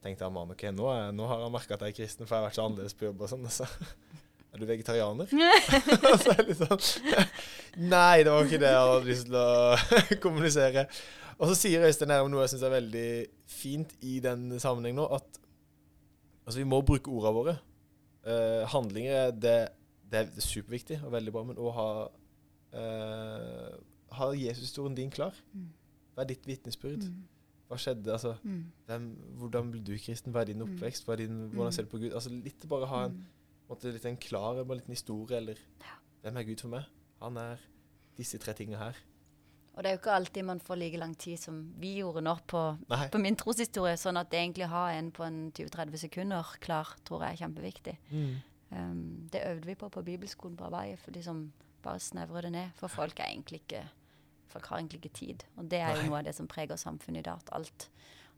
tenkte 0.03 0.25
jeg, 0.25 0.33
man, 0.33 0.51
ok, 0.51 0.63
nå, 0.73 0.87
er, 0.93 1.13
nå 1.13 1.27
har 1.27 1.41
han 1.43 1.53
merka 1.53 1.75
at 1.75 1.81
jeg 1.81 1.89
er 1.89 1.97
kristen, 2.05 2.27
for 2.27 2.37
jeg 2.37 2.43
har 2.43 2.49
vært 2.51 2.59
så 2.59 2.65
annerledes 2.67 2.95
på 2.95 3.07
jobb 3.07 3.23
og 3.23 3.29
sånn. 3.29 3.45
og 3.45 3.51
så 3.51 3.67
er 4.55 4.59
du 4.59 4.67
vegetarianer? 4.67 5.27
så 6.23 6.31
er 6.31 6.43
det 6.43 6.49
litt 6.49 6.63
sånn 6.63 7.03
Nei, 7.91 8.23
det 8.23 8.33
var 8.33 8.45
ikke 8.47 8.61
det 8.63 8.71
jeg 8.73 8.83
hadde 8.87 9.09
lyst 9.11 9.27
til 9.27 9.37
å 9.37 10.21
kommunisere. 10.23 10.87
Og 11.39 11.51
så 11.51 11.55
sier 11.59 11.85
Øystein 11.85 12.11
her 12.15 12.25
om 12.25 12.31
noe 12.33 12.45
jeg 12.45 12.55
syns 12.55 12.65
er 12.65 12.73
veldig 12.73 13.09
fint 13.51 13.93
i 14.09 14.19
den 14.25 14.55
sammenheng 14.63 14.97
nå, 14.97 15.05
at 15.13 15.41
altså, 16.47 16.59
vi 16.63 16.69
må 16.69 16.81
bruke 16.87 17.13
ordene 17.13 17.35
våre. 17.37 17.57
Uh, 18.27 18.65
handlinger, 18.73 19.31
det, 19.37 19.57
det 20.11 20.23
er 20.23 20.43
superviktig 20.43 20.99
og 21.05 21.13
veldig 21.13 21.35
bra, 21.35 21.45
men 21.47 21.61
å 21.63 21.71
ha 21.77 21.89
uh, 22.75 23.77
Ha 24.17 24.31
Jesushistorien 24.39 24.97
din 24.97 25.11
klar. 25.13 25.35
Mm. 25.53 25.69
Hva 26.15 26.25
er 26.25 26.31
ditt 26.31 26.47
vitnesbyrd? 26.49 27.05
Mm. 27.11 27.25
Hva 27.69 27.77
skjedde? 27.83 28.13
Altså, 28.15 28.37
Mm. 28.43 28.61
hvem, 28.87 29.07
hvordan 29.41 29.71
ble 29.73 29.81
du 29.85 29.93
kristen? 29.99 30.33
Hva 30.33 30.41
er 30.45 30.53
din 30.53 30.63
oppvekst? 30.65 31.09
Er 31.09 31.17
din, 31.21 31.49
hvordan 31.53 31.73
ser 31.75 31.83
du 31.83 31.91
på 31.91 31.99
Gud? 31.99 32.13
Altså 32.15 32.31
Litt 32.33 32.65
bare 32.71 32.87
ha 32.87 33.05
en 33.11 33.19
måtte 33.69 33.93
litt 33.93 34.07
en 34.07 34.17
klar 34.17 34.61
en 34.63 34.69
liten 34.69 34.95
historie, 34.95 35.37
eller 35.37 35.59
Ja. 35.83 35.97
Hvem 36.23 36.37
er 36.37 36.43
Gud 36.49 36.61
for 36.61 36.69
meg? 36.69 36.85
Han 37.21 37.37
er 37.37 37.59
disse 38.17 38.39
tre 38.39 38.55
tingene 38.55 38.79
her. 38.79 38.97
Og 39.77 39.83
det 39.85 39.91
er 39.91 39.97
jo 39.97 39.99
ikke 40.01 40.15
alltid 40.17 40.43
man 40.49 40.61
får 40.65 40.79
like 40.81 40.97
lang 40.97 41.15
tid 41.21 41.37
som 41.39 41.59
vi 41.77 41.99
gjorde 41.99 42.23
nå 42.25 42.33
på, 42.49 42.61
på 43.13 43.19
min 43.21 43.37
troshistorie. 43.37 43.97
Sånn 44.01 44.17
at 44.17 44.31
det 44.33 44.39
egentlig 44.41 44.71
ha 44.73 44.87
en 44.97 45.11
på 45.13 45.25
en 45.27 45.53
20-30 45.53 45.97
sekunder 46.07 46.55
klar, 46.65 46.95
tror 47.05 47.27
jeg 47.27 47.37
er 47.37 47.43
kjempeviktig. 47.45 47.97
Mm. 48.11 48.31
Um, 48.71 49.29
det 49.33 49.43
øvde 49.47 49.67
vi 49.69 49.75
på 49.79 49.89
på 49.93 50.03
bibelskolen 50.03 50.57
på 50.57 50.65
Hawaii, 50.65 50.97
for 50.97 51.13
liksom 51.13 51.53
bare 51.85 52.01
snevre 52.01 52.43
det 52.43 52.53
ned. 52.53 52.73
For 52.81 52.89
folk 52.89 53.21
er 53.21 53.29
egentlig 53.35 53.61
ikke 53.67 53.85
folk 54.49 54.67
har 54.71 54.79
egentlig 54.81 55.03
ikke 55.05 55.15
tid. 55.19 55.45
Og 55.57 55.69
det 55.71 55.79
er 55.83 55.91
jo 55.93 56.01
Nei. 56.01 56.09
noe 56.09 56.19
av 56.19 56.25
det 56.25 56.35
som 56.35 56.49
preger 56.49 56.77
samfunnet 56.81 57.21
i 57.21 57.29
dag. 57.29 57.37
At 57.45 57.53
alt, 57.53 57.91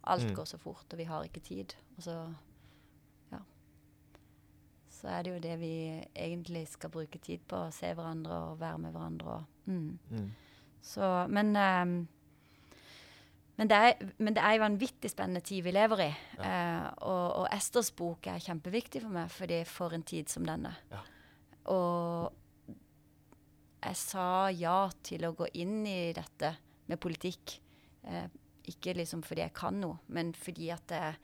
alt 0.02 0.24
Mm. 0.26 0.34
går 0.34 0.44
så 0.50 0.58
fort, 0.58 0.86
og 0.90 0.98
vi 0.98 1.04
har 1.04 1.22
ikke 1.22 1.40
tid. 1.40 1.74
Og 1.96 2.02
så 2.02 2.16
ja. 3.32 3.38
Så 4.90 5.08
er 5.08 5.22
det 5.22 5.32
jo 5.32 5.38
det 5.38 5.56
vi 5.60 5.72
egentlig 6.16 6.66
skal 6.68 6.90
bruke 6.90 7.18
tid 7.22 7.38
på. 7.48 7.56
Å 7.68 7.72
se 7.72 7.94
hverandre 7.94 8.32
og 8.50 8.60
være 8.60 8.78
med 8.78 8.92
hverandre. 8.92 9.26
Og, 9.26 9.44
mm. 9.66 9.98
Mm. 10.10 10.30
Så, 10.88 11.08
men 11.28 11.52
ehm, 11.58 11.98
men 13.58 13.66
det, 13.66 13.74
er, 13.82 14.10
men 14.22 14.34
det 14.36 14.42
er 14.46 14.54
en 14.54 14.62
vanvittig 14.68 15.10
spennende 15.10 15.40
tid 15.42 15.64
vi 15.66 15.72
lever 15.74 16.00
i. 16.04 16.10
Eh, 16.46 16.84
og, 17.02 17.24
og 17.40 17.46
Esters 17.50 17.88
bok 17.98 18.28
er 18.30 18.38
kjempeviktig 18.44 19.00
for 19.02 19.10
meg, 19.16 19.32
fordi 19.34 19.56
for 19.66 19.96
en 19.96 20.04
tid 20.06 20.30
som 20.30 20.44
denne. 20.46 20.70
Ja. 20.92 21.00
Og 21.74 22.76
jeg 23.82 23.98
sa 23.98 24.28
ja 24.54 24.76
til 25.06 25.26
å 25.26 25.32
gå 25.38 25.48
inn 25.58 25.80
i 25.90 26.12
dette 26.14 26.52
med 26.86 27.00
politikk. 27.02 27.56
Eh, 28.06 28.30
ikke 28.70 28.94
liksom 28.94 29.24
fordi 29.26 29.42
jeg 29.48 29.56
kan 29.58 29.78
noe, 29.82 29.98
men 30.14 30.30
fordi 30.38 30.70
at 30.74 30.94
jeg, 30.94 31.18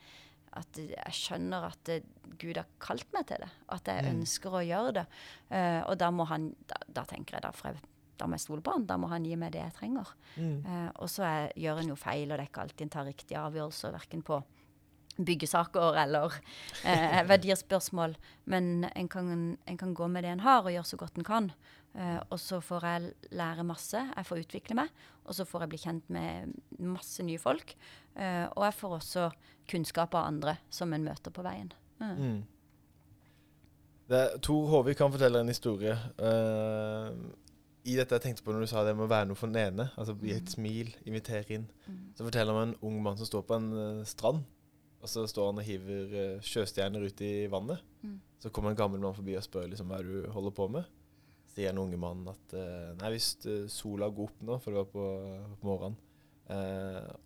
at 0.58 0.82
jeg 0.90 1.14
skjønner 1.20 1.68
at 1.70 1.80
det, 1.86 2.00
Gud 2.40 2.58
har 2.58 2.66
kalt 2.82 3.06
meg 3.14 3.28
til 3.30 3.46
det. 3.46 3.50
At 3.78 3.86
jeg 3.94 4.04
Mm. 4.08 4.10
ønsker 4.18 4.58
å 4.58 4.66
gjøre 4.66 4.92
det. 4.98 5.06
Eh, 5.54 5.82
og 5.86 5.98
da 6.02 6.10
må 6.10 6.26
han 6.34 6.50
Da, 6.66 6.82
da 6.98 7.04
tenker 7.04 7.36
jeg 7.38 7.42
da 7.46 7.52
får 7.54 7.72
jeg 7.76 7.82
da 8.18 8.28
må 8.28 8.38
jeg 8.38 8.44
stole 8.46 8.64
på 8.64 8.74
han. 8.74 8.86
Da 8.88 8.98
må 9.00 9.08
han 9.12 9.26
gi 9.26 9.36
meg 9.40 9.54
det 9.54 9.62
jeg 9.62 9.76
trenger. 9.78 10.10
Mm. 10.36 10.58
Eh, 10.64 10.90
og 11.02 11.10
så 11.12 11.30
gjør 11.58 11.82
en 11.82 11.94
jo 11.94 12.00
feil, 12.00 12.28
og 12.30 12.36
det 12.36 12.44
er 12.44 12.50
ikke 12.52 12.66
alltid 12.66 12.86
en 12.86 12.94
tar 12.96 13.08
riktige 13.08 13.40
avgjørelser, 13.42 13.96
verken 13.96 14.24
på 14.26 14.42
byggesaker 15.14 15.98
eller 16.02 16.34
eh, 16.84 17.20
verdispørsmål. 17.30 18.16
Men 18.50 18.88
en 18.94 19.08
kan, 19.08 19.32
en 19.56 19.80
kan 19.80 19.94
gå 19.94 20.08
med 20.10 20.26
det 20.26 20.34
en 20.34 20.44
har, 20.46 20.64
og 20.64 20.74
gjøre 20.74 20.90
så 20.90 21.00
godt 21.00 21.18
en 21.20 21.28
kan. 21.28 21.50
Eh, 21.94 22.20
og 22.28 22.40
så 22.42 22.58
får 22.64 22.88
jeg 22.88 23.12
lære 23.38 23.66
masse, 23.66 24.00
jeg 24.16 24.26
får 24.26 24.42
utvikle 24.42 24.78
meg, 24.80 25.04
og 25.24 25.36
så 25.36 25.46
får 25.46 25.64
jeg 25.64 25.72
bli 25.74 25.82
kjent 25.84 26.08
med 26.14 26.56
masse 26.82 27.22
nye 27.22 27.38
folk. 27.38 27.76
Eh, 28.16 28.46
og 28.50 28.66
jeg 28.66 28.78
får 28.80 28.96
også 28.98 29.28
kunnskap 29.70 30.16
av 30.18 30.26
andre 30.32 30.58
som 30.74 30.92
en 30.92 31.06
møter 31.06 31.34
på 31.34 31.44
veien. 31.46 31.70
Mm. 32.02 32.16
Mm. 32.18 32.42
Det, 34.10 34.24
Tor 34.44 34.66
Håvik 34.68 34.98
kan 34.98 35.12
fortelle 35.14 35.40
en 35.40 35.48
historie. 35.48 35.94
eh, 36.18 37.14
I 37.84 37.98
dette 37.98 38.16
jeg 38.16 38.22
tenkte 38.24 38.44
på 38.46 38.52
når 38.54 38.64
du 38.64 38.70
sa 38.70 38.82
det 38.86 38.94
med 38.96 39.04
å 39.04 39.10
være 39.12 39.28
noe 39.28 39.36
for 39.36 39.52
den 39.52 39.60
ene, 39.60 39.90
altså 40.00 40.14
gi 40.16 40.32
et 40.32 40.52
smil, 40.52 40.94
invitere 41.04 41.58
inn, 41.58 41.66
Mm. 41.84 41.96
så 42.16 42.24
forteller 42.24 42.56
man 42.56 42.70
en 42.70 42.78
ung 42.88 43.02
mann 43.04 43.18
som 43.20 43.28
står 43.28 43.42
på 43.44 43.56
en 43.58 43.66
uh, 43.76 44.04
strand. 44.08 44.40
Og 45.04 45.10
så 45.12 45.26
står 45.28 45.50
han 45.50 45.60
og 45.60 45.66
hiver 45.66 46.14
uh, 46.14 46.40
sjøstjerner 46.40 47.04
ut 47.04 47.20
i 47.20 47.46
vannet. 47.52 47.82
Mm. 48.00 48.14
Så 48.40 48.48
kommer 48.50 48.72
en 48.72 48.78
gammel 48.78 49.02
mann 49.02 49.16
forbi 49.16 49.36
og 49.36 49.44
spør 49.44 49.68
liksom, 49.68 49.92
hva 49.92 50.00
du 50.00 50.24
holder 50.32 50.54
på 50.56 50.68
med. 50.72 50.88
Så 51.44 51.58
Sier 51.58 51.74
den 51.74 51.82
unge 51.84 52.00
mannen 52.00 52.32
at 52.32 52.56
uh, 52.56 52.94
nei, 53.02 53.12
hvis 53.12 53.34
sola 53.68 54.08
går 54.08 54.30
opp 54.30 54.40
nå, 54.48 54.56
for 54.64 54.72
det 54.72 54.80
var 54.80 54.88
på, 54.94 55.04
på 55.60 55.68
morgenen, 55.68 56.00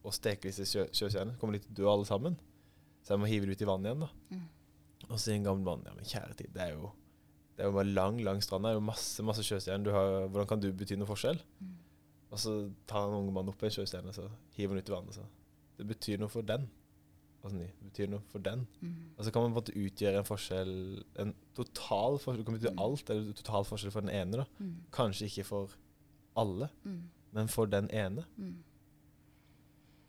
og 0.07 0.13
steker 0.15 0.47
disse 0.51 0.63
sjø, 0.69 0.85
sjøstjernene, 0.95 1.39
kommer 1.41 1.57
de 1.57 1.65
til 1.65 1.73
å 1.73 1.79
dø 1.79 1.87
alle 1.91 2.07
sammen. 2.07 2.37
Så 3.03 3.15
jeg 3.15 3.23
må 3.23 3.31
hive 3.31 3.49
det 3.49 3.57
ut 3.57 3.65
i 3.65 3.67
vannet 3.67 3.89
igjen, 3.91 4.05
da. 4.05 4.11
Mm. 4.35 4.45
Og 5.09 5.15
så 5.17 5.23
sier 5.25 5.39
en 5.39 5.47
gammel 5.49 5.65
mann 5.67 5.87
ja, 5.87 5.95
men 5.97 6.07
kjære 6.07 6.37
tid, 6.39 6.51
det 6.55 6.63
er 6.67 6.75
jo 6.77 6.91
det 7.59 7.65
er 7.65 7.73
jo 7.73 7.75
bare 7.75 7.91
lang, 7.91 8.21
lang 8.23 8.39
strand. 8.45 8.63
Det 8.65 8.71
er 8.71 8.77
jo 8.79 8.85
masse 8.87 9.25
masse 9.27 9.43
sjøstjerner. 9.43 9.91
Har, 9.97 10.29
hvordan 10.31 10.47
kan 10.47 10.61
du 10.63 10.69
bety 10.79 10.95
noe 10.95 11.09
forskjell? 11.11 11.41
Mm. 11.59 11.73
Og 12.31 12.39
så 12.39 12.53
tar 12.87 13.09
en 13.09 13.17
unge 13.19 13.33
mann 13.35 13.49
opp 13.51 13.63
en 13.67 13.73
sjøstjerne 13.75 14.13
og 14.15 14.31
hiver 14.55 14.77
den 14.79 14.85
ut 14.85 14.91
i 14.93 14.95
vannet. 14.95 15.17
Så. 15.19 15.25
Det 15.81 15.87
betyr 15.91 16.21
noe 16.23 16.31
for 16.31 16.47
den. 16.47 16.69
Altså, 17.43 17.59
det 17.59 17.69
betyr 17.89 18.09
noe 18.13 18.23
for 18.31 18.39
den. 18.47 18.63
Mm. 18.83 18.95
Og 19.17 19.25
så 19.27 19.33
kan 19.35 19.43
man 19.43 19.51
på 19.51 19.59
en 19.59 19.59
måte 19.59 19.75
utgjøre 19.79 20.21
en 20.23 20.29
forskjell, 20.29 20.73
en 21.25 21.35
total 21.59 22.19
forskjell. 22.23 22.39
Det 22.45 22.47
kan 22.47 22.59
bety 22.61 22.71
Mm. 22.73 22.83
alt, 22.87 23.11
eller 23.11 23.33
total 23.43 23.65
forskjell 23.73 23.93
for 23.97 24.01
den 24.07 24.11
ene. 24.15 24.37
da. 24.43 24.45
Mm. 24.63 24.73
Kanskje 24.93 25.27
ikke 25.27 25.45
for 25.51 25.75
alle, 26.37 26.69
Mm. 26.85 27.03
men 27.33 27.49
for 27.49 27.67
den 27.67 27.91
ene. 27.91 28.25
Mm. 28.37 28.55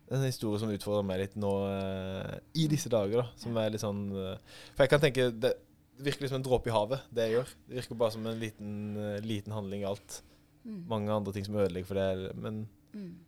Det 0.06 0.16
er 0.16 0.22
en 0.22 0.26
historie 0.26 0.58
som 0.58 0.70
utfordrer 0.74 1.04
meg 1.06 1.20
litt 1.22 1.36
nå 1.38 1.50
eh, 1.70 2.38
i 2.58 2.66
disse 2.70 2.90
dager. 2.90 3.22
da, 3.22 3.26
som 3.38 3.56
er 3.56 3.70
litt 3.70 3.80
sånn... 3.82 4.08
eh, 4.10 4.38
for 4.74 4.82
jeg 4.84 4.90
kan 4.90 5.00
tenke, 5.04 5.28
det, 5.40 5.52
det 6.00 6.06
virker 6.08 6.30
som 6.30 6.38
en 6.40 6.44
dråpe 6.46 6.70
i 6.70 6.74
havet, 6.74 7.02
det 7.12 7.26
jeg 7.28 7.34
gjør. 7.36 7.50
Det 7.68 7.76
virker 7.80 7.98
bare 8.00 8.14
som 8.14 8.26
en 8.26 8.38
liten, 8.40 8.70
eh, 8.96 9.20
liten 9.24 9.52
handling 9.52 9.82
i 9.84 9.88
alt. 9.90 10.22
Mm. 10.64 10.78
Mange 10.88 11.12
andre 11.12 11.32
ting 11.36 11.44
som 11.46 11.56
ødelegger 11.60 11.86
for 11.86 12.00
det, 12.00 12.36
men 12.36 12.68
Mm. 12.94 13.18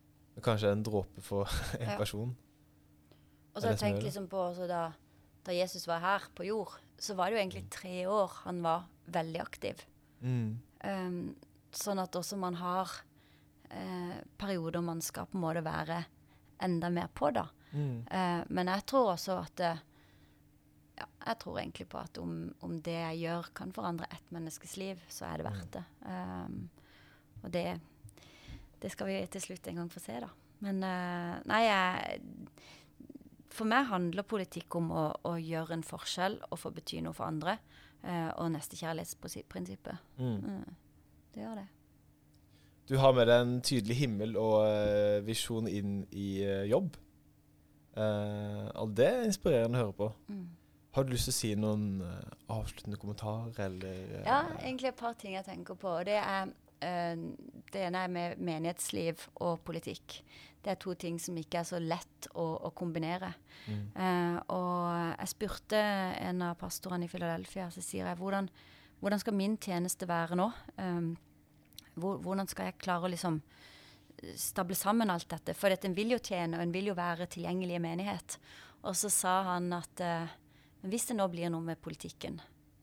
kanskje 0.42 0.72
en 0.72 0.82
dråpe 0.82 1.20
for 1.22 1.44
en 1.80 1.88
Ja. 1.90 1.96
person. 1.98 2.36
Og 3.54 3.60
så 3.62 3.68
har 3.68 3.74
jeg 3.76 3.80
tenkt 3.84 4.02
liksom 4.02 4.28
på 4.28 4.36
også 4.40 4.66
da, 4.68 4.92
da 5.44 5.52
Jesus 5.52 5.86
var 5.86 6.00
her 6.00 6.20
på 6.34 6.44
jord, 6.46 6.72
så 6.98 7.14
var 7.14 7.30
det 7.30 7.36
jo 7.36 7.42
egentlig 7.44 7.70
tre 7.70 8.06
år 8.08 8.30
han 8.44 8.62
var 8.62 8.86
veldig 9.12 9.40
aktiv. 9.40 9.84
Mm. 10.22 10.58
Um, 10.84 11.36
sånn 11.72 12.00
at 12.02 12.12
også 12.16 12.36
man 12.38 12.54
har 12.54 12.88
eh, 13.70 14.16
perioder 14.38 14.82
man 14.82 15.00
skal 15.00 15.26
på 15.26 15.36
en 15.38 15.40
måte 15.44 15.62
være 15.64 16.04
enda 16.60 16.90
mer 16.90 17.08
på, 17.14 17.30
da. 17.32 17.46
Mm. 17.72 18.06
Eh, 18.10 18.44
men 18.48 18.66
jeg 18.66 18.84
tror 18.86 19.12
også 19.14 19.38
at 19.42 19.60
eh, 19.60 19.78
Jeg 21.26 21.38
tror 21.42 21.58
egentlig 21.60 21.86
på 21.90 22.00
at 22.00 22.18
om, 22.18 22.36
om 22.64 22.76
det 22.84 22.94
jeg 22.96 23.22
gjør 23.22 23.50
kan 23.56 23.72
forandre 23.74 24.08
ett 24.12 24.30
menneskes 24.34 24.76
liv, 24.80 25.00
så 25.08 25.28
er 25.28 25.40
det 25.40 25.46
verdt 25.46 25.76
det. 25.76 25.82
Um, 26.06 26.56
og 27.42 27.52
det, 27.54 27.66
det 28.82 28.92
skal 28.92 29.10
vi 29.10 29.18
til 29.30 29.44
slutt 29.44 29.68
en 29.70 29.82
gang 29.82 29.92
få 29.92 30.02
se, 30.02 30.18
da. 30.24 30.30
Men 30.62 30.82
uh, 30.86 31.36
nei, 31.50 31.62
jeg 31.66 32.20
For 33.52 33.68
meg 33.68 33.90
handler 33.90 34.24
politikk 34.24 34.78
om 34.78 34.92
å, 34.94 35.04
å 35.28 35.34
gjøre 35.36 35.76
en 35.76 35.84
forskjell 35.84 36.38
og 36.48 36.58
få 36.58 36.72
bety 36.72 37.02
noe 37.04 37.16
for 37.16 37.28
andre. 37.28 37.58
Uh, 38.02 38.30
og 38.42 38.50
nestekjærlighetsprinsippet. 38.54 40.00
Mm. 40.18 40.38
Mm, 40.42 40.74
det 41.34 41.44
gjør 41.44 41.60
det. 41.60 41.68
Du 42.90 42.96
har 42.98 43.14
med 43.14 43.28
deg 43.30 43.44
en 43.44 43.58
tydelig 43.62 43.96
himmel 44.00 44.34
og 44.40 44.56
uh, 44.66 45.22
visjon 45.26 45.68
inn 45.70 46.00
i 46.10 46.42
eh, 46.42 46.64
jobb. 46.66 46.96
Eh, 47.92 48.68
og 48.80 48.94
det 48.96 49.06
er 49.08 49.26
inspirerende 49.26 49.78
å 49.78 49.86
høre 49.86 49.96
på. 49.96 50.08
Mm. 50.32 50.44
Har 50.92 51.06
du 51.06 51.14
lyst 51.14 51.30
til 51.30 51.32
å 51.32 51.38
si 51.38 51.50
noen 51.56 51.84
uh, 52.04 52.18
avsluttende 52.52 52.98
kommentarer, 53.00 53.54
eller 53.64 54.00
uh, 54.18 54.26
Ja, 54.26 54.40
egentlig 54.60 54.90
et 54.90 54.98
par 55.00 55.16
ting 55.16 55.38
jeg 55.38 55.46
tenker 55.46 55.78
på. 55.80 55.92
Det, 56.04 56.18
er, 56.20 56.50
uh, 56.84 57.22
det 57.72 57.84
ene 57.86 58.02
er 58.04 58.12
med 58.12 58.42
menighetsliv 58.44 59.24
og 59.40 59.62
politikk. 59.64 60.18
Det 60.62 60.74
er 60.74 60.82
to 60.82 60.92
ting 61.00 61.16
som 61.18 61.38
ikke 61.40 61.62
er 61.62 61.68
så 61.70 61.80
lett 61.80 62.28
å, 62.36 62.44
å 62.68 62.70
kombinere. 62.76 63.32
mm, 63.66 64.36
og 64.54 64.84
jeg 65.16 65.30
spurte 65.32 65.80
en 65.80 66.44
av 66.46 66.60
pastorene 66.60 67.08
i 67.08 67.10
Philadelphia, 67.10 67.66
så 67.72 67.82
sier 67.82 68.06
jeg 68.06 68.18
hvordan, 68.20 68.46
hvordan 69.00 69.22
skal 69.24 69.34
min 69.34 69.56
tjeneste 69.58 70.06
være 70.06 70.38
nå? 70.38 70.46
Um, 70.76 71.08
hvor, 71.96 72.20
hvordan 72.22 72.46
skal 72.52 72.68
jeg 72.68 72.78
klare 72.84 73.08
å 73.08 73.10
liksom 73.10 73.40
stable 74.38 74.78
sammen 74.78 75.10
alt 75.10 75.26
dette? 75.32 75.56
For 75.58 75.74
at 75.74 75.88
en 75.88 75.96
vil 75.98 76.14
jo 76.14 76.20
tjene, 76.22 76.60
og 76.60 76.62
en 76.68 76.76
vil 76.76 76.92
jo 76.92 76.98
være 77.00 77.26
tilgjengelig 77.32 77.80
i 77.80 77.82
menighet. 77.82 78.38
Og 78.86 78.94
så 78.98 79.10
sa 79.10 79.34
han 79.50 79.72
at 79.74 80.06
men 80.82 80.90
hvis 80.90 81.06
det 81.08 81.16
nå 81.16 81.28
blir 81.30 81.50
noe 81.52 81.62
med 81.64 81.80
politikken, 81.82 82.40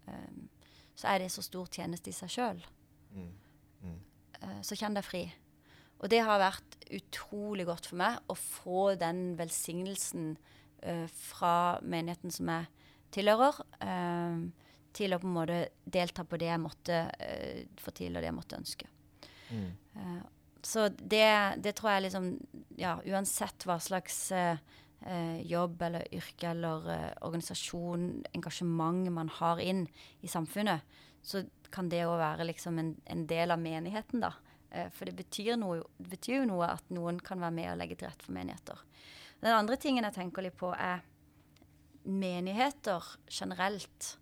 um, 0.07 0.47
så 0.95 1.12
er 1.12 1.23
det 1.23 1.33
så 1.33 1.43
stor 1.43 1.67
tjeneste 1.71 2.12
i 2.12 2.15
seg 2.15 2.31
sjøl. 2.31 2.63
mm, 3.12 3.31
mm. 3.83 3.99
Uh, 4.39 4.59
så 4.63 4.77
kjenn 4.79 4.95
deg 4.95 5.03
fri. 5.03 5.25
Og 5.99 6.07
det 6.12 6.21
har 6.23 6.39
vært 6.39 6.77
utrolig 6.95 7.65
godt 7.67 7.89
for 7.91 7.99
meg 7.99 8.21
å 8.31 8.35
få 8.39 8.93
den 8.99 9.35
velsignelsen 9.39 10.31
uh, 10.85 11.07
fra 11.12 11.53
menigheten 11.83 12.31
som 12.31 12.51
jeg 12.53 12.69
tilhører, 13.19 13.59
uh, 13.83 14.47
til 14.95 15.13
å 15.13 15.19
på 15.19 15.27
en 15.27 15.35
måte 15.35 15.59
delta 15.83 16.23
på 16.25 16.39
det 16.39 16.47
jeg 16.49 16.62
måtte 16.63 16.95
få 17.77 17.91
til, 17.93 18.15
og 18.15 18.23
det 18.23 18.25
jeg 18.25 18.33
måtte 18.33 18.57
ønske. 18.57 18.88
Mm. 19.53 19.67
Så 20.65 20.88
det, 20.89 21.29
det 21.62 21.75
tror 21.77 21.91
jeg 21.93 22.07
liksom 22.07 22.25
Ja, 22.77 22.95
uansett 23.05 23.67
hva 23.69 23.77
slags 23.81 24.17
eh, 25.05 25.41
jobb 25.47 25.81
eller 25.88 26.07
yrke 26.15 26.51
eller 26.51 26.89
eh, 26.93 27.13
organisasjon, 27.27 28.09
engasjement 28.33 29.09
man 29.13 29.31
har 29.39 29.62
inn 29.63 29.85
i 30.21 30.31
samfunnet, 30.31 30.85
så 31.21 31.43
kan 31.73 31.89
det 31.91 32.05
òg 32.07 32.17
være 32.19 32.47
liksom 32.49 32.79
en, 32.81 32.93
en 33.05 33.25
del 33.29 33.53
av 33.53 33.62
menigheten, 33.62 34.23
da. 34.23 34.33
Eh, 34.71 34.89
for 34.93 35.09
det 35.09 35.15
betyr, 35.17 35.55
noe, 35.59 35.82
det 35.97 36.11
betyr 36.15 36.41
jo 36.41 36.49
noe 36.51 36.69
at 36.76 36.93
noen 36.93 37.19
kan 37.26 37.41
være 37.41 37.55
med 37.55 37.71
og 37.74 37.80
legge 37.82 37.99
til 37.99 38.09
rette 38.09 38.26
for 38.26 38.36
menigheter. 38.38 38.84
Den 39.39 39.55
andre 39.55 39.78
tingen 39.80 40.05
jeg 40.05 40.17
tenker 40.17 40.45
litt 40.45 40.57
på, 40.59 40.71
er 40.76 41.03
menigheter 42.09 43.05
generelt. 43.32 44.15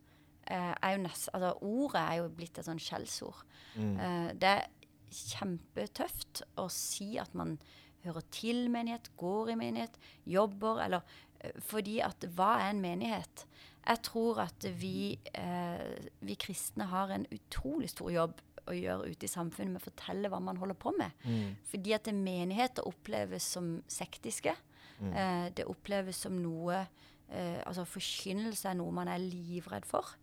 Eh, 0.48 0.74
er 0.74 0.96
jo 0.96 1.04
nest, 1.04 1.30
altså 1.34 1.54
Ordet 1.68 2.02
er 2.02 2.20
jo 2.22 2.30
blitt 2.34 2.60
et 2.60 2.68
sånn 2.68 2.82
skjellsord. 2.82 3.44
Mm. 3.76 3.96
Eh, 4.00 4.30
det 4.40 4.54
er 4.54 4.68
kjempetøft 5.08 6.44
å 6.60 6.68
si 6.72 7.16
at 7.20 7.34
man 7.38 7.58
hører 8.06 8.26
til 8.32 8.68
menighet, 8.74 9.10
går 9.18 9.54
i 9.54 9.60
menighet, 9.60 9.98
jobber, 10.26 10.84
eller 10.86 11.02
eh, 11.42 11.56
Fordi 11.60 12.00
at 12.06 12.28
hva 12.36 12.58
er 12.62 12.74
en 12.74 12.82
menighet? 12.82 13.46
Jeg 13.88 14.04
tror 14.04 14.42
at 14.44 14.68
vi, 14.80 15.18
eh, 15.34 16.10
vi 16.20 16.36
kristne 16.36 16.90
har 16.92 17.14
en 17.16 17.26
utrolig 17.32 17.90
stor 17.90 18.12
jobb 18.12 18.42
å 18.68 18.76
gjøre 18.76 19.12
ute 19.14 19.28
i 19.28 19.32
samfunnet 19.32 19.76
med 19.76 19.82
å 19.82 19.88
fortelle 19.88 20.32
hva 20.32 20.40
man 20.44 20.60
holder 20.60 20.78
på 20.80 20.92
med. 20.98 21.14
Mm. 21.24 21.56
Fordi 21.70 21.94
at 21.96 22.10
menigheter 22.14 22.88
oppleves 22.88 23.48
som 23.56 23.78
sektiske. 23.88 24.54
Mm. 25.00 25.12
Eh, 25.14 25.48
det 25.56 25.68
oppleves 25.70 26.24
som 26.26 26.34
noe 26.42 26.80
eh, 26.82 27.60
Altså 27.68 27.84
forkynnelse 27.86 28.72
er 28.72 28.80
noe 28.80 28.96
man 28.96 29.12
er 29.12 29.22
livredd 29.22 29.86
for. 29.88 30.16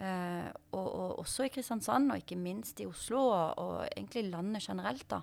Eh, 0.00 0.48
og, 0.72 0.86
og 0.86 1.18
også 1.24 1.48
i 1.48 1.52
Kristiansand, 1.52 2.12
og 2.12 2.22
ikke 2.22 2.38
minst 2.40 2.80
i 2.80 2.88
Oslo, 2.88 3.24
og, 3.26 3.58
og 3.58 3.74
egentlig 3.90 4.28
landet 4.30 4.68
generelt. 4.68 5.08
da. 5.10 5.20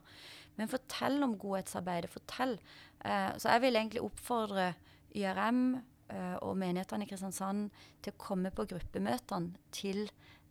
Men 0.58 0.72
fortell 0.72 1.22
om 1.26 1.36
godhetsarbeidet. 1.39 2.12
Fortell. 2.14 2.58
Eh, 3.05 3.30
så 3.38 3.53
jeg 3.53 3.64
vil 3.66 3.80
egentlig 3.80 4.03
oppfordre 4.05 4.72
YRM 5.16 5.62
eh, 5.76 6.36
og 6.41 6.58
menighetene 6.60 7.05
i 7.05 7.10
Kristiansand 7.10 7.70
til 8.01 8.14
å 8.14 8.22
komme 8.22 8.51
på 8.53 8.66
gruppemøtene 8.70 9.70
til 9.76 10.08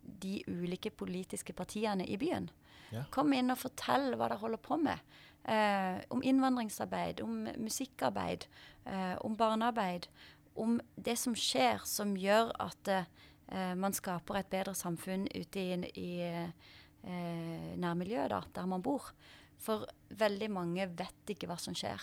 de 0.07 0.39
ulike 0.47 0.91
politiske 0.95 1.53
partiene 1.53 2.07
i 2.07 2.17
byen. 2.19 2.47
Ja. 2.93 3.03
Kom 3.11 3.33
inn 3.35 3.51
og 3.51 3.59
fortell 3.59 4.13
hva 4.15 4.29
dere 4.29 4.39
holder 4.39 4.61
på 4.63 4.77
med. 4.79 5.03
Eh, 5.47 5.99
om 6.11 6.23
innvandringsarbeid, 6.23 7.21
om 7.23 7.47
musikkarbeid, 7.59 8.47
eh, 8.85 9.15
om 9.23 9.35
barnearbeid. 9.35 10.07
Om 10.55 10.79
det 10.95 11.17
som 11.19 11.35
skjer 11.35 11.83
som 11.85 12.15
gjør 12.17 12.51
at 12.63 12.91
eh, 12.91 13.73
man 13.75 13.95
skaper 13.95 14.39
et 14.39 14.49
bedre 14.51 14.75
samfunn 14.75 15.27
ute 15.35 15.59
i, 15.61 15.75
i 15.99 16.11
eh, 16.23 17.75
nærmiljøet 17.79 18.31
da, 18.33 18.41
der 18.55 18.67
man 18.67 18.83
bor. 18.83 19.11
For 19.63 19.85
veldig 20.17 20.49
mange 20.53 20.85
vet 20.99 21.33
ikke 21.33 21.47
hva 21.49 21.57
som 21.59 21.73
skjer. 21.77 22.01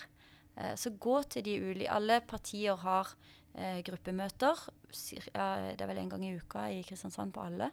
Eh, 0.56 0.74
så 0.78 0.90
gå 0.98 1.20
til 1.30 1.42
de 1.46 1.54
ulike 1.62 1.90
Alle 1.90 2.20
partier 2.26 2.76
har 2.82 3.12
eh, 3.54 3.80
gruppemøter. 3.86 4.64
Det 4.90 5.30
er 5.34 5.86
vel 5.86 5.98
en 6.02 6.08
gang 6.10 6.24
i 6.26 6.34
uka 6.36 6.66
i 6.74 6.82
Kristiansand 6.86 7.32
på 7.34 7.44
alle. 7.46 7.70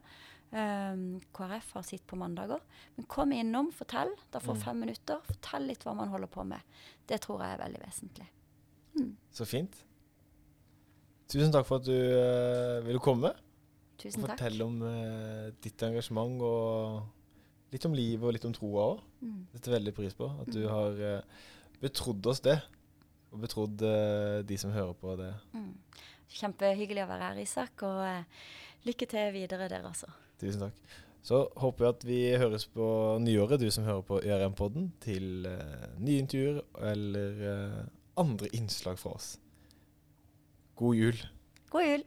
Um, 0.52 1.22
KrF 1.32 1.70
har 1.78 1.84
sitt 1.88 2.04
på 2.10 2.18
mandager. 2.20 2.60
Men 2.98 3.06
kom 3.08 3.32
innom, 3.32 3.70
fortell. 3.72 4.12
Da 4.34 4.40
får 4.44 4.58
Mm. 4.58 4.62
fem 4.66 4.80
minutter. 4.84 5.22
Fortell 5.24 5.68
litt 5.70 5.84
hva 5.86 5.94
man 5.96 6.10
holder 6.12 6.28
på 6.28 6.44
med. 6.46 6.60
Det 7.08 7.22
tror 7.22 7.40
jeg 7.42 7.54
er 7.56 7.64
veldig 7.64 7.82
vesentlig. 7.86 8.28
Så 9.32 9.46
fint. 9.48 9.78
Tusen 11.32 11.54
takk 11.54 11.66
for 11.66 11.80
at 11.80 11.86
du 11.88 11.96
uh, 11.96 12.82
ville 12.84 13.00
komme 13.00 13.32
Tusen 14.02 14.20
og 14.24 14.28
takk. 14.28 14.38
fortelle 14.42 14.66
om 14.66 14.82
uh, 14.84 15.52
ditt 15.64 15.80
engasjement 15.88 16.42
og 16.44 17.06
litt 17.72 17.86
om 17.88 17.94
livet 17.96 18.28
og 18.28 18.34
litt 18.36 18.46
om 18.50 18.54
troa 18.58 18.88
òg. 18.90 19.04
Mm. 19.22 19.46
Det 19.52 19.60
setter 19.60 19.76
veldig 19.78 19.94
pris 19.98 20.14
på. 20.18 20.28
At 20.42 20.50
du 20.54 20.60
Mm. 20.64 20.70
har 20.70 21.02
eh, 21.16 21.22
betrodd 21.82 22.26
oss 22.28 22.40
det. 22.42 22.58
Og 23.32 23.40
betrodd 23.42 23.82
eh, 23.88 24.42
de 24.44 24.58
som 24.58 24.72
hører 24.72 24.94
på 24.94 25.16
det. 25.20 25.34
Mm. 25.54 25.74
Kjempehyggelig 26.32 27.04
å 27.06 27.08
være 27.12 27.30
her, 27.30 27.40
Isak. 27.44 27.84
Og 27.84 28.02
eh, 28.06 28.24
lykke 28.86 29.08
til 29.08 29.32
videre, 29.34 29.70
dere 29.70 29.88
også. 29.92 30.10
Tusen 30.42 30.62
takk. 30.68 30.74
Så 31.24 31.44
håper 31.62 31.86
jeg 31.86 31.94
at 31.96 32.04
vi 32.10 32.20
høres 32.42 32.66
på 32.66 32.86
nyåret, 33.22 33.60
du 33.62 33.70
som 33.72 33.84
hører 33.86 34.02
på 34.02 34.18
ØRM-podden, 34.26 34.88
til 35.00 35.46
nye 36.02 36.18
intervjuer 36.24 36.64
eller 36.82 37.86
andre 38.18 38.50
innslag 38.58 38.98
fra 38.98 39.12
oss. 39.14 39.36
God 40.76 40.96
jul. 40.98 41.20
God 41.70 41.86
jul! 41.86 42.04